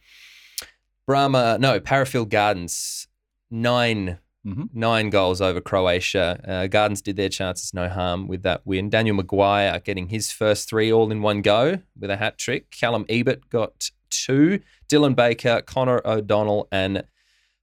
Brahma, 1.07 1.59
no, 1.59 1.79
Parafield 1.81 2.31
Gardens, 2.31 3.07
9 3.51 4.19
Mhm. 4.47 4.69
Nine 4.73 5.11
goals 5.11 5.41
over 5.41 5.61
Croatia. 5.61 6.39
Uh, 6.47 6.67
Gardens 6.69 7.03
did 7.03 7.17
their 7.17 7.29
chances 7.29 7.75
no 7.75 7.89
harm 7.89 8.29
with 8.29 8.43
that 8.45 8.63
win. 8.65 8.89
Daniel 8.89 9.17
Maguire 9.17 9.81
getting 9.81 10.09
his 10.09 10.31
first 10.31 10.69
three 10.69 10.93
all 10.93 11.11
in 11.11 11.21
one 11.21 11.43
go 11.43 11.81
with 11.99 12.11
a 12.11 12.17
hat 12.17 12.39
trick. 12.39 12.71
Callum 12.71 13.05
Ebert 13.09 13.49
got 13.51 13.91
two. 14.11 14.61
Dylan 14.89 15.17
Baker, 15.17 15.63
Connor 15.63 16.01
O'Donnell, 16.05 16.69
and 16.71 17.03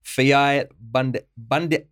Fiat 0.04 0.69
Bund- 0.80 1.22
Bund- 1.38 1.86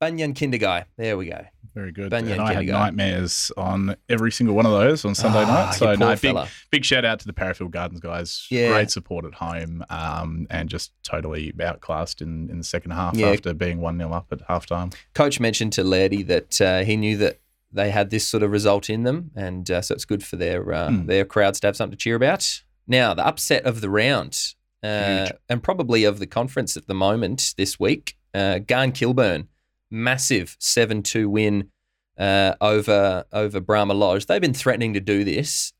Bunyan 0.00 0.32
Kinderguy. 0.34 0.84
There 0.96 1.16
we 1.18 1.26
go. 1.26 1.44
very 1.74 1.92
good. 1.92 2.10
Banyan 2.10 2.32
and 2.32 2.40
I 2.42 2.54
had 2.54 2.66
nightmares 2.66 3.52
on 3.56 3.94
every 4.08 4.32
single 4.32 4.56
one 4.56 4.66
of 4.66 4.72
those 4.72 5.04
on 5.04 5.14
Sunday 5.14 5.44
Ah, 5.44 5.66
night. 5.66 5.74
So 5.74 5.94
no, 5.94 6.16
big 6.16 6.36
big 6.70 6.84
shout 6.84 7.04
out 7.04 7.20
to 7.20 7.26
the 7.26 7.32
Parafield 7.32 7.70
Gardens 7.70 8.00
guys. 8.00 8.46
Yeah. 8.50 8.70
Great 8.72 8.90
support 8.90 9.24
at 9.24 9.34
home, 9.34 9.84
um, 9.90 10.46
and 10.50 10.68
just 10.68 10.92
totally 11.04 11.52
outclassed 11.62 12.22
in, 12.22 12.48
in 12.50 12.58
the 12.58 12.64
second 12.64 12.90
half 12.92 13.14
Yeah. 13.14 13.28
after 13.28 13.54
being 13.54 13.80
one 13.80 13.98
0 13.98 14.10
up 14.12 14.26
at 14.32 14.40
halftime. 14.48 14.92
Coach 15.14 15.38
mentioned 15.38 15.72
to 15.74 15.82
Lairdy 15.84 16.26
that 16.26 16.60
uh, 16.60 16.82
he 16.82 16.96
knew 16.96 17.16
that 17.18 17.38
they 17.70 17.90
had 17.90 18.10
this 18.10 18.26
sort 18.26 18.42
of 18.42 18.50
result 18.50 18.90
in 18.90 19.04
them, 19.04 19.30
and 19.36 19.70
uh, 19.70 19.80
so 19.82 19.94
it's 19.94 20.04
good 20.06 20.24
for 20.24 20.36
their 20.36 20.72
uh, 20.72 20.88
Hmm. 20.90 21.06
their 21.06 21.24
crowds 21.24 21.60
to 21.60 21.68
have 21.68 21.76
something 21.76 21.96
to 21.96 22.02
cheer 22.02 22.16
about. 22.16 22.62
Now, 22.88 23.14
the 23.14 23.24
upset 23.24 23.64
of 23.64 23.80
the 23.82 23.90
round, 23.90 24.36
uh, 24.82 25.28
and 25.48 25.62
probably 25.62 26.02
of 26.04 26.18
the 26.18 26.26
conference 26.26 26.76
at 26.76 26.88
the 26.88 26.94
moment 26.94 27.54
this 27.56 27.78
week, 27.78 28.16
uh, 28.34 28.58
Garn 28.58 28.90
Kilburn, 28.90 29.46
massive 29.90 30.56
seven 30.58 31.02
two 31.02 31.28
win 31.28 31.70
uh, 32.18 32.54
over 32.60 33.24
over 33.32 33.60
Brahma 33.60 33.94
Lodge. 33.94 34.26
They've 34.26 34.40
been 34.40 34.54
threatening 34.54 34.94
to 34.94 35.00
do 35.00 35.24
this 35.24 35.72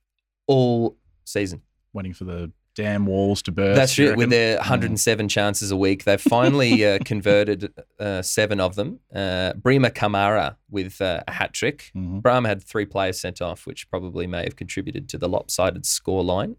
all 0.46 0.96
season. 1.24 1.62
Waiting 1.92 2.14
for 2.14 2.24
the 2.24 2.52
damn 2.76 3.04
walls 3.04 3.42
to 3.42 3.52
burst. 3.52 3.76
That's 3.76 3.98
it. 3.98 4.16
With 4.16 4.30
their 4.30 4.56
107 4.56 5.28
chances 5.28 5.70
a 5.70 5.76
week, 5.76 6.04
they've 6.04 6.20
finally 6.20 6.86
uh, 6.86 6.98
converted 7.04 7.72
uh, 7.98 8.22
seven 8.22 8.60
of 8.60 8.74
them. 8.76 9.00
Uh, 9.14 9.52
Brima 9.54 9.90
Kamara 9.90 10.56
with 10.70 11.00
uh, 11.00 11.22
a 11.26 11.32
hat 11.32 11.52
trick. 11.52 11.90
Mhm. 11.96 12.22
Brahma 12.22 12.48
had 12.48 12.62
three 12.62 12.86
players 12.86 13.20
sent 13.20 13.42
off, 13.42 13.66
which 13.66 13.90
probably 13.90 14.26
may 14.26 14.44
have 14.44 14.56
contributed 14.56 15.08
to 15.10 15.18
the 15.18 15.28
lopsided 15.28 15.84
score 15.84 16.22
line. 16.24 16.56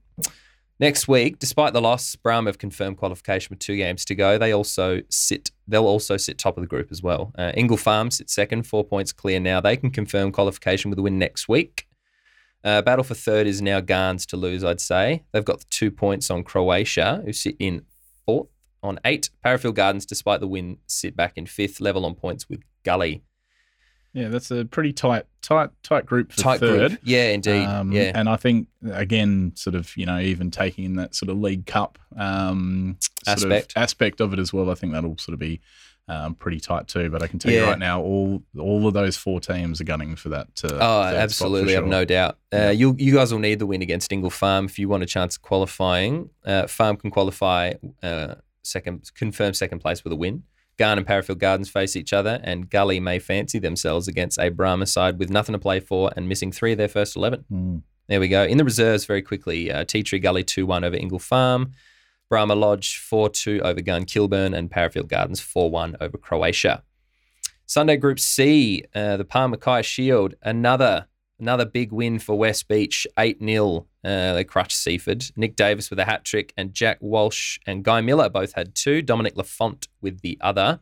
Next 0.79 1.07
week, 1.07 1.37
despite 1.39 1.73
the 1.73 1.81
loss, 1.81 2.15
Brahma 2.15 2.49
have 2.49 2.57
confirmed 2.57 2.97
qualification 2.97 3.47
with 3.51 3.59
two 3.59 3.77
games 3.77 4.03
to 4.05 4.15
go. 4.15 4.37
They 4.37 4.51
also 4.51 5.01
sit. 5.09 5.51
They'll 5.71 5.87
also 5.87 6.17
sit 6.17 6.37
top 6.37 6.57
of 6.57 6.61
the 6.61 6.67
group 6.67 6.91
as 6.91 7.01
well. 7.01 7.31
Uh, 7.37 7.53
Ingle 7.55 7.77
Farm 7.77 8.11
sits 8.11 8.33
second, 8.33 8.67
four 8.67 8.83
points 8.83 9.13
clear 9.13 9.39
now. 9.39 9.61
They 9.61 9.77
can 9.77 9.89
confirm 9.89 10.31
qualification 10.31 10.89
with 10.89 10.99
a 10.99 11.01
win 11.01 11.17
next 11.17 11.47
week. 11.47 11.87
Uh, 12.63 12.81
battle 12.81 13.03
for 13.03 13.15
third 13.15 13.47
is 13.47 13.61
now 13.61 13.79
Garns 13.79 14.25
to 14.27 14.37
lose, 14.37 14.63
I'd 14.63 14.81
say. 14.81 15.23
They've 15.31 15.45
got 15.45 15.59
the 15.59 15.65
two 15.69 15.89
points 15.89 16.29
on 16.29 16.43
Croatia, 16.43 17.23
who 17.25 17.33
sit 17.33 17.55
in 17.57 17.85
fourth 18.25 18.49
on 18.83 18.99
eight. 19.05 19.29
Parafield 19.43 19.75
Gardens, 19.75 20.05
despite 20.05 20.41
the 20.41 20.47
win, 20.47 20.77
sit 20.87 21.15
back 21.15 21.33
in 21.37 21.45
fifth, 21.45 21.79
level 21.79 22.05
on 22.05 22.15
points 22.15 22.49
with 22.49 22.61
Gully. 22.83 23.23
Yeah, 24.13 24.27
that's 24.27 24.51
a 24.51 24.65
pretty 24.65 24.91
tight, 24.91 25.25
tight, 25.41 25.69
tight 25.83 26.05
group 26.05 26.33
for 26.33 26.41
Tight 26.41 26.59
third. 26.59 26.89
group. 26.91 27.01
Yeah, 27.03 27.29
indeed. 27.29 27.63
Um, 27.65 27.91
yeah. 27.93 28.11
And 28.13 28.27
I 28.27 28.35
think, 28.35 28.67
again, 28.91 29.53
sort 29.55 29.73
of, 29.75 29.95
you 29.95 30.05
know, 30.05 30.19
even 30.19 30.51
taking 30.51 30.95
that 30.95 31.15
sort 31.15 31.29
of 31.29 31.39
League 31.39 31.65
Cup 31.65 31.97
um, 32.17 32.97
Aspect. 33.25 33.71
of 33.75 33.81
aspect 33.81 34.19
of 34.19 34.33
it 34.33 34.39
as 34.39 34.51
well, 34.51 34.69
I 34.69 34.73
think 34.75 34.91
that'll 34.93 35.17
sort 35.17 35.33
of 35.33 35.39
be 35.39 35.61
um, 36.09 36.35
pretty 36.35 36.59
tight 36.59 36.89
too. 36.89 37.09
But 37.09 37.23
I 37.23 37.27
can 37.27 37.39
tell 37.39 37.53
you 37.53 37.63
right 37.63 37.79
now, 37.79 38.01
all 38.01 38.43
all 38.59 38.85
of 38.85 38.93
those 38.93 39.15
four 39.15 39.39
teams 39.39 39.79
are 39.79 39.85
gunning 39.85 40.17
for 40.17 40.27
that. 40.29 40.47
Uh, 40.61 40.67
Oh, 40.67 40.69
third 40.69 40.79
spot 40.79 41.11
for 41.11 41.17
absolutely. 41.21 41.77
I've 41.77 41.85
no 41.85 42.03
doubt. 42.03 42.37
Uh, 42.53 42.57
Yeah. 42.57 42.71
you 42.71 42.95
you 42.99 43.13
guys 43.13 43.31
will 43.31 43.39
need 43.39 43.59
the 43.59 43.65
win 43.65 43.81
against 43.81 44.11
Ingle 44.11 44.29
Farm 44.31 44.65
if 44.65 44.77
you 44.77 44.89
want 44.89 45.03
a 45.03 45.05
chance 45.05 45.37
of 45.37 45.41
qualifying. 45.43 46.29
Uh, 46.45 46.67
Farm 46.67 46.97
can 46.97 47.11
qualify 47.11 47.73
uh, 48.03 48.35
second, 48.61 49.09
confirm 49.15 49.53
second 49.53 49.79
place 49.79 50.03
with 50.03 50.11
a 50.11 50.17
win. 50.17 50.43
Garn 50.77 50.97
and 50.97 51.07
Parafield 51.07 51.39
Gardens 51.39 51.69
face 51.69 51.95
each 51.95 52.13
other, 52.13 52.39
and 52.43 52.69
Gully 52.69 52.99
may 52.99 53.19
fancy 53.19 53.59
themselves 53.59 54.07
against 54.07 54.39
a 54.39 54.49
Brahma 54.49 54.85
side 54.85 55.19
with 55.19 55.29
nothing 55.29 55.53
to 55.53 55.59
play 55.59 55.79
for 55.79 56.11
and 56.15 56.27
missing 56.27 56.51
three 56.51 56.71
of 56.71 56.77
their 56.77 56.87
first 56.87 57.15
11. 57.15 57.45
Mm. 57.51 57.81
There 58.07 58.19
we 58.19 58.27
go. 58.27 58.43
In 58.43 58.57
the 58.57 58.63
reserves, 58.63 59.05
very 59.05 59.21
quickly, 59.21 59.71
uh, 59.71 59.85
Tea 59.85 60.03
Tree 60.03 60.19
Gully 60.19 60.43
2 60.43 60.65
1 60.65 60.83
over 60.83 60.95
Ingle 60.95 61.19
Farm, 61.19 61.71
Brahma 62.29 62.55
Lodge 62.55 62.97
4 62.97 63.29
2 63.29 63.61
over 63.63 63.81
Gun 63.81 64.05
Kilburn, 64.05 64.53
and 64.53 64.69
Parafield 64.69 65.07
Gardens 65.07 65.39
4 65.39 65.69
1 65.69 65.97
over 66.01 66.17
Croatia. 66.17 66.83
Sunday 67.65 67.95
Group 67.95 68.19
C, 68.19 68.83
uh, 68.93 69.15
the 69.17 69.23
Palm 69.23 69.51
Mackay 69.51 69.81
Shield, 69.83 70.35
another 70.41 71.07
another 71.41 71.65
big 71.65 71.91
win 71.91 72.19
for 72.19 72.37
West 72.37 72.67
Beach, 72.67 73.05
8 73.17 73.39
0. 73.43 73.87
Uh, 74.03 74.33
they 74.33 74.43
crushed 74.43 74.77
Seaford. 74.77 75.25
Nick 75.35 75.55
Davis 75.55 75.89
with 75.89 75.99
a 75.99 76.05
hat 76.05 76.23
trick, 76.23 76.53
and 76.55 76.73
Jack 76.73 76.99
Walsh 77.01 77.59
and 77.65 77.83
Guy 77.83 78.01
Miller 78.01 78.29
both 78.29 78.53
had 78.53 78.75
two. 78.75 79.01
Dominic 79.01 79.35
Lafont 79.35 79.87
with 80.01 80.21
the 80.21 80.37
other. 80.41 80.79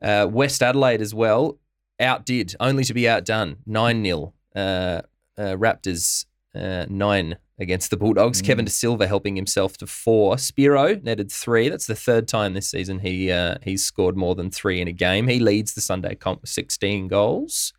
Uh, 0.00 0.26
West 0.30 0.62
Adelaide 0.62 1.00
as 1.00 1.14
well, 1.14 1.58
outdid, 2.00 2.54
only 2.60 2.84
to 2.84 2.94
be 2.94 3.08
outdone, 3.08 3.56
9 3.66 4.04
0. 4.04 4.32
Uh, 4.54 5.02
uh, 5.36 5.56
Raptors 5.56 6.26
uh, 6.54 6.86
9 6.88 7.36
against 7.58 7.90
the 7.90 7.96
Bulldogs. 7.96 8.42
Mm. 8.42 8.46
Kevin 8.46 8.64
De 8.64 8.70
Silva 8.70 9.06
helping 9.06 9.36
himself 9.36 9.76
to 9.78 9.86
four. 9.86 10.38
Spiro 10.38 10.96
netted 11.02 11.30
three. 11.30 11.68
That's 11.68 11.86
the 11.86 11.94
third 11.94 12.28
time 12.28 12.54
this 12.54 12.68
season 12.68 12.98
he 13.00 13.30
uh, 13.30 13.56
he's 13.62 13.84
scored 13.84 14.16
more 14.16 14.34
than 14.34 14.50
three 14.50 14.80
in 14.80 14.88
a 14.88 14.92
game. 14.92 15.28
He 15.28 15.38
leads 15.38 15.74
the 15.74 15.80
Sunday 15.80 16.14
comp 16.14 16.42
with 16.42 16.50
16 16.50 17.08
goals. 17.08 17.72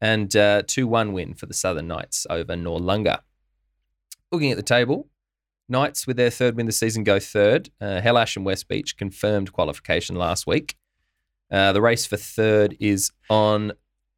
And 0.00 0.34
uh, 0.36 0.62
2 0.66 0.86
1 0.86 1.12
win 1.12 1.34
for 1.34 1.46
the 1.46 1.54
Southern 1.54 1.88
Knights 1.88 2.26
over 2.28 2.54
Noarlunga. 2.54 3.20
Looking 4.30 4.50
at 4.50 4.56
the 4.56 4.62
table, 4.62 5.08
Knights 5.68 6.06
with 6.06 6.16
their 6.16 6.30
third 6.30 6.56
win 6.56 6.66
this 6.66 6.78
season 6.78 7.02
go 7.02 7.18
third. 7.18 7.70
Uh, 7.80 8.00
Hellash 8.00 8.36
and 8.36 8.44
West 8.44 8.68
Beach 8.68 8.96
confirmed 8.96 9.52
qualification 9.52 10.16
last 10.16 10.46
week. 10.46 10.76
Uh, 11.50 11.72
the 11.72 11.80
race 11.80 12.06
for 12.06 12.16
third 12.16 12.76
is 12.78 13.10
on, 13.28 13.72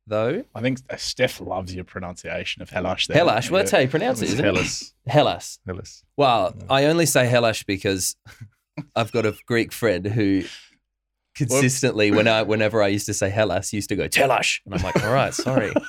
though. 0.06 0.44
I 0.54 0.60
think 0.60 0.78
Steph 0.96 1.40
loves 1.40 1.74
your 1.74 1.84
pronunciation 1.84 2.62
of 2.62 2.70
Hellash. 2.70 3.06
There. 3.06 3.24
Hellash, 3.24 3.50
well, 3.50 3.60
that's 3.60 3.70
how 3.70 3.78
you 3.78 3.88
pronounce 3.88 4.20
it, 4.20 4.30
isn't 4.30 4.40
it? 4.40 4.44
Hellas. 4.44 4.94
Hellas. 5.06 5.58
Hellas. 5.66 6.04
Well, 6.16 6.54
I 6.68 6.84
only 6.86 7.06
say 7.06 7.30
Hellash 7.30 7.64
because 7.66 8.16
I've 8.96 9.12
got 9.12 9.26
a 9.26 9.34
Greek 9.46 9.72
friend 9.72 10.06
who 10.06 10.44
consistently, 11.38 12.10
when 12.10 12.28
I, 12.28 12.42
whenever 12.42 12.82
I 12.82 12.88
used 12.88 13.06
to 13.06 13.14
say 13.14 13.30
Hellas, 13.30 13.72
used 13.72 13.88
to 13.88 13.96
go 13.96 14.08
Telash, 14.08 14.60
and 14.66 14.74
I'm 14.74 14.82
like, 14.82 15.02
all 15.02 15.12
right, 15.12 15.32
sorry. 15.32 15.72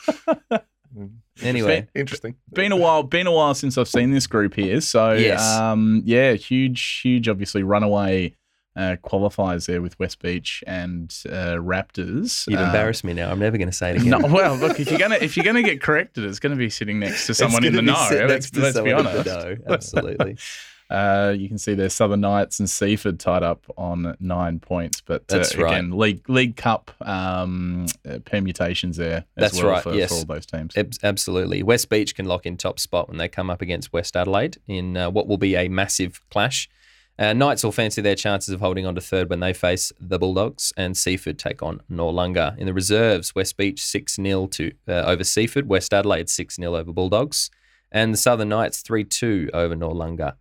Anyway, 1.42 1.88
Interesting. 1.96 2.36
been 2.52 2.72
a 2.74 2.76
while 2.76 3.04
been 3.04 3.28
a 3.28 3.32
while 3.32 3.54
since 3.54 3.78
I've 3.78 3.88
seen 3.88 4.12
this 4.12 4.28
group 4.28 4.56
here. 4.56 4.82
So 4.82 5.14
Yes. 5.14 5.40
um 5.42 6.02
yeah, 6.04 6.34
huge, 6.34 7.00
huge 7.02 7.30
obviously 7.30 7.64
runaway 7.64 8.36
uh, 8.76 8.98
qualifiers 9.04 9.66
there 9.66 9.82
with 9.82 9.98
West 10.00 10.20
Beach 10.22 10.64
and 10.68 11.14
uh, 11.30 11.56
Raptors. 11.56 12.46
you've 12.48 12.60
Uh, 12.60 12.64
embarrassed 12.66 13.04
me 13.06 13.14
now. 13.14 13.30
I'm 13.32 13.40
never 13.40 13.58
going 13.58 13.70
to 13.70 13.76
say 13.76 13.92
it 13.92 13.98
again. 14.02 14.10
No, 14.10 14.28
well, 14.28 14.56
look, 14.56 14.80
if 14.80 14.90
you're 14.90 15.00
gonna 15.00 15.18
if 15.22 15.38
you're 15.38 15.46
gonna 15.46 15.64
get 15.64 15.82
corrected, 15.82 16.26
it's 16.26 16.40
gonna 16.40 16.56
be 16.58 16.70
sitting 16.70 17.00
next 17.00 17.28
to 17.28 17.34
someone 17.34 17.64
in 17.64 17.74
the 17.74 17.82
know. 17.82 18.08
Let's, 18.12 18.54
let's 18.56 18.80
be 18.80 18.92
honest. 18.92 19.26
No, 19.26 19.56
absolutely. 19.68 20.38
Uh, 20.90 21.36
you 21.38 21.48
can 21.48 21.60
see 21.60 21.76
there's 21.76 21.94
Southern 21.94 22.22
Knights 22.22 22.60
and 22.60 22.68
Seaford 22.68 23.20
tied 23.20 23.44
up 23.44 23.66
on 23.78 24.16
nine 24.20 24.60
points, 24.60 25.02
but 25.02 25.22
uh, 25.32 25.38
That's 25.38 25.56
right. 25.56 25.74
again, 25.74 25.92
League 25.92 26.28
League 26.28 26.56
Cup 26.56 26.92
um, 27.02 27.86
uh, 28.10 28.18
permutations 28.26 28.98
there 28.98 29.26
as 29.38 29.52
That's 29.52 29.62
well 29.62 29.74
right, 29.74 29.84
for, 29.84 29.94
yes. 29.94 30.10
for 30.10 30.16
all 30.16 30.26
those 30.26 30.48
teams. 30.48 30.76
Ab- 30.76 30.94
Absolutely. 31.04 31.62
West 31.62 31.90
Beach 31.90 32.16
can 32.16 32.26
lock 32.26 32.46
in 32.48 32.58
top 32.58 32.80
spot 32.80 33.08
when 33.08 33.18
they 33.18 33.28
come 33.28 33.52
up 33.52 33.62
against 33.62 33.94
West 33.94 34.18
Adelaide 34.18 34.58
in 34.68 34.98
uh, 34.98 35.12
what 35.12 35.28
will 35.28 35.38
be 35.38 35.56
a 35.56 35.68
massive 35.70 36.22
clash. 36.32 36.68
Uh, 37.20 37.34
Knights 37.34 37.64
will 37.66 37.74
fancy 37.74 38.02
their 38.02 38.16
chances 38.16 38.54
of 38.54 38.62
holding 38.62 38.86
on 38.86 38.96
to 38.96 39.02
third 39.02 39.30
when 39.30 39.42
they 39.42 39.52
face 39.52 39.92
the 40.00 40.18
Bulldogs, 40.18 40.72
and 40.78 40.96
Seaford 40.96 41.38
take 41.38 41.62
on 41.62 41.82
Noarlunga. 41.92 42.58
In 42.58 42.66
the 42.66 42.74
reserves, 42.74 43.36
West 43.36 43.58
Beach 43.58 43.84
6 43.84 44.16
0 44.16 44.48
to 44.48 44.72
uh, 44.88 44.92
over 45.06 45.26
Seaford, 45.26 45.68
West 45.68 45.94
Adelaide 45.94 46.30
6 46.30 46.56
0 46.56 46.76
over 46.78 46.94
Bulldogs, 46.94 47.52
and 47.92 48.14
the 48.14 48.18
Southern 48.18 48.50
Knights 48.50 48.82
3 48.82 49.04
2 49.04 49.50
over 49.54 49.76
Noarlunga. 49.76 50.36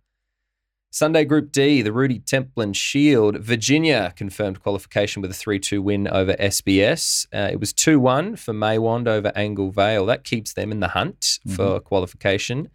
Sunday 0.91 1.23
Group 1.23 1.51
D, 1.51 1.83
the 1.83 1.93
Rudy 1.93 2.19
Templin 2.19 2.73
Shield. 2.75 3.37
Virginia 3.37 4.11
confirmed 4.15 4.59
qualification 4.61 5.21
with 5.21 5.29
a 5.29 5.35
3 5.35 5.59
2 5.59 5.81
win 5.83 6.07
over 6.07 6.33
SBS. 6.33 7.27
Uh, 7.33 7.49
it 7.51 7.59
was 7.59 7.73
2 7.73 7.99
1 7.99 8.35
for 8.37 8.53
Maywand 8.55 9.07
over 9.07 9.31
Angle 9.35 9.69
Vale. 9.71 10.05
That 10.07 10.23
keeps 10.23 10.53
them 10.53 10.71
in 10.71 10.79
the 10.79 10.87
hunt 10.89 11.39
for 11.55 11.79
qualification. 11.79 12.69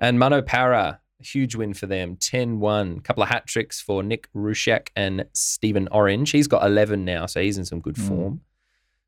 And 0.00 0.18
Munno 0.18 0.44
Para, 0.44 1.00
a 1.20 1.24
huge 1.24 1.54
win 1.54 1.72
for 1.74 1.86
them 1.86 2.16
10 2.16 2.58
1. 2.58 2.96
A 2.98 3.00
couple 3.02 3.22
of 3.22 3.28
hat 3.28 3.46
tricks 3.46 3.80
for 3.80 4.02
Nick 4.02 4.28
Rushak 4.34 4.88
and 4.96 5.26
Stephen 5.32 5.86
Orange. 5.92 6.32
He's 6.32 6.48
got 6.48 6.66
11 6.66 7.04
now, 7.04 7.26
so 7.26 7.40
he's 7.40 7.56
in 7.58 7.64
some 7.64 7.80
good 7.80 7.94
Mm. 7.94 8.08
form, 8.08 8.40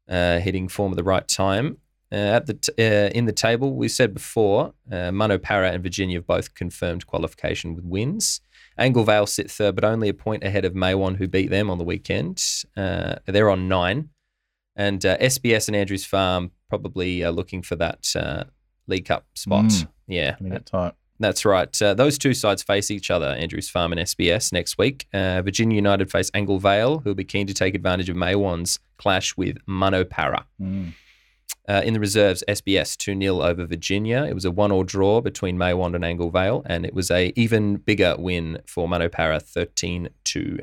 uh, 0.08 0.38
hitting 0.38 0.68
form 0.68 0.92
at 0.92 0.96
the 0.96 1.02
right 1.04 1.26
time. 1.26 1.78
Uh, 2.12 2.14
at 2.36 2.46
the 2.46 2.54
t- 2.54 2.72
uh, 2.78 3.08
in 3.08 3.24
the 3.24 3.32
table, 3.32 3.74
we 3.74 3.88
said 3.88 4.12
before, 4.14 4.74
uh, 4.90 5.10
Munno 5.10 5.40
Para 5.42 5.72
and 5.72 5.82
Virginia 5.82 6.18
have 6.18 6.26
both 6.26 6.54
confirmed 6.54 7.06
qualification 7.06 7.74
with 7.74 7.84
wins. 7.86 8.40
Angle 8.78 9.04
Vale 9.04 9.26
sit 9.26 9.50
third, 9.50 9.74
but 9.74 9.84
only 9.84 10.08
a 10.08 10.14
point 10.14 10.44
ahead 10.44 10.64
of 10.64 10.72
Maywand, 10.72 11.16
who 11.16 11.28
beat 11.28 11.50
them 11.50 11.70
on 11.70 11.78
the 11.78 11.84
weekend. 11.84 12.42
Uh, 12.76 13.16
they're 13.26 13.50
on 13.50 13.68
nine. 13.68 14.10
And 14.74 15.04
uh, 15.04 15.18
SBS 15.18 15.68
and 15.68 15.76
Andrews 15.76 16.04
Farm 16.04 16.50
probably 16.68 17.22
are 17.22 17.30
looking 17.30 17.62
for 17.62 17.76
that 17.76 18.10
uh, 18.16 18.44
League 18.86 19.04
Cup 19.04 19.26
spot. 19.34 19.66
Mm. 19.66 19.88
Yeah, 20.06 20.36
get 20.40 20.66
tight. 20.66 20.94
that's 21.18 21.44
right. 21.44 21.82
Uh, 21.82 21.94
those 21.94 22.16
two 22.18 22.34
sides 22.34 22.62
face 22.62 22.90
each 22.90 23.10
other, 23.10 23.26
Andrews 23.26 23.68
Farm 23.68 23.92
and 23.92 24.00
SBS, 24.00 24.52
next 24.52 24.78
week. 24.78 25.06
Uh, 25.12 25.42
Virginia 25.42 25.76
United 25.76 26.10
face 26.10 26.30
Angle 26.32 26.58
Vale, 26.58 26.98
who'll 27.00 27.14
be 27.14 27.24
keen 27.24 27.46
to 27.46 27.54
take 27.54 27.74
advantage 27.74 28.08
of 28.08 28.16
Maywand's 28.16 28.78
clash 28.96 29.36
with 29.36 29.58
Munno 29.66 30.08
Para. 30.08 30.46
Mm. 30.60 30.92
Uh, 31.68 31.80
in 31.84 31.94
the 31.94 32.00
reserves, 32.00 32.42
SBS 32.48 32.96
2 32.96 33.18
0 33.18 33.40
over 33.40 33.64
Virginia. 33.66 34.24
It 34.24 34.34
was 34.34 34.44
a 34.44 34.50
one 34.50 34.72
all 34.72 34.82
draw 34.82 35.20
between 35.20 35.56
Maywand 35.56 35.94
and 35.94 36.04
Angle 36.04 36.30
Vale, 36.30 36.62
and 36.66 36.84
it 36.84 36.92
was 36.92 37.10
a 37.10 37.32
even 37.36 37.76
bigger 37.76 38.16
win 38.18 38.58
for 38.66 38.88
Munno 38.88 39.10
Para 39.10 39.38
13 39.38 40.08
2. 40.24 40.58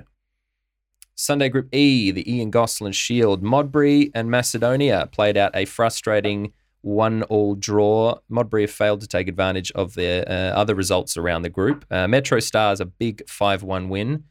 Sunday 1.15 1.49
Group 1.49 1.73
E, 1.73 2.11
the 2.11 2.33
Ian 2.33 2.49
Gosselin 2.49 2.93
Shield. 2.93 3.43
Modbury 3.43 4.09
and 4.15 4.31
Macedonia 4.31 5.09
played 5.11 5.35
out 5.35 5.51
a 5.53 5.65
frustrating 5.65 6.53
one 6.81 7.23
all 7.23 7.55
draw. 7.55 8.19
Modbury 8.29 8.63
have 8.63 8.71
failed 8.71 9.01
to 9.01 9.07
take 9.07 9.27
advantage 9.27 9.71
of 9.71 9.95
their 9.95 10.27
uh, 10.29 10.53
other 10.55 10.75
results 10.75 11.17
around 11.17 11.41
the 11.41 11.49
group. 11.49 11.85
Uh, 11.91 12.07
Metro 12.07 12.39
Stars, 12.39 12.79
a 12.79 12.85
big 12.85 13.27
5 13.27 13.63
1 13.63 13.89
win. 13.89 14.23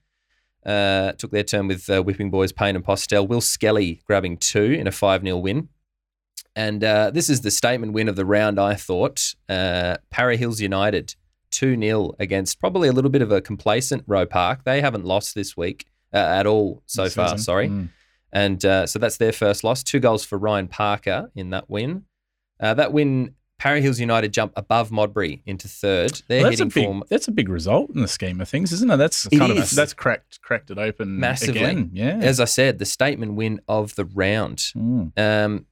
Uh, 0.65 1.13
took 1.13 1.31
their 1.31 1.45
turn 1.45 1.67
with 1.67 1.89
uh, 1.89 2.03
Whipping 2.03 2.31
Boys 2.31 2.53
Payne 2.53 2.77
and 2.77 2.85
Postel. 2.85 3.27
Will 3.27 3.41
Skelly 3.41 4.01
grabbing 4.07 4.37
two 4.37 4.63
in 4.63 4.87
a 4.87 4.93
5 4.93 5.23
0 5.23 5.37
win. 5.39 5.69
And 6.59 6.83
uh, 6.83 7.11
this 7.13 7.31
is 7.31 7.43
the 7.43 7.53
statement 7.53 7.93
win 7.93 8.09
of 8.09 8.17
the 8.17 8.25
round, 8.27 8.59
I 8.59 8.75
thought. 8.75 9.35
Uh, 9.49 9.99
Hills 10.13 10.61
United 10.61 11.15
2 11.53 11.81
0 11.81 12.15
against 12.19 12.59
probably 12.59 12.89
a 12.89 12.93
little 12.93 13.11
bit 13.13 13.23
of 13.23 13.31
a 13.31 13.41
complacent 13.41 14.03
Roe 14.09 14.27
Park. 14.27 14.65
They 14.65 14.81
haven't 14.81 15.05
lost 15.05 15.37
this 15.37 15.57
week 15.57 15.87
uh, 16.13 16.17
at 16.17 16.47
all 16.47 16.83
so 16.87 17.05
This 17.05 17.15
far, 17.15 17.29
season. 17.29 17.39
sorry. 17.39 17.69
Mm. 17.69 17.89
And 18.33 18.65
uh, 18.65 18.87
so 18.89 18.99
that's 18.99 19.19
their 19.19 19.31
first 19.33 19.63
loss. 19.63 19.85
Two 19.85 20.01
goals 20.01 20.25
for 20.25 20.37
Ryan 20.37 20.67
Parker 20.67 21.31
in 21.37 21.51
that 21.51 21.71
win. 21.71 22.05
Uh, 22.59 22.75
that 22.75 22.93
win, 22.93 23.37
Para 23.61 23.81
Hills 23.81 24.01
United 24.01 24.33
jump 24.33 24.53
above 24.57 24.91
Modbury 24.91 25.43
into 25.47 25.69
third. 25.69 26.21
They're 26.27 26.43
Well, 26.43 26.51
that's 26.51 26.61
a 26.61 26.67
big 26.67 26.85
form 26.85 27.05
that's 27.09 27.29
a 27.29 27.33
big 27.33 27.49
result 27.49 27.91
in 27.95 28.03
the 28.03 28.09
scheme 28.09 28.41
of 28.41 28.49
things, 28.49 28.73
isn't 28.73 28.91
it? 28.91 28.97
That's 28.97 29.27
It 29.27 29.39
kind 29.39 29.53
is. 29.53 29.71
of 29.71 29.77
that's 29.77 29.95
cracked 29.95 30.43
cracked 30.43 30.71
it 30.73 30.79
open 30.79 31.21
Massively. 31.21 31.61
again. 31.63 31.91
Yeah. 31.93 32.19
as 32.21 32.41
I 32.41 32.45
said, 32.47 32.79
the 32.81 32.85
statement 32.85 33.35
win 33.35 33.61
of 33.69 33.95
the 33.95 34.05
round. 34.07 34.59
Mm. 34.77 35.13
Um, 35.17 35.67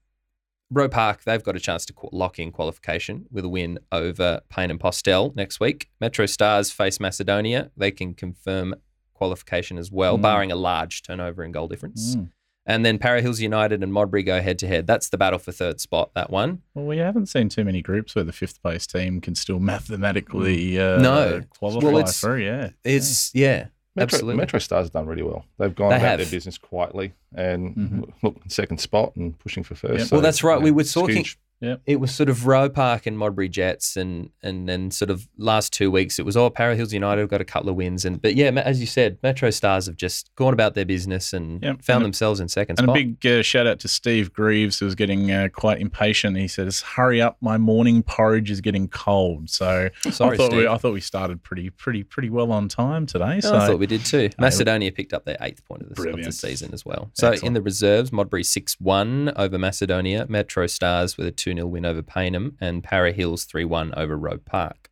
Roe 0.71 0.89
Park, 0.89 1.23
they've 1.25 1.43
got 1.43 1.55
a 1.57 1.61
chance 1.61 1.87
to 1.87 1.95
lock 2.13 2.39
in 2.39 2.51
qualification 2.51 3.27
with 3.31 3.45
a 3.45 3.49
win 3.49 3.79
over 3.93 4.41
Payne 4.49 4.71
and 4.71 4.81
Postel 4.81 5.33
next 5.37 5.61
week. 5.61 5.89
Metro 6.01 6.27
Stars 6.27 6.73
face 6.73 6.99
Macedonia. 6.99 7.71
They 7.77 7.91
can 7.93 8.15
confirm 8.15 8.75
qualification 9.15 9.79
as 9.79 9.91
well, 9.93 10.19
Mm. 10.19 10.23
barring 10.23 10.53
a 10.53 10.57
large 10.57 11.03
turnover 11.03 11.45
in 11.45 11.53
goal 11.53 11.69
difference. 11.69 12.17
Mm. 12.17 12.31
And 12.69 12.85
then 12.85 12.99
Para 12.99 13.23
Hills 13.23 13.41
United 13.41 13.85
and 13.85 13.93
Modbury 13.93 14.25
go 14.25 14.43
head 14.43 14.59
to 14.59 14.67
head. 14.67 14.89
That's 14.89 15.09
the 15.09 15.17
battle 15.17 15.39
for 15.39 15.53
third 15.53 15.81
spot, 15.81 16.11
that 16.15 16.31
one. 16.31 16.63
Well, 16.75 16.85
we 16.87 16.99
haven't 16.99 17.27
seen 17.27 17.49
too 17.49 17.65
many 17.65 17.81
groups 17.81 18.17
where 18.17 18.25
the 18.25 18.33
fifth 18.33 18.61
place 18.61 18.89
team 18.89 19.21
can 19.21 19.37
still 19.37 19.61
mathematically 20.11 20.79
uh, 20.81 20.99
No. 21.01 21.43
qualify 21.61 21.87
Well, 21.87 21.99
it's- 21.99 22.21
through. 22.21 22.43
Yeah, 22.45 22.71
It's, 22.83 23.33
yeah, 23.37 23.69
Metro, 23.97 24.17
absolutely. 24.17 24.37
Metro 24.37 24.59
Stars 24.59 24.91
done 24.91 25.07
really 25.07 25.23
well. 25.23 25.45
They've 25.59 25.75
gone 25.75 25.89
They 25.91 25.97
about 25.97 26.07
have. 26.07 26.19
their 26.21 26.31
business 26.31 26.59
quietly 26.59 27.15
and 27.35 27.75
Mhm. 27.75 28.13
look 28.23 28.37
second 28.49 28.79
spot 28.79 29.17
and 29.17 29.39
pushing 29.39 29.63
for 29.65 29.75
first. 29.75 29.99
Yep. 29.99 30.07
So, 30.09 30.17
Well, 30.17 30.23
that's 30.23 30.45
right. 30.45 30.59
you 30.59 30.65
We 30.65 30.71
were 30.71 30.85
talking- 30.85 31.17
huge. 31.17 31.39
It 31.87 31.97
was 32.01 32.15
sort 32.15 32.29
of 32.29 32.47
Roe 32.47 32.69
Park 32.69 33.07
and 33.07 33.19
Modbury 33.19 33.49
Jets, 33.49 33.97
and 33.97 34.31
and 34.43 34.69
then 34.69 34.91
sort 34.91 35.11
of 35.11 35.27
last 35.39 35.73
two 35.73 35.91
weeks 35.91 36.19
it 36.19 36.25
was 36.25 36.37
all 36.37 36.51
Para 36.51 36.77
Hills 36.77 36.93
United 36.93 37.21
have 37.23 37.31
got 37.31 37.41
a 37.41 37.45
couple 37.45 37.69
of 37.71 37.77
wins, 37.77 38.05
and 38.05 38.21
but 38.21 38.35
yeah, 38.37 38.49
as 38.51 38.81
you 38.81 38.87
said, 38.87 39.19
Metro 39.23 39.51
Stars 39.51 39.87
have 39.87 39.97
just 39.97 40.31
gone 40.37 40.53
about 40.53 40.75
their 40.75 40.85
business 40.85 41.33
and 41.33 41.63
Yep. 41.63 41.83
found 41.83 41.97
And 41.99 42.05
themselves 42.07 42.41
in 42.41 42.49
second 42.49 42.79
and 42.79 42.87
spot. 42.87 42.97
a 42.97 43.03
big 43.05 43.27
uh, 43.27 43.43
shout 43.43 43.67
out 43.67 43.79
to 43.81 43.89
Steve 43.89 44.33
Greaves, 44.33 44.79
who 44.79 44.85
was 44.85 44.95
getting 44.95 45.31
uh, 45.31 45.49
quite 45.53 45.81
impatient. 45.81 46.37
He 46.37 46.49
says, 46.49 46.83
"Hurry 46.83 47.21
up, 47.21 47.37
my 47.41 47.57
morning 47.59 48.03
porridge 48.03 48.51
is 48.51 48.61
getting 48.61 48.89
cold." 48.89 49.49
So 49.51 49.89
Sorry, 50.11 50.35
I 50.35 50.37
thought 50.37 50.53
we 50.53 50.59
Steve. 50.59 50.69
I 50.71 50.77
thought 50.79 50.93
we 50.93 51.01
started 51.01 51.43
pretty 51.43 51.71
pretty 51.71 52.03
pretty 52.03 52.31
well 52.31 52.53
on 52.53 52.69
time 52.69 53.07
today. 53.07 53.37
Oh, 53.39 53.41
So 53.41 53.57
I 53.57 53.67
thought 53.67 53.79
we 53.79 53.87
did 53.87 54.05
too. 54.05 54.31
Macedonia 54.39 54.93
picked 54.93 55.13
up 55.13 55.25
their 55.25 55.37
eighth 55.41 55.65
point 55.65 55.83
of 55.83 55.95
the, 55.95 56.11
of 56.11 56.23
the 56.23 56.33
season 56.33 56.71
as 56.75 56.85
well. 56.85 57.11
So 57.15 57.33
in 57.33 57.55
the 57.55 57.63
reserves, 57.63 58.13
Modbury 58.13 58.45
6 58.45 58.81
1 58.81 59.33
over 59.37 59.59
Macedonia. 59.59 60.27
Metro 60.29 60.67
Stars 60.67 61.17
with 61.17 61.27
a 61.27 61.33
2 61.47 61.55
0 61.55 61.67
win 61.69 61.87
over 61.87 62.03
Payneham, 62.03 62.57
and 62.61 62.83
Para 62.83 63.13
Hills 63.13 63.45
3 63.45 63.65
1 63.65 63.95
over 63.97 64.17
Roe 64.17 64.39
Park. 64.39 64.91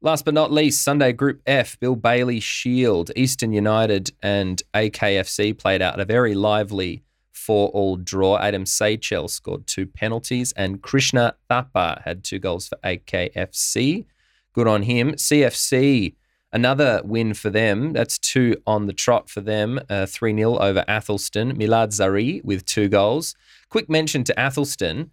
Last 0.00 0.24
but 0.24 0.32
not 0.32 0.52
least, 0.52 0.84
Sunday 0.84 1.12
Group 1.12 1.42
F, 1.44 1.78
Bill 1.80 1.96
Bailey 1.96 2.38
Shield, 2.38 3.10
Eastern 3.16 3.52
United 3.52 4.12
and 4.22 4.62
AKFC 4.74 5.58
played 5.58 5.82
out 5.82 5.98
a 5.98 6.04
very 6.04 6.36
lively 6.36 7.02
four 7.32 7.68
all 7.70 7.96
draw. 7.96 8.38
Adam 8.38 8.62
Seychell 8.62 9.28
scored 9.28 9.66
two 9.66 9.86
penalties, 9.86 10.52
and 10.52 10.82
Krishna 10.82 11.34
Thapa 11.50 12.00
had 12.04 12.22
two 12.22 12.38
goals 12.38 12.68
for 12.68 12.78
AKFC. 12.84 14.04
Good 14.52 14.68
on 14.68 14.84
him. 14.84 15.14
CFC, 15.14 16.14
another 16.52 17.02
win 17.04 17.34
for 17.34 17.50
them. 17.50 17.92
That's 17.92 18.20
two 18.20 18.54
on 18.68 18.86
the 18.86 18.92
trot 18.92 19.28
for 19.28 19.40
them. 19.40 19.80
Uh, 19.90 20.06
3 20.06 20.32
0 20.36 20.58
over 20.58 20.84
Athelstone. 20.86 21.58
Milad 21.58 21.88
Zari 21.88 22.44
with 22.44 22.64
two 22.64 22.88
goals. 22.88 23.34
Quick 23.70 23.88
mention 23.90 24.24
to 24.24 24.34
Athelstone 24.40 25.10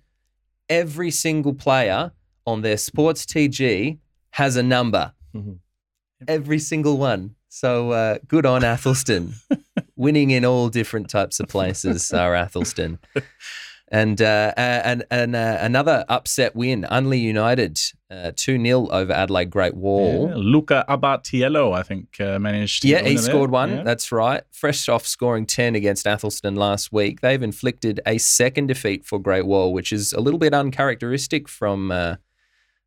every 0.69 1.11
single 1.11 1.53
player 1.53 2.11
on 2.47 2.61
their 2.61 2.77
Sports 2.77 3.25
TG 3.25 3.97
has 4.31 4.55
a 4.55 4.63
number. 4.63 5.13
Mhm. 5.35 5.59
Every 6.27 6.59
single 6.59 6.97
one. 6.97 7.35
So 7.49 7.91
uh, 7.91 8.17
good 8.27 8.45
on 8.45 8.61
Athelstone. 8.63 9.33
Winning 9.95 10.31
in 10.31 10.43
all 10.43 10.69
different 10.69 11.09
types 11.09 11.39
of 11.39 11.47
places 11.47 12.11
are 12.13 12.33
Athelstone. 12.33 12.99
And 13.89 14.19
uh, 14.19 14.51
uh, 14.57 14.81
and 14.83 15.05
and 15.11 15.35
uh, 15.35 15.59
another 15.61 16.05
upset 16.09 16.55
win, 16.55 16.87
Unley 16.89 17.21
United, 17.21 17.79
two 18.35 18.59
0 18.59 18.87
over 18.89 19.13
Adelaide 19.13 19.51
Great 19.51 19.75
Wall. 19.75 20.29
Yeah, 20.29 20.35
Luca 20.37 20.83
Abatiello, 20.89 21.71
I 21.71 21.83
think, 21.83 22.19
uh, 22.19 22.39
managed 22.39 22.81
to 22.81 22.87
Yeah, 22.87 22.97
he 22.99 23.09
winner 23.09 23.21
there. 23.21 23.29
scored 23.29 23.51
one. 23.51 23.71
Yeah. 23.77 23.83
That's 23.83 24.11
right. 24.11 24.41
Fresh 24.51 24.89
off 24.89 25.05
scoring 25.05 25.45
10 25.45 25.75
against 25.75 26.07
Athelstone 26.07 26.55
last 26.55 26.91
week. 26.91 27.21
They've 27.21 27.41
inflicted 27.43 27.99
a 28.07 28.17
second 28.17 28.67
defeat 28.67 29.05
for 29.05 29.19
Great 29.19 29.45
Wall, 29.45 29.71
which 29.71 29.93
is 29.93 30.13
a 30.13 30.19
little 30.19 30.39
bit 30.39 30.53
uncharacteristic 30.55 31.47
from 31.47 31.91
uh, 31.91 32.15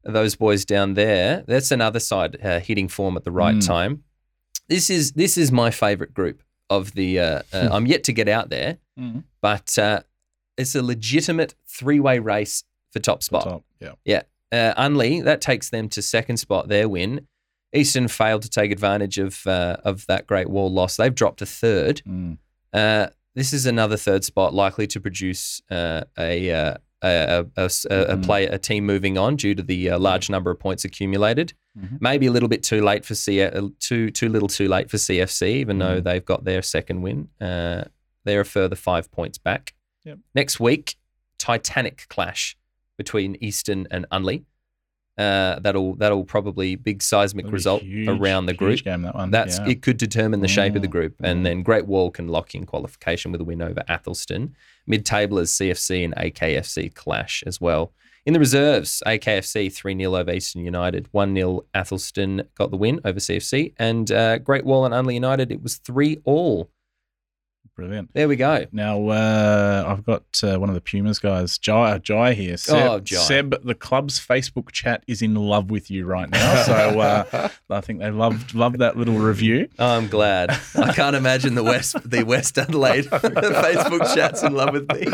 those 0.02 0.34
boys 0.34 0.64
down 0.64 0.94
there. 0.94 1.44
That's 1.46 1.70
another 1.70 2.00
side 2.00 2.38
uh, 2.44 2.58
hitting 2.58 2.88
form 2.88 3.16
at 3.16 3.22
the 3.22 3.30
right 3.32 3.54
Mm. 3.54 3.66
time. 3.66 4.02
This 4.68 4.90
is 4.90 5.12
this 5.12 5.38
is 5.38 5.52
my 5.52 5.70
favorite 5.70 6.12
group 6.12 6.42
of 6.68 6.92
the. 6.94 7.20
Uh, 7.20 7.42
uh, 7.52 7.68
I'm 7.72 7.86
yet 7.86 8.02
to 8.04 8.12
get 8.12 8.28
out 8.28 8.50
there, 8.50 8.78
Mhm. 8.98 9.22
but 9.40 9.78
uh, 9.78 10.00
it's 10.58 10.74
a 10.74 10.82
legitimate 10.82 11.54
three 11.66 12.00
way 12.00 12.18
race 12.18 12.64
for 12.92 12.98
top 12.98 13.22
spot. 13.22 13.44
Top, 13.44 13.64
Yeah. 13.80 13.92
Yeah. 14.04 14.22
Uh, 14.50 14.74
Unley, 14.82 15.22
that 15.24 15.40
takes 15.40 15.70
them 15.70 15.88
to 15.90 16.02
second 16.02 16.38
spot, 16.38 16.68
their 16.68 16.88
win. 16.88 17.26
Eastern 17.74 18.08
failed 18.08 18.42
to 18.42 18.48
take 18.50 18.70
advantage 18.72 19.18
of 19.18 19.46
uh, 19.46 19.76
of 19.84 20.06
that 20.06 20.26
Great 20.26 20.48
Wall 20.48 20.72
loss. 20.72 20.96
They've 20.96 21.14
dropped 21.14 21.40
to 21.40 21.46
third. 21.46 22.00
Mm. 22.06 22.38
Uh, 22.72 23.08
this 23.34 23.52
is 23.52 23.66
another 23.66 23.96
third 23.98 24.24
spot 24.24 24.54
likely 24.54 24.86
to 24.88 25.00
produce 25.00 25.60
uh, 25.70 26.02
a, 26.18 26.50
uh, 26.50 26.74
a, 27.02 27.08
a, 27.08 27.46
a, 27.56 27.64
a, 27.64 27.66
a 28.14 28.16
Mhm. 28.16 28.24
play 28.24 28.46
a 28.46 28.58
team 28.58 28.86
moving 28.86 29.18
on 29.18 29.36
due 29.36 29.54
to 29.54 29.62
the 29.62 29.90
uh, 29.90 29.98
large 29.98 30.28
number 30.30 30.50
of 30.50 30.58
points 30.58 30.84
accumulated. 30.84 31.52
Mhm. 31.78 31.98
Maybe 32.00 32.26
a 32.26 32.32
little 32.32 32.48
bit 32.48 32.62
too 32.62 32.82
late 32.82 33.04
for 33.04 33.14
C 33.14 33.42
uh, 33.42 33.68
too 33.80 34.10
too 34.10 34.30
little 34.30 34.48
too 34.48 34.66
late 34.66 34.90
for 34.90 34.96
CFC, 34.96 35.56
even 35.56 35.78
though 35.78 36.00
Mhm. 36.00 36.04
they've 36.04 36.24
got 36.24 36.44
their 36.44 36.62
second 36.62 37.02
win. 37.02 37.28
Uh, 37.38 37.84
they're 38.24 38.40
a 38.40 38.44
further 38.46 38.76
five 38.76 39.10
points 39.12 39.36
back. 39.38 39.74
Yep. 40.08 40.18
Next 40.34 40.58
week, 40.58 40.96
Titanic 41.38 42.06
clash 42.08 42.56
between 42.96 43.36
Eastern 43.40 43.86
and 43.90 44.06
Unley. 44.10 44.44
Uh, 45.18 45.58
that'll 45.58 45.96
that'll 45.96 46.24
probably 46.24 46.76
big 46.76 47.02
seismic 47.02 47.50
result 47.50 47.82
huge- 47.82 48.08
around 48.08 48.46
the 48.46 48.54
group. 48.54 48.82
game, 48.84 49.02
that 49.02 49.16
one. 49.16 49.32
That's 49.32 49.58
yeah. 49.58 49.68
it 49.68 49.82
could 49.82 49.96
determine 49.96 50.40
the 50.40 50.48
shape 50.48 50.76
of 50.76 50.82
the 50.82 50.88
group, 50.88 51.16
and 51.22 51.44
then 51.44 51.62
Great 51.64 51.86
Wall 51.86 52.10
can 52.10 52.28
lock 52.28 52.54
in 52.54 52.64
qualification 52.64 53.32
with 53.32 53.40
a 53.40 53.44
win 53.44 53.60
over 53.60 53.82
Athelstone. 53.88 54.54
Mid-tablers 54.86 55.50
CFC 55.50 56.04
and 56.04 56.14
AKFC 56.14 56.94
clash 56.94 57.42
as 57.46 57.60
well. 57.60 57.92
In 58.26 58.32
the 58.32 58.38
reserves, 58.38 59.02
AKFC 59.06 59.72
3 59.72 59.96
0 59.98 60.14
over 60.14 60.30
Eastern 60.30 60.62
United, 60.62 61.08
1 61.10 61.34
0 61.34 61.64
Athelston 61.74 62.46
got 62.54 62.70
the 62.70 62.76
win 62.76 63.00
over 63.04 63.18
CFC, 63.18 63.72
and 63.76 64.12
uh, 64.12 64.38
Great 64.38 64.64
Wall 64.64 64.84
and 64.84 64.94
Unley 64.94 65.14
United, 65.14 65.50
it 65.50 65.62
was 65.62 65.76
3 65.78 66.20
all. 66.24 66.70
Brilliant. 67.78 68.12
There 68.12 68.26
we 68.26 68.34
go. 68.34 68.64
Now, 68.72 69.08
uh, 69.08 69.84
I've 69.86 70.04
got 70.04 70.24
uh, 70.42 70.58
one 70.58 70.68
of 70.68 70.74
the 70.74 70.80
Pumas 70.80 71.20
guys, 71.20 71.58
Jai, 71.58 71.98
Jai 71.98 72.32
here. 72.34 72.56
Seb, 72.56 72.74
Oh, 72.90 72.98
Jai. 72.98 73.18
Seb, 73.18 73.54
the 73.64 73.74
club's 73.76 74.18
Facebook 74.18 74.72
chat 74.72 75.04
is 75.06 75.22
in 75.22 75.36
love 75.36 75.70
with 75.70 75.88
you 75.88 76.04
right 76.04 76.28
now. 76.28 76.62
So 76.64 76.72
uh, 76.98 77.48
I 77.70 77.80
think 77.80 78.00
they 78.00 78.10
loved 78.10 78.52
loved 78.52 78.80
that 78.80 78.96
little 78.96 79.14
review. 79.18 79.68
I'm 79.78 80.08
glad. 80.08 80.50
I 80.76 80.92
can't 80.92 81.14
imagine 81.14 81.54
the 81.54 81.62
West 81.62 81.94
the 82.04 82.24
West 82.24 82.58
Adelaide 82.58 83.04
Facebook 83.10 84.12
chats 84.12 84.42
in 84.42 84.54
love 84.54 84.72
with 84.72 84.92
me. 84.92 85.06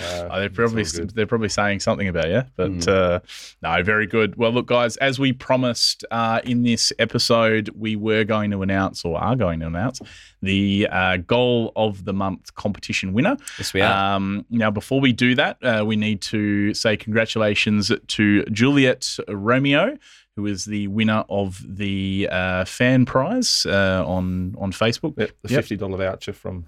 Oh, 0.00 0.40
they're 0.40 0.50
probably 0.50 0.82
it's 0.82 0.94
all 0.98 1.02
good. 1.06 1.10
they're 1.14 1.26
probably 1.28 1.50
saying 1.50 1.78
something 1.78 2.08
about 2.08 2.28
you, 2.28 2.42
but 2.56 2.72
Mm. 2.72 2.88
uh, 2.88 3.20
no, 3.62 3.80
very 3.84 4.08
good. 4.08 4.34
Well, 4.34 4.50
look, 4.50 4.66
guys, 4.66 4.96
as 4.96 5.20
we 5.20 5.32
promised 5.32 6.04
uh, 6.10 6.40
in 6.42 6.64
this 6.64 6.92
episode, 6.98 7.70
we 7.78 7.94
were 7.94 8.24
going 8.24 8.50
to 8.50 8.62
announce 8.62 9.04
or 9.04 9.18
are 9.22 9.36
going 9.36 9.60
to 9.60 9.66
announce 9.66 10.00
the 10.42 10.88
uh, 10.90 11.16
goal 11.18 11.72
of 11.76 12.04
the 12.04 12.12
month 12.12 12.54
competition 12.54 13.12
winner. 13.12 13.36
Yes, 13.58 13.72
we 13.72 13.80
are. 13.80 14.16
Um, 14.16 14.44
now, 14.50 14.70
before 14.70 15.00
we 15.00 15.12
do 15.12 15.34
that, 15.36 15.58
uh, 15.62 15.84
we 15.86 15.96
need 15.96 16.20
to 16.22 16.74
say 16.74 16.96
congratulations 16.96 17.90
to 18.08 18.44
Juliet 18.44 19.16
Romeo, 19.28 19.96
who 20.36 20.46
is 20.46 20.64
the 20.64 20.88
winner 20.88 21.24
of 21.28 21.62
the 21.64 22.28
uh, 22.30 22.64
fan 22.64 23.06
prize 23.06 23.64
uh, 23.66 24.02
on 24.06 24.54
on 24.58 24.72
Facebook. 24.72 25.14
Yep, 25.16 25.30
the 25.42 25.48
fifty 25.48 25.76
dollar 25.76 25.98
voucher 25.98 26.32
from 26.32 26.66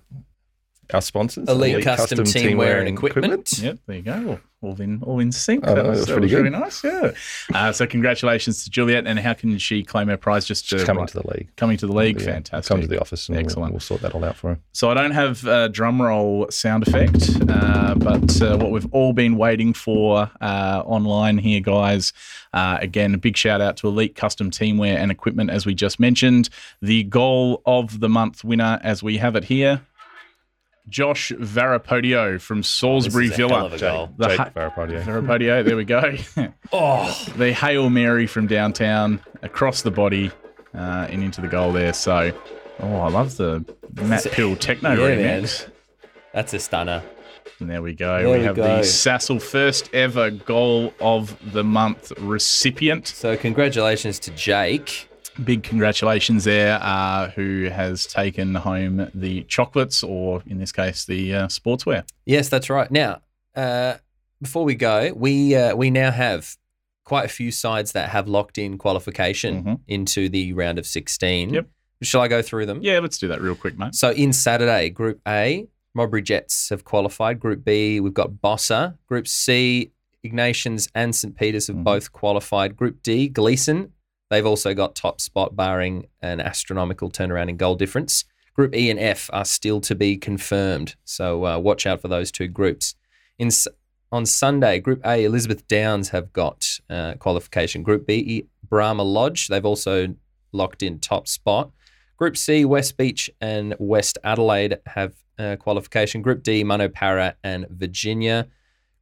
our 0.93 1.03
sponsors, 1.03 1.49
Elite 1.49 1.83
Custom 1.83 2.21
Teamwear 2.21 2.79
and 2.79 2.89
Equipment. 2.89 3.59
Yep, 3.59 3.79
there 3.87 3.97
you 3.97 4.03
go. 4.03 4.41
All, 4.65 4.81
in, 4.81 5.03
all 5.03 5.21
in 5.21 5.31
sync. 5.33 5.65
Oh, 5.67 5.75
that 5.75 5.87
was 5.87 6.07
pretty 6.07 6.29
good. 6.29 6.39
really 6.39 6.51
nice. 6.51 6.83
Yeah. 6.83 7.13
Uh, 7.55 7.73
so 7.73 7.87
congratulations 7.87 8.65
to 8.65 8.71
Juliet. 8.71 9.07
And 9.07 9.19
how 9.19 9.35
can 9.35 9.59
she 9.59 9.83
claim 9.83 10.09
her 10.09 10.17
prize? 10.17 10.45
Just, 10.47 10.67
Just 10.67 10.81
to, 10.81 10.87
coming 10.87 11.07
to 11.07 11.21
the 11.21 11.29
league. 11.29 11.49
coming 11.57 11.77
to 11.77 11.87
the 11.87 11.93
league. 11.93 12.21
Yeah, 12.21 12.27
Fantastic. 12.27 12.69
Come 12.69 12.81
to 12.81 12.87
the 12.87 13.01
office 13.01 13.29
and 13.29 13.37
Excellent. 13.39 13.73
We'll, 13.73 13.75
we'll 13.75 13.81
sort 13.81 14.01
that 14.03 14.15
all 14.15 14.25
out 14.25 14.37
for 14.37 14.51
her. 14.51 14.59
So 14.73 14.91
I 14.91 14.95
don't 14.95 15.11
have 15.13 15.45
a 15.47 15.69
drum 15.69 16.01
roll 16.01 16.47
sound 16.51 16.87
effect, 16.87 17.31
uh, 17.49 17.95
but 17.97 18.41
uh, 18.43 18.57
what 18.57 18.71
we've 18.71 18.93
all 18.93 19.13
been 19.13 19.37
waiting 19.37 19.73
for 19.75 20.31
uh, 20.41 20.83
online 20.85 21.39
here, 21.39 21.61
guys. 21.61 22.13
Uh, 22.53 22.79
again, 22.81 23.15
a 23.15 23.19
big 23.19 23.37
shout 23.37 23.61
out 23.61 23.77
to 23.79 23.89
Elite 23.89 24.15
Custom 24.15 24.51
Teamwear 24.51 24.97
and 24.97 25.11
Equipment, 25.11 25.51
as 25.51 25.67
we 25.67 25.75
just 25.75 25.99
mentioned. 25.99 26.49
The 26.81 27.03
goal 27.05 27.63
of 27.67 28.01
the 28.01 28.09
month 28.09 28.45
winner, 28.45 28.81
as 28.85 29.03
we 29.03 29.17
have 29.19 29.35
it 29.37 29.45
here, 29.45 29.83
Josh 30.89 31.33
Varapodio 31.33 32.41
from 32.41 32.63
Salisbury 32.63 33.29
This 33.29 33.37
Villa. 33.39 33.71
goal. 33.79 34.11
The 34.17 34.29
Jake 34.29 34.39
ha- 34.39 34.51
Varapodio. 34.55 35.03
Varapodio, 35.03 35.65
there 35.65 35.77
we 35.77 35.85
go. 35.85 36.15
Oh, 36.73 37.25
the 37.37 37.53
Hail 37.53 37.89
Mary 37.91 38.27
from 38.27 38.47
downtown 38.47 39.21
across 39.43 39.83
the 39.83 39.91
body 39.91 40.31
uh, 40.75 41.07
and 41.11 41.23
into 41.23 41.41
the 41.41 41.49
goal 41.49 41.73
there. 41.73 41.93
So, 41.93 42.33
oh, 42.81 42.97
I 42.97 43.09
love 43.09 43.37
the 43.37 43.65
Matt 44.03 44.25
Pill 44.33 44.57
techno 44.57 44.91
Yeah, 44.95 45.17
man. 45.17 45.43
remix. 45.45 45.69
that's 46.33 46.53
a 46.53 46.59
stunner. 46.59 47.03
And 47.61 47.71
there 47.71 47.81
we 47.83 47.95
go. 47.95 48.19
There 48.19 48.31
we 48.33 48.39
we 48.39 48.45
have 48.45 48.57
go. 48.57 48.63
the 48.65 48.83
SAASL 48.83 49.41
first 49.41 49.89
ever 49.95 50.31
goal 50.31 50.93
of 51.01 51.37
the 51.53 51.63
month 51.63 52.13
recipient. 52.19 53.07
So 53.07 53.37
congratulations 53.37 54.19
to 54.21 54.31
Jake. 54.33 55.09
Big 55.43 55.63
congratulations 55.65 56.45
there, 56.45 56.79
uh, 56.81 57.31
who 57.31 57.69
has 57.73 58.07
taken 58.07 58.55
home 58.55 59.11
the 59.15 59.43
chocolates, 59.45 60.03
or 60.03 60.43
in 60.47 60.59
this 60.59 60.71
case, 60.71 61.05
the 61.07 61.35
uh, 61.35 61.47
sportswear. 61.49 62.05
Yes, 62.25 62.49
that's 62.49 62.71
right. 62.71 62.89
Now, 62.91 63.21
uh, 63.57 63.95
before 64.41 64.65
we 64.65 64.75
go, 64.77 65.13
we 65.15 65.57
uh, 65.57 65.75
we 65.75 65.91
now 65.91 66.11
have 66.13 66.57
quite 67.05 67.25
a 67.25 67.29
few 67.29 67.51
sides 67.51 67.93
that 67.93 68.11
have 68.11 68.29
locked 68.29 68.59
in 68.59 68.79
qualification 68.79 69.65
Mhm. 69.65 69.81
into 69.89 70.29
the 70.29 70.53
round 70.53 70.79
of 70.79 70.87
16. 70.87 71.53
Yep. 71.53 71.67
Shall 72.03 72.21
I 72.23 72.29
go 72.29 72.41
through 72.41 72.67
them? 72.67 72.79
Yeah, 72.83 73.01
let's 73.01 73.19
do 73.19 73.29
that 73.29 73.41
real 73.41 73.55
quick, 73.55 73.79
mate. 73.79 73.95
So 73.95 74.11
in 74.13 74.33
Saturday, 74.33 74.89
Group 74.91 75.21
A, 75.27 75.67
Modbury 75.95 76.23
Jets 76.23 76.69
have 76.71 76.85
qualified. 76.85 77.41
Group 77.41 77.65
B, 77.65 78.01
we've 78.01 78.15
got 78.15 78.31
Bossa. 78.43 78.97
Group 79.07 79.27
C, 79.29 79.91
Ignatians 80.25 80.89
and 80.95 81.15
St. 81.15 81.37
Peter's 81.37 81.67
have 81.67 81.77
Mhm. 81.77 81.85
both 81.85 82.13
qualified. 82.13 82.77
Group 82.77 83.03
D, 83.03 83.29
Gleeson. 83.29 83.93
They've 84.35 84.45
also 84.45 84.75
got 84.75 84.97
top 84.97 85.21
spot, 85.21 85.55
barring 85.55 86.09
an 86.21 86.41
astronomical 86.41 87.09
turnaround 87.09 87.51
in 87.51 87.57
goal 87.57 87.77
difference. 87.77 88.25
Group 88.53 88.75
E 88.75 88.91
and 88.91 88.99
F 88.99 89.31
are 89.33 89.45
still 89.45 89.81
to 89.83 89.95
be 89.95 90.17
confirmed. 90.17 90.97
So 91.05 91.47
uh, 91.47 91.59
watch 91.59 91.87
out 91.87 92.03
for 92.03 92.09
those 92.09 92.33
two 92.33 92.49
groups. 92.49 92.97
In 93.39 93.51
on 94.11 94.27
Sunday, 94.27 94.81
Group 94.81 95.07
A, 95.07 95.23
Elizabeth 95.23 95.69
Downs 95.69 96.09
have 96.09 96.33
got 96.33 96.81
uh, 96.91 97.15
qualification. 97.15 97.85
Group 97.85 98.09
B, 98.09 98.49
Brahma 98.69 99.05
Lodge. 99.05 99.47
They've 99.47 99.65
also 99.65 100.17
locked 100.51 100.83
in 100.83 100.99
top 100.99 101.29
spot. 101.29 101.71
Group 102.17 102.37
C, 102.37 102.65
West 102.65 102.97
Beach 102.97 103.31
and 103.41 103.77
West 103.79 104.19
Adelaide 104.25 104.79
have 104.87 105.15
uh, 105.39 105.55
qualification. 105.61 106.23
Group 106.23 106.43
D, 106.43 106.65
Munno 106.65 106.93
Para 106.93 107.37
and 107.45 107.69
Virginia. 107.71 108.49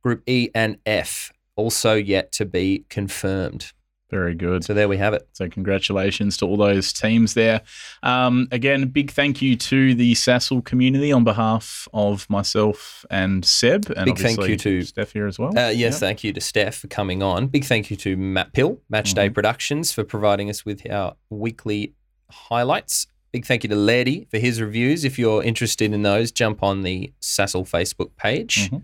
Group 0.02 0.22
E 0.26 0.50
and 0.54 0.76
F 0.84 1.32
also 1.56 1.94
yet 1.94 2.32
to 2.32 2.44
be 2.44 2.84
confirmed. 2.90 3.72
Very 4.12 4.34
good. 4.34 4.62
So 4.62 4.74
there 4.74 4.88
we 4.90 4.98
have 4.98 5.14
it. 5.14 5.26
So 5.32 5.48
congratulations 5.48 6.36
to 6.36 6.46
all 6.46 6.58
those 6.58 6.92
teams 6.92 7.32
there. 7.32 7.62
Um, 8.02 8.46
again, 8.52 8.88
big 8.88 9.10
thank 9.10 9.40
you 9.40 9.56
to 9.56 9.94
the 9.94 10.12
SAASL 10.14 10.62
community 10.66 11.10
on 11.10 11.24
behalf 11.24 11.88
of 11.94 12.28
myself 12.28 13.06
and 13.10 13.42
Seb, 13.42 13.90
and 13.96 14.04
Big 14.04 14.18
thank 14.18 14.38
you 14.46 14.56
to- 14.58 14.82
Steph 14.82 15.12
here 15.14 15.26
as 15.26 15.38
well. 15.38 15.48
Uh, 15.58 15.70
yes, 15.70 15.94
Yep. 15.94 16.00
thank 16.00 16.24
you 16.24 16.32
to 16.34 16.42
Steph 16.42 16.74
for 16.76 16.88
coming 16.88 17.22
on. 17.22 17.46
Big 17.46 17.64
thank 17.64 17.90
you 17.90 17.96
to 17.96 18.14
Matt 18.18 18.52
Pill, 18.52 18.78
Match 18.90 19.14
Day 19.14 19.28
Mm-hmm. 19.28 19.32
Productions, 19.34 19.92
for 19.92 20.04
providing 20.04 20.50
us 20.50 20.62
with 20.66 20.82
our 20.90 21.14
weekly 21.30 21.94
highlights. 22.30 23.06
Big 23.32 23.46
thank 23.46 23.62
you 23.64 23.70
to 23.70 23.76
Lairdy 23.76 24.28
for 24.30 24.36
his 24.36 24.60
reviews. 24.60 25.04
If 25.06 25.18
you're 25.18 25.42
interested 25.42 25.90
in 25.94 26.02
those, 26.02 26.30
jump 26.30 26.62
on 26.62 26.82
the 26.82 27.10
SAASL 27.22 27.64
Facebook 27.66 28.10
page. 28.18 28.68
Mhm. 28.70 28.82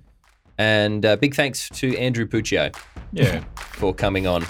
And 0.56 1.04
uh, 1.04 1.16
big 1.16 1.34
thanks 1.34 1.68
to 1.68 1.94
Andrew 1.98 2.26
Puccio 2.26 2.74
yeah, 3.12 3.44
for 3.74 3.92
coming 3.94 4.26
on. 4.26 4.44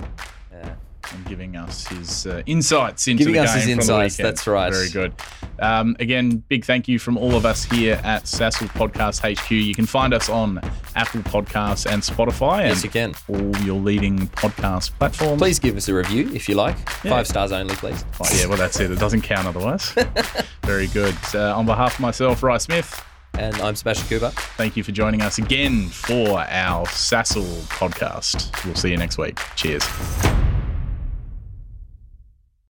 Uh, 0.00 0.68
and 1.12 1.26
giving 1.26 1.56
us 1.56 1.86
his 1.86 2.26
uh, 2.26 2.42
insights 2.46 3.06
into 3.08 3.24
Giving 3.24 3.34
the 3.34 3.40
us 3.40 3.54
his 3.54 3.66
game 3.66 3.78
from 3.78 3.86
the 3.86 3.92
insights, 3.92 4.16
that's 4.16 4.46
right. 4.46 4.72
Very 4.72 4.88
good. 4.88 5.12
Um, 5.58 5.96
again, 6.00 6.42
big 6.48 6.64
thank 6.64 6.88
you 6.88 6.98
from 6.98 7.16
all 7.16 7.34
of 7.36 7.46
us 7.46 7.64
here 7.64 8.00
at 8.02 8.24
SAASL 8.24 8.68
Podcast 8.68 9.20
HQ. 9.20 9.50
You 9.50 9.74
can 9.74 9.86
find 9.86 10.12
us 10.12 10.28
on 10.28 10.58
Apple 10.96 11.20
Podcasts 11.22 11.90
and 11.90 12.02
Spotify 12.02 12.60
and 12.60 12.68
yes, 12.70 12.84
you 12.84 12.90
can. 12.90 13.14
all 13.28 13.56
your 13.64 13.80
leading 13.80 14.18
podcast 14.28 14.90
platforms. 14.98 15.40
Please 15.40 15.58
give 15.58 15.76
us 15.76 15.88
a 15.88 15.94
review 15.94 16.30
if 16.34 16.48
you 16.48 16.54
like. 16.54 16.76
Yeah. 17.04 17.10
Five 17.10 17.26
stars 17.28 17.52
only, 17.52 17.74
please. 17.76 18.04
Oh, 18.20 18.26
yeah, 18.34 18.46
well, 18.46 18.58
that's 18.58 18.80
it. 18.80 18.90
It 18.90 18.98
doesn't 18.98 19.22
count 19.22 19.46
otherwise. 19.46 19.94
Very 20.64 20.88
good. 20.88 21.16
Uh, 21.34 21.56
on 21.56 21.66
behalf 21.66 21.94
of 21.94 22.00
myself, 22.00 22.42
Rye 22.42 22.58
Smith, 22.58 23.04
And 23.38 23.56
I'm 23.56 23.74
Sebastian 23.74 24.08
Cooper. 24.08 24.30
thank 24.56 24.76
you 24.76 24.84
for 24.84 24.92
joining 24.92 25.22
us 25.22 25.38
again 25.38 25.88
for 25.88 26.40
our 26.40 26.86
SAASL 26.86 27.44
podcast. 27.68 28.64
We'll 28.64 28.74
see 28.74 28.90
you 28.90 28.96
next 28.96 29.18
week. 29.18 29.38
Cheers. 29.56 29.84